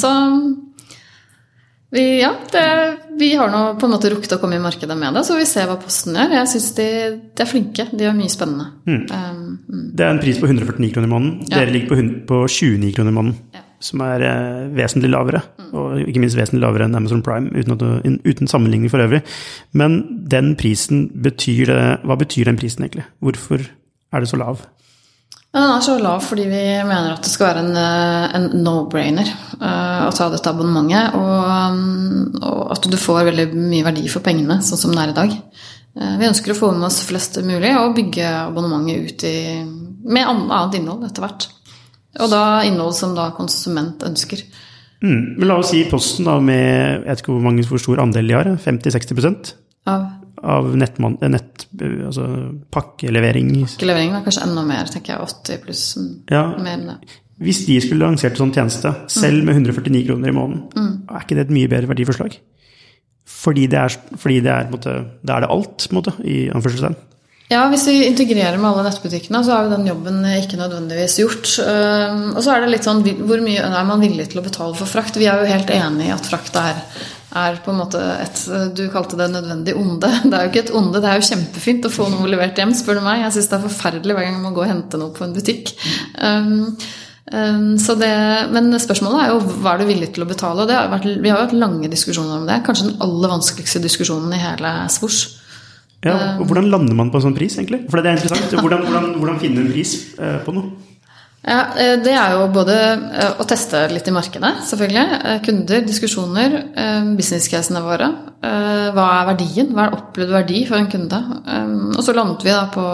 Så 0.00 0.12
vi, 1.90 2.20
ja, 2.20 2.34
det, 2.52 2.96
vi 3.18 3.34
har 3.34 3.50
nå 3.50 3.60
på 3.80 3.88
en 3.88 3.94
måte 3.96 4.10
rukket 4.12 4.36
å 4.36 4.38
komme 4.38 4.60
i 4.60 4.62
markedet 4.62 4.94
med 4.98 5.16
det, 5.16 5.24
så 5.26 5.34
vi 5.34 5.46
ser 5.48 5.66
hva 5.66 5.74
Posten 5.80 6.14
gjør. 6.14 6.36
Jeg 6.38 6.50
syns 6.52 6.68
de, 6.76 6.86
de, 7.26 7.42
er 7.42 7.50
flinke. 7.50 7.86
De 7.90 8.06
gjør 8.06 8.14
mye 8.14 8.30
spennende. 8.30 8.68
Mm. 8.86 9.00
Um, 9.10 9.40
mm. 9.66 9.88
Det 9.98 10.06
er 10.06 10.14
en 10.14 10.22
pris 10.22 10.38
på 10.38 10.46
149 10.46 10.92
kroner 10.94 11.10
i 11.10 11.12
måneden. 11.14 11.48
Ja. 11.48 11.56
Dere 11.56 11.74
ligger 11.74 11.90
på, 11.90 11.98
på 12.30 12.40
29 12.46 12.94
kroner 12.94 13.10
i 13.10 13.16
måneden. 13.18 13.58
Ja. 13.58 13.64
Som 13.80 14.04
er 14.04 14.22
eh, 14.28 14.64
vesentlig 14.76 15.10
lavere, 15.10 15.40
mm. 15.56 15.68
og 15.80 16.02
ikke 16.04 16.22
minst 16.22 16.38
vesentlig 16.38 16.62
lavere 16.62 16.86
enn 16.86 16.98
Amazon 16.98 17.24
Prime, 17.26 17.50
uten, 17.56 17.74
at, 17.74 18.18
uten 18.28 18.50
sammenligning 18.50 18.92
for 18.92 19.02
øvrig. 19.02 19.22
Men 19.72 20.02
den 20.30 20.52
prisen 20.60 21.08
betyr 21.24 21.72
det 21.72 21.80
Hva 22.04 22.18
betyr 22.20 22.52
den 22.52 22.60
prisen 22.60 22.84
egentlig? 22.84 23.08
Hvorfor 23.24 23.64
er 23.64 24.22
det 24.22 24.30
så 24.30 24.38
lav? 24.38 24.62
Den 25.50 25.66
er 25.66 25.82
så 25.82 25.96
lav 25.98 26.22
fordi 26.22 26.44
vi 26.46 26.62
mener 26.86 27.16
at 27.16 27.24
det 27.26 27.32
skal 27.32 27.48
være 27.48 27.62
en, 27.64 27.72
eh, 27.78 28.34
en 28.38 28.44
no-brainer 28.62 29.26
uh, 29.58 30.06
å 30.06 30.12
ta 30.14 30.28
dette 30.30 30.46
abonnementet. 30.46 31.16
Og, 31.18 31.48
um, 31.74 32.28
og, 32.38 32.60
at 32.76 32.86
du 32.86 32.94
får 33.00 33.26
veldig 33.32 33.48
mye 33.56 33.86
verdi 33.88 34.04
for 34.12 34.22
pengene, 34.22 34.60
sånn 34.62 34.78
som 34.78 34.94
det 34.94 35.02
er 35.02 35.12
i 35.14 35.16
dag. 35.16 35.34
Uh, 35.98 36.14
vi 36.20 36.28
ønsker 36.28 36.54
å 36.54 36.58
få 36.60 36.70
med 36.76 36.86
oss 36.86 37.00
flest 37.08 37.40
mulig 37.42 37.72
og 37.80 37.96
bygge 37.98 38.30
abonnementet 38.44 39.10
ut 39.10 39.26
i, 39.26 39.36
med 40.06 40.30
annet 40.30 40.78
innhold 40.78 41.10
etter 41.10 41.26
hvert. 41.26 41.48
Og 42.22 42.30
da 42.30 42.44
innhold 42.66 42.94
som 42.94 43.18
da 43.18 43.32
konsument 43.34 44.06
ønsker. 44.06 44.46
Mm, 45.02 45.34
men 45.34 45.46
la 45.48 45.58
oss 45.58 45.74
si 45.74 45.82
Posten 45.90 46.30
da 46.30 46.38
med 46.44 46.62
jeg 46.62 47.04
vet 47.08 47.22
ikke 47.24 47.34
hvor, 47.34 47.42
mange, 47.42 47.66
hvor 47.66 47.82
stor 47.82 48.04
andel 48.04 48.30
de 48.30 48.36
har, 48.36 48.54
50-60% 48.60 49.54
Av 49.88 50.19
av 50.42 50.68
nettman, 50.78 51.16
nett, 51.32 51.66
altså 51.80 52.26
pakkelevering. 52.72 53.52
Pakkelevering 53.64 54.14
var 54.14 54.24
kanskje 54.26 54.46
enda 54.46 54.64
mer, 54.68 54.92
tenker 54.92 55.14
jeg. 55.14 55.34
80 55.40 55.60
pluss. 55.64 55.82
Mm, 56.00 56.14
ja. 56.32 56.44
Mer 56.60 56.76
enn 56.76 56.86
det. 56.92 57.18
Hvis 57.40 57.62
de 57.64 57.78
skulle 57.80 58.04
lansert 58.04 58.36
en 58.36 58.42
sånn 58.44 58.54
tjeneste, 58.56 58.92
selv 59.12 59.46
med 59.48 59.56
149 59.56 60.06
kroner 60.08 60.32
i 60.32 60.36
måneden, 60.36 60.64
mm. 60.76 60.96
er 61.08 61.22
ikke 61.24 61.38
det 61.38 61.46
et 61.46 61.54
mye 61.56 61.70
bedre 61.72 61.92
verdiforslag? 61.92 62.34
Fordi 63.30 63.68
det 63.70 63.78
er, 63.80 63.94
fordi 64.20 64.40
det 64.44 64.52
er, 64.52 64.66
måte, 64.72 64.96
det 65.24 65.32
er 65.32 65.44
det 65.44 65.52
alt, 65.54 65.86
på 65.86 65.94
en 65.94 66.00
måte, 66.00 66.16
i 66.20 66.42
anførselstegn? 66.52 66.98
Ja, 67.50 67.64
hvis 67.66 67.86
vi 67.88 67.96
integrerer 68.06 68.60
med 68.60 68.68
alle 68.68 68.84
nettbutikkene, 68.86 69.40
så 69.42 69.56
er 69.56 69.64
jo 69.66 69.72
den 69.72 69.88
jobben 69.88 70.20
ikke 70.36 70.58
nødvendigvis 70.60 71.16
gjort. 71.18 71.48
Og 71.64 72.38
så 72.44 72.52
er 72.52 72.62
det 72.62 72.68
litt 72.76 72.86
sånn 72.86 73.00
hvor 73.02 73.42
mye 73.42 73.64
er 73.66 73.88
man 73.88 74.04
villig 74.04 74.28
til 74.30 74.38
å 74.38 74.44
betale 74.44 74.76
for 74.78 74.86
frakt? 74.86 75.18
Vi 75.18 75.26
er 75.26 75.40
jo 75.40 75.48
helt 75.50 75.72
enig 75.74 76.06
i 76.06 76.12
at 76.14 76.28
frakt 76.28 76.54
er 76.60 76.78
er 77.36 77.58
på 77.62 77.72
en 77.72 77.80
måte 77.82 78.00
et 78.20 78.40
Du 78.76 78.84
kalte 78.92 79.18
det 79.18 79.28
nødvendig 79.32 79.76
onde. 79.78 80.10
Det 80.30 80.36
er 80.36 80.46
jo 80.46 80.52
ikke 80.52 80.64
et 80.64 80.72
onde, 80.74 81.02
det 81.02 81.10
er 81.10 81.20
jo 81.20 81.28
kjempefint 81.28 81.86
å 81.86 81.92
få 81.92 82.08
noe 82.12 82.30
levert 82.30 82.58
hjem, 82.58 82.72
spør 82.76 83.00
du 83.00 83.04
meg. 83.06 83.24
Jeg 83.24 83.36
syns 83.36 83.50
det 83.50 83.58
er 83.58 83.66
forferdelig 83.68 84.16
hver 84.16 84.26
gang 84.26 84.38
jeg 84.38 84.44
må 84.44 84.54
gå 84.56 84.64
og 84.64 84.70
hente 84.70 85.00
noe 85.00 85.14
på 85.14 85.26
en 85.26 85.34
butikk. 85.36 85.72
Um, 86.18 86.52
um, 87.32 87.66
det, 88.02 88.14
men 88.54 88.70
spørsmålet 88.82 89.24
er 89.24 89.34
jo 89.34 89.58
hva 89.62 89.74
er 89.74 89.82
du 89.82 89.90
villig 89.90 90.12
til 90.14 90.26
å 90.26 90.30
betale? 90.30 90.66
Har 90.70 90.90
vært, 90.92 91.10
vi 91.10 91.32
har 91.32 91.38
jo 91.38 91.48
hatt 91.48 91.58
lange 91.58 91.90
diskusjoner 91.92 92.40
om 92.40 92.48
det. 92.50 92.62
Kanskje 92.66 92.90
den 92.90 93.02
aller 93.06 93.34
vanskeligste 93.36 93.82
diskusjonen 93.84 94.34
i 94.34 94.42
hele 94.42 94.74
Svosj. 94.92 95.36
Ja, 96.00 96.38
og 96.40 96.46
Hvordan 96.48 96.70
lander 96.72 96.96
man 96.96 97.10
på 97.12 97.18
en 97.20 97.26
sånn 97.26 97.36
pris, 97.36 97.58
egentlig? 97.60 97.82
For 97.92 98.00
det 98.00 98.08
er 98.08 98.16
interessant. 98.16 98.54
Hvordan, 98.56 98.86
hvordan, 98.86 99.10
hvordan 99.20 99.40
finne 99.42 99.66
en 99.66 99.74
pris 99.74 99.92
eh, 100.16 100.38
på 100.46 100.54
noe? 100.56 100.89
Ja, 101.40 101.60
eh, 101.72 101.96
Det 102.04 102.12
er 102.12 102.34
jo 102.36 102.48
både 102.52 102.74
eh, 102.76 103.38
å 103.40 103.46
teste 103.48 103.86
litt 103.92 104.08
i 104.08 104.12
markedet, 104.12 104.50
selvfølgelig. 104.68 105.38
Kunder, 105.46 105.86
diskusjoner, 105.86 106.56
businesscasene 107.16 107.80
våre. 107.84 108.10
Hva 108.40 109.06
er 109.20 109.26
verdien? 109.34 109.72
Hva 109.76 109.86
er 109.86 109.96
opplevd 109.98 110.32
verdi 110.32 110.60
for 110.68 110.80
en 110.80 110.88
kunde? 110.92 111.18
Og 111.92 112.00
så 112.04 112.14
landet 112.16 112.44
vi 112.44 112.52
da 112.52 112.66
på 112.72 112.84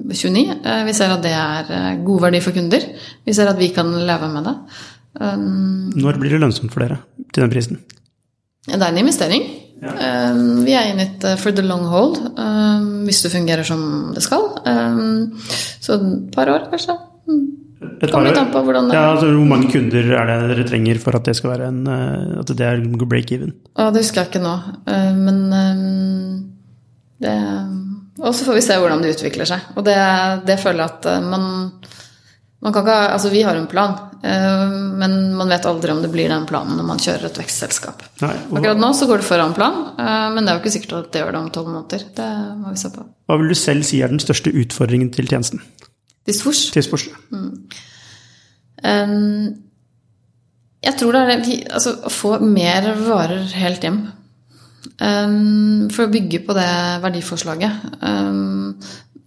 29. 0.00 0.44
Vi 0.88 0.94
ser 0.96 1.12
at 1.12 1.24
det 1.24 1.32
er 1.36 1.98
god 2.04 2.22
verdi 2.24 2.40
for 2.44 2.56
kunder. 2.56 2.86
Vi 3.24 3.34
ser 3.36 3.50
at 3.50 3.60
vi 3.60 3.68
kan 3.76 3.92
leve 4.08 4.30
med 4.32 4.48
det. 4.48 4.54
Når 6.00 6.18
blir 6.20 6.32
det 6.34 6.40
lønnsomt 6.40 6.72
for 6.72 6.84
dere 6.84 7.02
til 7.34 7.44
den 7.44 7.52
prisen? 7.52 7.82
Det 8.64 8.80
er 8.80 8.88
en 8.88 9.02
investering. 9.04 9.44
Ja. 9.84 9.92
vi 10.64 10.72
er 10.72 10.88
in 10.88 11.02
it 11.02 11.24
for 11.42 11.52
the 11.52 11.62
long 11.62 11.84
hold, 11.84 12.16
hvis 13.04 13.20
det 13.26 13.34
fungerer 13.34 13.68
som 13.68 14.14
det 14.16 14.24
skal. 14.24 14.48
Så 15.84 15.98
et 16.00 16.32
par 16.32 16.48
år, 16.48 16.70
kanskje. 16.72 16.96
Mm. 17.84 18.10
kommer 18.10 18.30
litt 18.30 18.40
an 18.40 18.50
På 18.54 18.62
hvordan 18.66 18.90
det 18.90 18.96
ja, 18.98 19.04
altså, 19.12 19.30
hvor 19.32 19.50
mange 19.50 19.70
kunder 19.72 20.10
er 20.18 20.30
det 20.30 20.38
dere 20.50 20.66
trenger 20.68 21.00
for 21.02 21.18
at 21.18 21.28
det 21.28 21.36
skal 21.38 21.54
være 21.54 21.70
en, 21.72 21.82
uh, 21.88 22.40
at 22.42 22.52
det 22.52 22.66
er 22.68 22.84
break-even? 23.04 23.54
Ja, 23.76 23.90
Det 23.90 24.04
husker 24.04 24.24
jeg 24.24 24.32
ikke 24.32 24.44
nå, 24.44 24.54
uh, 24.88 25.12
men 25.18 25.40
det 27.24 27.34
Og 28.22 28.32
så 28.34 28.46
får 28.46 28.58
vi 28.58 28.64
se 28.64 28.78
hvordan 28.78 29.02
det 29.02 29.14
utvikler 29.16 29.48
seg. 29.48 29.70
Og 29.74 29.84
det, 29.86 29.98
det 30.46 30.58
føler 30.62 30.84
jeg 30.84 30.92
at 30.94 31.24
man 31.26 31.46
man 32.64 32.72
kan 32.72 32.86
ikke, 32.86 33.00
altså 33.12 33.28
Vi 33.28 33.42
har 33.44 33.56
en 33.56 33.66
plan, 33.68 33.92
eh, 34.24 34.68
men 35.00 35.34
man 35.36 35.50
vet 35.52 35.66
aldri 35.68 35.92
om 35.92 36.00
det 36.00 36.08
blir 36.12 36.30
den 36.32 36.46
planen 36.48 36.78
når 36.78 36.86
man 36.88 37.02
kjører 37.02 37.28
et 37.28 37.40
vekstselskap. 37.42 38.06
Nei, 38.22 38.36
Akkurat 38.56 38.80
nå 38.80 38.88
så 38.96 39.08
går 39.10 39.20
det 39.20 39.28
foran 39.28 39.52
plan, 39.56 39.76
eh, 39.98 40.28
men 40.32 40.40
det 40.40 40.52
er 40.52 40.56
jo 40.56 40.62
ikke 40.62 40.72
sikkert 40.78 40.94
at 41.02 41.10
det 41.12 41.20
gjør 41.20 41.34
det 41.34 41.42
om 41.42 41.50
tolv 41.52 41.68
måneder. 41.68 42.06
Det 42.16 42.28
må 42.62 42.72
vi 42.72 42.80
se 42.80 42.90
på. 42.94 43.04
Hva 43.28 43.36
vil 43.40 43.52
du 43.52 43.58
selv 43.60 43.84
si 43.84 44.00
er 44.00 44.14
den 44.14 44.22
største 44.22 44.48
utfordringen 44.48 45.12
til 45.12 45.28
tjenesten? 45.28 45.60
Til 46.24 46.34
Tidsfors. 46.72 47.08
Mm. 47.30 47.50
Um, 48.84 49.54
jeg 50.84 50.96
tror 51.00 51.16
det 51.16 51.22
er 51.22 51.42
altså, 51.72 51.94
å 52.04 52.12
få 52.12 52.36
mer 52.44 52.90
varer 53.06 53.48
helt 53.56 53.84
hjem. 53.84 54.00
Um, 55.00 55.90
for 55.92 56.06
å 56.06 56.12
bygge 56.12 56.42
på 56.46 56.56
det 56.56 56.70
verdiforslaget. 57.02 57.84
Um, 58.04 58.74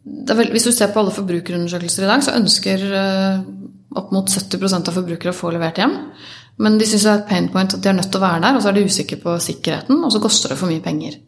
vel, 0.05 0.51
hvis 0.53 0.67
du 0.67 0.71
ser 0.71 0.93
på 0.93 1.01
alle 1.01 1.15
forbrukerundersøkelser 1.15 2.05
i 2.05 2.11
dag, 2.11 2.25
så 2.25 2.35
ønsker 2.37 2.85
uh, 2.93 3.45
opp 3.97 4.13
mot 4.15 4.29
70% 4.29 4.91
av 4.91 4.99
forbrukere 4.99 5.33
å 5.33 5.37
få 5.37 5.53
levert 5.55 5.81
hjem. 5.81 5.95
Men 6.61 6.77
de 6.79 6.87
syns 6.89 7.05
det 7.05 7.11
er 7.11 7.19
et 7.21 7.29
pain 7.29 7.49
point 7.53 7.73
at 7.73 7.81
de 7.83 7.89
er 7.89 7.97
nødt 7.97 8.09
til 8.13 8.21
å 8.21 8.25
være 8.25 8.43
der, 8.45 8.57
og 8.57 8.63
så 8.63 8.71
er 8.71 8.77
de 8.77 8.85
usikre 8.89 9.19
på 9.21 9.35
sikkerheten, 9.43 9.99
og 10.01 10.13
så 10.13 10.21
koster 10.23 10.53
det 10.53 10.59
for 10.61 10.71
mye 10.71 10.83
penger. 10.85 11.19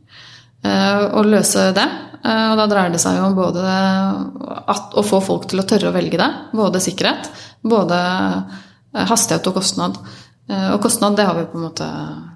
Å 0.59 1.21
løse 1.23 1.69
det, 1.71 1.85
uh, 2.25 2.47
og 2.51 2.57
da 2.59 2.65
dreier 2.67 2.91
det 2.91 2.99
seg 2.99 3.15
jo 3.15 3.29
om 3.29 3.37
både 3.37 3.63
at, 3.63 4.91
å 4.99 5.05
få 5.07 5.21
folk 5.23 5.47
til 5.47 5.61
å 5.61 5.67
tørre 5.69 5.91
å 5.91 5.95
velge 5.95 6.19
det, 6.19 6.29
både 6.51 6.81
sikkerhet, 6.83 7.29
både 7.63 7.99
hastighet 9.09 9.47
og 9.47 9.59
kostnad. 9.59 9.99
Og 10.49 10.79
kostnad, 10.81 11.15
det 11.15 11.27
har 11.29 11.35
vi 11.37 11.45
på 11.45 11.59
en 11.59 11.65
måte 11.67 11.87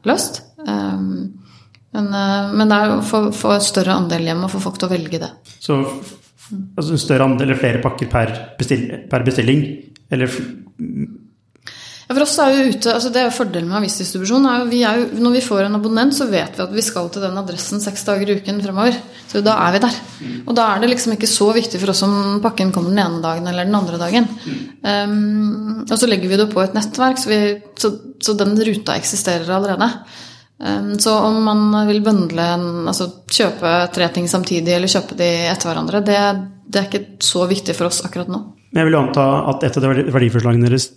løst. 0.05 0.43
Men, 0.61 2.11
men 2.13 2.69
det 2.69 2.77
er 2.77 2.91
å 2.93 2.99
få, 3.01 3.23
et 3.55 3.65
større 3.65 3.95
andel 3.97 4.27
hjem 4.29 4.43
og 4.45 4.51
få 4.53 4.61
folk 4.61 4.77
til 4.77 4.85
å 4.85 4.93
velge 4.93 5.21
det. 5.23 5.31
Så 5.57 5.79
Altså 6.51 6.93
en 6.93 7.01
større 7.01 7.27
andel 7.27 7.47
eller 7.47 7.59
flere 7.59 7.81
pakker 7.83 8.09
per, 8.11 8.33
bestil, 8.59 8.85
per 9.09 9.25
bestilling? 9.25 9.63
Eller 10.13 10.31
for 12.15 12.25
oss 12.25 12.35
er 12.41 12.53
jo 12.53 12.69
ute, 12.73 12.93
altså 12.93 13.09
det 13.13 13.21
er 13.21 13.27
jo 13.27 13.35
Fordelen 13.35 13.69
med 13.69 13.79
avisdistribusjon 13.81 14.45
er 14.49 14.61
jo, 14.61 14.69
vi 14.71 14.81
er 14.87 15.01
jo, 15.01 15.07
når 15.25 15.35
vi 15.35 15.43
får 15.45 15.65
en 15.65 15.77
abonnent, 15.77 16.15
så 16.17 16.27
vet 16.31 16.57
vi 16.57 16.63
at 16.65 16.73
vi 16.73 16.85
skal 16.85 17.09
til 17.13 17.25
den 17.25 17.37
adressen 17.41 17.81
seks 17.83 18.05
dager 18.07 18.29
i 18.29 18.37
uken 18.39 18.61
fremover. 18.63 18.97
Så 19.29 19.41
da 19.41 19.55
er 19.65 19.73
vi 19.75 19.81
der. 19.81 19.99
Og 20.45 20.57
da 20.57 20.67
er 20.69 20.83
det 20.83 20.91
liksom 20.91 21.15
ikke 21.15 21.29
så 21.29 21.47
viktig 21.55 21.79
for 21.81 21.93
oss 21.93 22.03
om 22.05 22.39
pakken 22.43 22.73
kommer 22.75 22.93
den 22.93 23.01
ene 23.01 23.21
dagen 23.23 23.49
eller 23.49 23.65
den 23.65 23.77
andre 23.77 23.99
dagen. 24.01 24.27
Um, 24.85 25.83
og 25.87 25.95
så 25.97 26.09
legger 26.09 26.29
vi 26.29 26.39
det 26.39 26.49
på 26.51 26.61
et 26.63 26.75
nettverk, 26.77 27.21
så, 27.21 27.31
vi, 27.31 27.39
så, 27.81 27.91
så 28.21 28.37
den 28.37 28.53
ruta 28.59 28.97
eksisterer 28.99 29.49
allerede. 29.55 29.89
Um, 30.63 30.93
så 31.01 31.15
om 31.25 31.39
man 31.43 31.87
vil 31.89 32.03
bøndle 32.05 32.45
altså 32.87 33.09
kjøpe 33.25 33.71
tre 33.95 34.09
ting 34.13 34.29
samtidig 34.29 34.77
eller 34.77 34.91
kjøpe 34.91 35.17
de 35.19 35.29
etter 35.49 35.71
hverandre, 35.71 36.03
det, 36.05 36.19
det, 36.67 36.79
er 36.79 36.89
ikke 36.91 37.25
så 37.25 37.47
viktig 37.49 37.75
for 37.77 37.89
oss 37.89 38.03
akkurat 38.05 38.29
nå. 38.31 38.43
Jeg 38.73 38.87
vil 38.87 38.97
anta 38.97 39.25
at 39.51 39.63
et 39.67 39.75
av 39.77 39.85
verdiforslagene 40.15 40.65
deres 40.65 40.87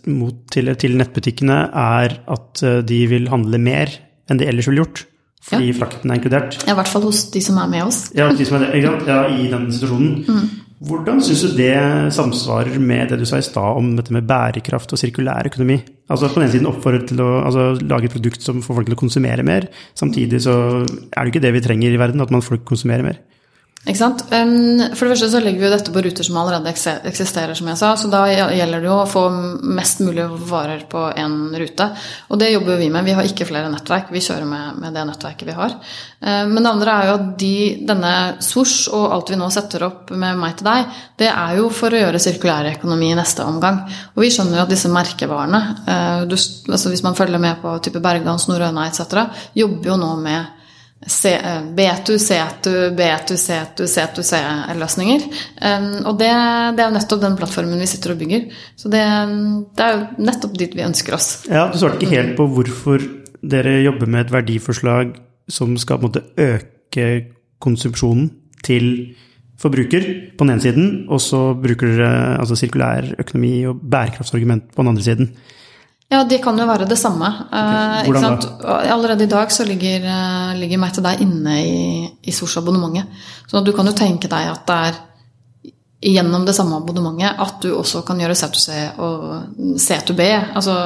til, 0.53 0.73
til, 0.81 0.97
nettbutikkene 0.97 1.59
er 1.77 2.17
at 2.33 2.63
eh, 2.65 2.81
de 2.89 3.03
vil 3.11 3.29
handle 3.33 3.61
mer 3.61 3.93
enn 4.31 4.41
de 4.41 4.49
ellers 4.49 4.71
ville 4.71 4.81
gjort. 4.85 5.05
Fordi 5.47 5.69
ja. 5.71 5.75
frakten 5.79 6.11
er 6.11 6.19
inkludert. 6.19 6.57
Ja, 6.65 6.73
I 6.73 6.79
hvert 6.81 6.91
fall 6.91 7.05
hos 7.07 7.27
de 7.31 7.43
som 7.45 7.59
er 7.63 7.69
med 7.71 7.85
oss. 7.87 8.07
Ja, 8.17 8.31
de 8.35 8.47
som 8.49 8.59
er, 8.59 8.73
ja 8.81 9.21
i 9.31 9.51
den 9.53 9.69
situasjonen. 9.71 10.25
Mm. 10.25 10.47
Hvordan 10.87 11.23
syns 11.25 11.45
du 11.47 11.55
det 11.57 11.77
samsvarer 12.13 12.81
med 12.83 13.09
det 13.13 13.21
du 13.23 13.29
sa 13.29 13.39
i 13.41 13.45
stad 13.45 13.79
om 13.79 13.95
dette 13.97 14.13
med 14.13 14.27
bærekraft 14.29 14.93
og 14.93 15.01
sirkulær 15.01 15.49
økonomi? 15.49 15.79
Altså 16.13 16.29
På 16.29 16.41
den 16.41 16.47
ene 16.47 16.53
siden 16.53 16.69
oppfordre 16.69 17.07
til 17.09 17.23
å 17.25 17.31
altså, 17.47 17.71
lage 17.81 18.11
et 18.11 18.17
produkt 18.17 18.45
som 18.45 18.61
får 18.65 18.81
folk 18.81 18.91
til 18.91 18.97
å 18.97 19.01
konsumere 19.01 19.47
mer. 19.47 19.71
Samtidig 19.97 20.43
så 20.45 20.57
er 20.85 21.21
det 21.21 21.33
ikke 21.33 21.45
det 21.47 21.55
vi 21.57 21.65
trenger 21.65 21.97
i 21.97 22.03
verden, 22.03 22.21
at 22.25 22.35
man 22.35 22.45
folk 22.45 22.67
konsumerer 22.69 23.07
mer. 23.07 23.23
Ikke 23.87 24.01
sant? 24.01 24.25
For 24.27 25.07
det 25.07 25.13
første 25.13 25.29
så 25.31 25.39
legger 25.39 25.63
vi 25.63 25.67
jo 25.69 25.71
dette 25.71 25.93
på 25.95 26.01
ruter 26.03 26.27
som 26.27 26.37
allerede 26.41 26.73
eksisterer, 27.07 27.55
som 27.55 27.69
jeg 27.71 27.79
sa. 27.79 27.93
Så 27.95 28.11
da 28.11 28.25
gjelder 28.27 28.83
det 28.83 28.89
jo 28.89 28.97
å 28.99 29.07
få 29.07 29.23
mest 29.63 30.03
mulig 30.03 30.25
varer 30.51 30.83
på 30.91 31.05
én 31.15 31.37
rute. 31.55 31.87
Og 32.27 32.41
det 32.41 32.51
jobber 32.51 32.81
vi 32.81 32.89
med. 32.91 33.07
Vi 33.07 33.15
har 33.15 33.29
ikke 33.29 33.47
flere 33.47 33.71
nettverk. 33.71 34.11
Vi 34.11 34.25
kjører 34.27 34.49
med, 34.51 34.89
det 34.91 35.07
nettverket 35.07 35.47
vi 35.47 35.55
har. 35.55 35.77
Men 36.19 36.59
det 36.59 36.73
andre 36.73 36.97
er 36.97 37.13
jo 37.13 37.15
at 37.21 37.31
de, 37.39 37.53
denne 37.87 38.13
Swoosh 38.43 38.91
og 38.91 39.07
alt 39.15 39.31
vi 39.31 39.39
nå 39.39 39.53
setter 39.55 39.87
opp 39.87 40.11
med 40.19 40.43
meg 40.43 40.59
til 40.59 40.67
deg, 40.67 40.99
det 41.23 41.31
er 41.31 41.55
jo 41.61 41.71
for 41.71 41.95
å 41.95 42.03
gjøre 42.03 42.25
sirkulærøkonomi 42.27 43.13
i 43.13 43.21
neste 43.21 43.47
omgang. 43.47 43.85
Og 44.17 44.25
vi 44.27 44.33
skjønner 44.35 44.59
jo 44.59 44.67
at 44.67 44.75
disse 44.75 44.91
merkevarene, 44.91 45.63
du, 46.27 46.35
altså 46.35 46.91
hvis 46.91 47.07
man 47.07 47.15
følger 47.15 47.39
med 47.39 47.63
på 47.63 47.79
type 47.87 48.03
Bergans, 48.03 48.51
Norrøna 48.51 48.91
etc., 48.91 49.29
jobber 49.55 49.95
jo 49.95 50.03
nå 50.03 50.15
med 50.27 50.56
B2, 51.07 52.17
C2, 52.19 52.73
B2, 52.99 53.37
C2, 53.39 53.87
C2, 53.87 54.25
C-løsninger. 54.27 55.27
Og 56.07 56.17
det, 56.19 56.31
det, 56.77 56.83
er 56.83 56.95
nettopp 56.95 57.23
den 57.23 57.37
plattformen 57.39 57.79
vi 57.79 57.87
sitter 57.91 58.15
og 58.15 58.23
bygger. 58.23 58.49
Så 58.75 58.91
det, 58.93 59.05
det, 59.79 59.87
er 59.87 59.95
jo 59.95 60.27
nettopp 60.27 60.57
dit 60.59 60.75
vi 60.75 60.87
ønsker 60.87 61.15
oss. 61.15 61.31
Ja, 61.47 61.69
Du 61.71 61.79
svarte 61.79 62.01
ikke 62.01 62.17
helt 62.17 62.35
på 62.39 62.49
hvorfor 62.51 63.05
dere 63.47 63.79
jobber 63.85 64.11
med 64.11 64.27
et 64.27 64.35
verdiforslag 64.35 65.15
som 65.49 65.77
skal 65.79 66.01
på 66.01 66.09
en 66.09 66.11
måte 66.11 66.25
øke 66.43 67.07
konsumsjonen 67.63 68.33
til 68.67 69.15
forbruker 69.61 70.05
på 70.37 70.45
den 70.45 70.53
ene 70.53 70.65
siden, 70.65 70.89
og 71.09 71.21
så 71.23 71.55
bruker 71.57 71.95
dere 71.95 72.41
altså 72.41 72.59
sirkulær 72.59 73.15
økonomi 73.23 73.53
og 73.71 73.79
bærekraftsargument 73.81 74.69
på 74.75 74.83
den 74.83 74.91
andre 74.93 75.07
siden. 75.07 75.31
Ja, 76.13 76.21
de 76.25 76.39
kan 76.39 76.59
jo 76.59 76.69
være 76.69 76.87
det 76.87 76.99
samme. 77.01 77.27
Okay. 77.49 78.07
Hvordan 78.07 78.37
da? 78.39 78.77
Allerede 78.95 79.27
i 79.27 79.31
dag 79.31 79.51
så 79.53 79.67
ligger, 79.67 80.07
uh, 80.07 80.55
ligger 80.59 80.79
meg 80.79 80.95
til 80.95 81.03
deg 81.03 81.25
inne 81.25 81.57
i, 81.59 81.81
i 82.23 82.35
SOS-abonnementet. 82.35 83.11
Så 83.51 83.63
du 83.67 83.73
kan 83.75 83.91
jo 83.91 83.97
tenke 83.97 84.31
deg 84.31 84.53
at 84.53 84.63
det 84.69 84.79
er 84.87 85.03
gjennom 86.07 86.45
det 86.47 86.55
samme 86.55 86.79
abonnementet 86.79 87.41
at 87.43 87.59
du 87.65 87.73
også 87.75 88.05
kan 88.07 88.21
gjøre 88.23 88.37
C2C 88.39 88.77
og 89.03 89.25
C2B. 89.83 90.23
Altså, 90.55 90.77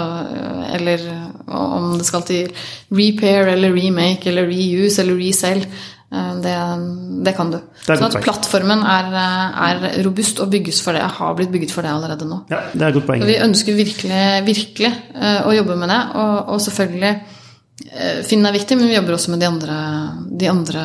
eller 0.79 1.05
om 1.51 1.93
det 1.99 2.07
skal 2.09 2.25
til 2.25 2.53
repair 2.95 3.53
eller 3.53 3.75
remake 3.77 4.31
eller 4.31 4.49
reuse 4.49 5.03
eller 5.03 5.21
resell. 5.21 5.67
Eh, 6.13 6.37
det, 6.43 6.55
det, 7.25 7.33
kan 7.37 7.53
du. 7.53 7.59
Det 7.87 7.97
sånn 8.01 8.09
at 8.11 8.25
plattformen 8.25 8.83
er, 8.83 9.11
er, 9.15 9.83
robust 10.07 10.43
og 10.43 10.51
bygges 10.51 10.81
for 10.83 10.97
det. 10.97 11.05
Har 11.19 11.37
blitt 11.39 11.53
bygget 11.55 11.75
for 11.75 11.87
det 11.87 11.93
allerede 11.95 12.27
nå. 12.27 12.43
Ja, 12.51 12.65
det 12.73 12.83
er 12.83 12.89
et 12.89 12.99
godt 12.99 13.11
poeng. 13.13 13.27
vi 13.29 13.37
ønsker 13.45 13.79
virkelig, 13.79 14.25
virkelig 14.49 14.91
uh, 15.15 15.47
å 15.47 15.55
jobbe 15.55 15.79
med 15.79 15.93
det. 15.93 16.01
Og, 16.23 16.57
og 16.57 16.65
selvfølgelig 16.69 17.19
Finn 18.29 18.45
er 18.45 18.53
viktig, 18.53 18.77
men 18.77 18.91
vi 18.91 18.93
jobber 18.93 19.15
også 19.17 19.33
med 19.33 19.41
de 19.41 19.47
andre, 19.49 19.77
de 20.39 20.49
andre 20.53 20.83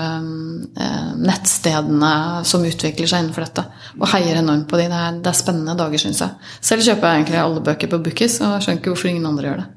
nettstedene 1.27 2.11
som 2.47 2.63
utvikler 2.65 3.09
seg 3.11 3.25
innenfor 3.25 3.43
dette. 3.43 3.65
Og 3.99 4.07
heier 4.13 4.39
enormt 4.39 4.69
på 4.71 4.79
de. 4.79 4.85
Det 4.89 5.01
er, 5.01 5.17
det 5.19 5.29
er 5.29 5.37
spennende 5.37 5.75
dager, 5.77 6.01
syns 6.01 6.23
jeg. 6.23 6.47
Selv 6.63 6.87
kjøper 6.87 7.11
jeg 7.11 7.19
egentlig 7.19 7.41
alle 7.41 7.65
bøker 7.67 7.91
på 7.91 7.99
Bookies 8.07 8.39
og 8.39 8.63
skjønner 8.63 8.79
ikke 8.79 8.93
hvorfor 8.95 9.11
ingen 9.11 9.27
andre 9.27 9.49
gjør 9.49 9.61
det. 9.61 9.67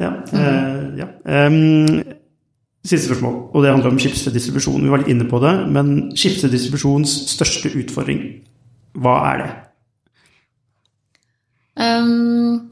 Ja, 0.00 0.12
mm. 0.30 0.86
ja. 1.02 1.10
Um, 1.26 2.19
Siste 2.80 3.10
spørsmål, 3.10 3.34
og 3.52 3.60
det 3.60 3.74
handler 3.74 3.90
om 3.92 3.98
skipsdistribusjon. 4.00 4.80
Vi 4.80 4.92
var 4.92 5.02
litt 5.02 5.10
inne 5.12 5.26
på 5.28 5.36
det, 5.42 5.52
men 5.68 5.90
skipsdistribusjons 6.16 7.12
største 7.34 7.68
utfordring, 7.76 8.22
hva 8.96 9.16
er 9.34 9.42
det? 9.42 9.50
Um, 11.80 12.70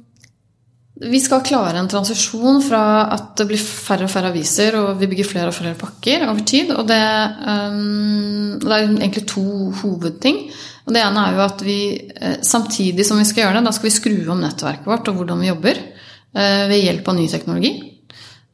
Vi 0.98 1.20
skal 1.22 1.44
klare 1.46 1.78
en 1.78 1.86
transisjon 1.86 2.56
fra 2.64 2.80
at 3.14 3.36
det 3.38 3.44
blir 3.52 3.60
færre 3.60 4.08
og 4.08 4.10
færre 4.10 4.32
aviser, 4.32 4.74
og 4.80 4.96
vi 4.98 5.06
bygger 5.12 5.28
flere 5.28 5.52
og 5.52 5.54
flere 5.54 5.78
pakker 5.78 6.24
over 6.26 6.40
tid. 6.42 6.72
Og 6.74 6.88
det, 6.88 7.04
um, 7.44 8.56
det 8.64 8.72
er 8.72 8.88
egentlig 8.88 9.22
to 9.30 9.44
hovedting. 9.82 10.40
Og 10.88 10.96
det 10.96 11.04
ene 11.04 11.22
er 11.22 11.36
jo 11.36 11.44
at 11.44 11.62
vi 11.62 11.78
eh, 12.00 12.40
samtidig 12.42 13.04
som 13.06 13.20
vi 13.20 13.28
skal 13.28 13.44
gjøre 13.44 13.60
det, 13.60 13.66
da 13.68 13.76
skal 13.76 13.90
vi 13.90 13.94
skru 13.94 14.16
om 14.32 14.40
nettverket 14.40 14.88
vårt 14.88 15.12
og 15.12 15.20
hvordan 15.20 15.44
vi 15.44 15.50
jobber 15.52 15.76
eh, 15.76 16.64
ved 16.72 16.80
hjelp 16.80 17.12
av 17.12 17.18
ny 17.18 17.28
teknologi. 17.28 17.72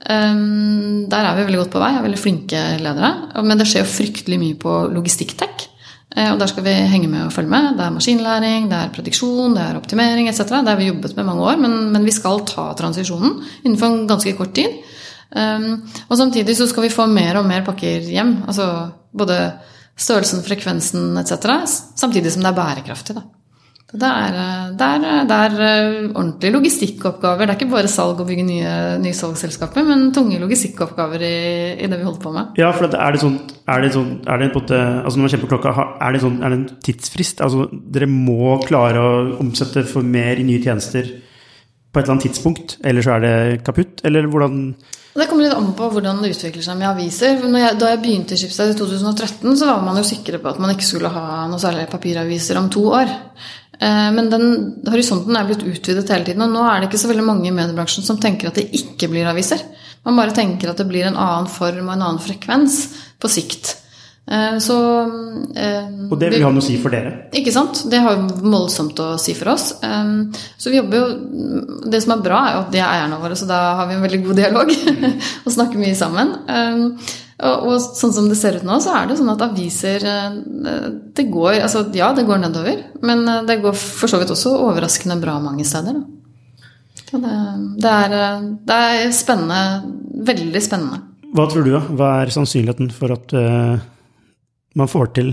Um, 0.05 1.07
der 1.09 1.25
er 1.25 1.37
vi 1.39 1.47
veldig 1.47 1.63
godt 1.63 1.73
på 1.73 1.81
vei, 1.81 1.95
er 1.97 2.05
veldig 2.05 2.21
flinke 2.21 2.65
ledere. 2.83 3.13
Men 3.45 3.61
det 3.61 3.69
skjer 3.71 3.87
jo 3.87 3.93
fryktelig 3.93 4.41
mye 4.41 4.59
på 4.61 4.75
logistikktech. 4.93 5.71
Eh, 6.15 6.31
og 6.31 6.39
der 6.39 6.51
skal 6.51 6.63
vi 6.67 6.75
henge 6.93 7.09
med 7.11 7.27
og 7.27 7.33
følge 7.35 7.51
med. 7.51 7.73
Det 7.79 7.85
er 7.85 7.95
maskinlæring, 7.95 8.69
det 8.71 8.79
er 8.79 8.93
prediksjon, 8.95 9.57
det 9.57 9.65
er 9.65 9.79
optimering 9.81 10.29
etc. 10.31 10.45
Det 10.53 10.71
har 10.71 10.79
vi 10.79 10.91
jobbet 10.91 11.17
med 11.17 11.27
mange 11.27 11.43
år, 11.43 11.57
men, 11.59 11.79
men, 11.95 12.05
vi 12.07 12.15
skal 12.15 12.45
ta 12.47 12.69
transisjonen 12.79 13.41
innenfor 13.65 13.91
en 13.91 14.09
ganske 14.11 14.35
kort 14.39 14.55
tid. 14.55 14.83
Um, 15.35 15.83
og 16.07 16.19
samtidig 16.21 16.55
så 16.55 16.69
skal 16.71 16.87
vi 16.87 16.95
få 16.95 17.09
mer 17.11 17.41
og 17.41 17.49
mer 17.49 17.65
pakker 17.67 18.07
hjem. 18.07 18.37
Altså 18.47 18.69
både 19.11 19.39
størrelsen, 19.97 20.45
frekvensen 20.47 21.19
etc. 21.19 21.65
Samtidig 21.99 22.31
som 22.35 22.45
det 22.45 22.53
er 22.53 22.61
bærekraftig. 22.61 23.19
Da. 23.19 23.25
Det 23.95 24.09
er, 24.11 24.37
det, 24.75 24.87
er, 24.87 25.27
det 25.31 25.37
er, 25.37 25.53
ordentlige 26.17 26.55
logistikkoppgaver. 26.57 27.47
Det 27.47 27.53
er 27.53 27.59
ikke 27.61 27.71
bare 27.71 27.91
salg 27.91 28.19
og 28.19 28.27
bygge 28.27 28.47
nye, 28.49 28.73
nye 28.99 29.15
salgsselskaper, 29.15 29.85
men 29.87 30.09
tunge 30.17 30.41
logistikkoppgaver 30.43 31.23
i, 31.23 31.37
i, 31.79 31.87
det 31.87 32.01
vi 32.01 32.07
holder 32.07 32.25
på 32.25 32.33
med. 32.35 32.59
Ja, 32.59 32.73
for 32.75 32.91
er 32.91 33.15
det 33.15 33.23
sånn, 33.23 33.37
er 33.71 33.85
det 33.85 33.93
sånn 33.95 34.11
er 34.27 34.43
det 34.43 34.51
på 34.55 34.65
altså 34.65 35.15
Når 35.15 35.23
man 35.23 35.35
kjemper 35.37 35.53
klokka, 35.55 35.87
er 36.03 36.17
det, 36.17 36.25
sånn, 36.25 36.41
er 36.43 36.51
det 36.51 36.59
en 36.59 36.67
tidsfrist? 36.89 37.45
Altså, 37.47 37.69
dere 37.71 38.11
må 38.11 38.57
klare 38.67 38.99
å 38.99 39.15
omsette 39.45 39.87
for 39.87 40.03
mer 40.03 40.43
i 40.43 40.49
nye 40.49 40.65
tjenester 40.65 41.07
på 41.15 42.01
et 42.01 42.03
eller 42.03 42.17
annet 42.17 42.27
tidspunkt, 42.27 42.79
eller 42.83 43.07
så 43.07 43.15
er 43.15 43.23
det 43.23 43.35
kaputt? 43.63 44.03
Eller 44.03 44.27
hvordan 44.27 44.59
det 45.15 45.29
kommer 45.31 45.47
litt 45.47 45.55
an 45.55 45.69
på 45.79 45.89
hvordan 45.93 46.25
det 46.25 46.33
utvikler 46.35 46.65
seg 46.67 46.75
med 46.81 46.89
aviser. 46.89 47.37
Jeg, 47.39 47.77
da 47.79 47.93
jeg 47.93 48.01
begynte 48.03 48.35
i 48.35 48.41
Schibsted 48.41 48.73
i 48.73 48.79
2013, 48.81 49.53
så 49.61 49.69
var 49.69 49.85
man 49.87 50.01
jo 50.01 50.03
sikre 50.09 50.41
på 50.43 50.51
at 50.51 50.59
man 50.59 50.73
ikke 50.73 50.89
skulle 50.89 51.13
ha 51.15 51.45
noe 51.47 51.63
særlig 51.63 51.85
papiraviser 51.93 52.59
om 52.59 52.67
to 52.75 52.83
år. 52.99 53.13
Eh, 53.85 54.11
men 54.17 54.31
den 54.33 54.49
horisonten 54.89 55.37
er 55.37 55.47
blitt 55.49 55.65
utvidet 55.67 56.09
hele 56.13 56.29
tiden, 56.29 56.45
og 56.47 56.53
nå 56.55 56.65
er 56.69 56.81
det 56.81 56.91
ikke 56.91 57.03
så 57.03 57.11
veldig 57.11 57.27
mange 57.27 57.51
i 57.51 57.55
mediebransjen 57.55 58.07
som 58.07 58.21
tenker 58.21 58.51
at 58.51 58.61
det 58.61 58.71
ikke 58.79 59.11
blir 59.13 59.29
aviser. 59.29 59.61
Man 60.05 60.19
bare 60.21 60.37
tenker 60.37 60.71
at 60.71 60.81
det 60.81 60.89
blir 60.89 61.09
en 61.09 61.19
annen 61.21 61.49
form 61.51 61.89
og 61.89 61.97
en 61.97 62.05
annen 62.05 62.23
frekvens 62.23 62.79
på 63.21 63.31
sikt. 63.33 63.75
Eh, 64.25 64.57
så 64.65 64.77
eh, 65.53 65.91
Og 66.09 66.17
det 66.21 66.31
vil 66.33 66.47
ha 66.47 66.53
noe 66.55 66.65
å 66.65 66.65
si 66.65 66.79
for 66.81 66.95
dere? 66.97 67.27
Ikke 67.37 67.53
sant. 67.53 67.83
Det 67.93 68.01
har 68.01 68.23
voldsomt 68.41 69.01
å 69.05 69.11
si 69.21 69.35
for 69.37 69.53
oss. 69.53 69.75
Så 69.77 70.73
vi 70.73 70.79
jobber 70.79 71.03
jo 71.03 71.83
Det 71.93 72.01
som 72.01 72.15
er 72.15 72.23
bra, 72.25 72.39
er 72.47 72.57
jo 72.57 72.63
at 72.63 72.73
de 72.73 72.81
er 72.81 72.89
eierne 72.89 73.21
våre, 73.21 73.37
så 73.37 73.49
da 73.49 73.61
har 73.81 73.91
vi 73.91 73.99
en 73.99 74.07
veldig 74.07 74.23
god 74.25 74.41
dialog 74.41 74.73
og 75.45 75.53
snakker 75.59 75.83
mye 75.83 75.99
sammen. 75.99 76.33
Og, 77.35 77.65
og, 77.67 77.87
sånn 77.99 78.13
som 78.15 78.29
det 78.31 78.37
ser 78.39 78.61
ut 78.61 78.67
nå, 78.67 78.77
så 78.83 78.93
er 78.95 79.09
det 79.11 79.17
sånn 79.19 79.33
at 79.33 79.41
aviser 79.43 80.05
Det 81.17 81.25
går 81.27 81.57
Altså, 81.65 81.83
ja, 81.99 82.13
det 82.15 82.23
går 82.29 82.45
nedover, 82.45 82.85
men 83.03 83.25
det 83.49 83.59
går 83.65 83.75
for 83.75 84.11
så 84.11 84.21
vidt 84.21 84.31
også 84.31 84.53
overraskende 84.69 85.19
bra 85.23 85.41
mange 85.43 85.67
steder. 85.67 85.99
Det, 87.11 87.19
det, 87.83 87.91
er, 87.91 88.15
det 88.67 88.79
er 88.91 89.11
spennende. 89.15 89.91
Veldig 90.25 90.63
spennende. 90.63 91.03
Hva 91.35 91.49
tror 91.51 91.67
du, 91.67 91.73
da? 91.75 91.83
Hva 91.99 92.13
er 92.23 92.33
sannsynligheten 92.35 92.95
for 92.95 93.15
at 93.17 93.35
uh 93.35 93.91
man 94.75 94.91
får 94.91 95.13
til 95.15 95.31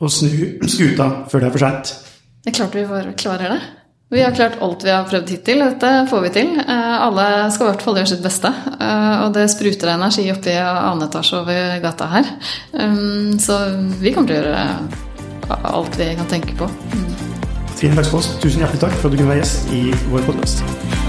å 0.00 0.08
snu 0.08 0.30
skuta 0.64 1.08
før 1.28 1.42
det 1.42 1.48
er 1.50 1.54
for 1.54 1.64
seint. 1.64 1.92
Det 2.40 2.52
er 2.52 2.56
klart 2.56 2.76
vi 2.76 2.84
klarer 3.20 3.52
det. 3.52 3.60
Vi 4.10 4.22
har 4.22 4.32
klart 4.34 4.58
alt 4.60 4.84
vi 4.84 4.90
har 4.90 5.04
prøvd 5.06 5.28
hittil. 5.30 5.60
Dette 5.62 5.90
får 6.10 6.22
vi 6.24 6.30
til. 6.34 6.48
Eh, 6.58 6.94
alle 7.06 7.26
skal 7.54 7.68
i 7.68 7.70
hvert 7.70 7.84
fall 7.86 7.98
gjøre 8.00 8.10
sitt 8.10 8.24
beste. 8.24 8.50
Eh, 8.74 9.20
og 9.22 9.36
det 9.36 9.44
spruter 9.52 9.92
energi 9.92 10.24
oppi 10.32 10.56
annen 10.58 11.06
etasje 11.06 11.38
over 11.38 11.76
gata 11.84 12.08
her. 12.10 12.32
Um, 12.74 13.38
så 13.38 13.60
vi 14.02 14.10
kommer 14.10 14.32
til 14.32 14.40
å 14.40 14.42
gjøre 14.42 15.60
alt 15.76 16.00
vi 16.00 16.08
kan 16.18 16.32
tenke 16.32 16.58
på. 16.58 16.66
Trine 17.76 17.94
Laksfoss, 18.00 18.34
tusen 18.42 18.64
hjertelig 18.64 18.82
takk 18.82 18.98
for 18.98 19.06
at 19.06 19.14
du 19.14 19.22
kunne 19.22 19.36
være 19.36 19.44
gjest 19.44 19.70
i 19.78 19.84
vår 20.10 20.26
podkast. 20.26 20.99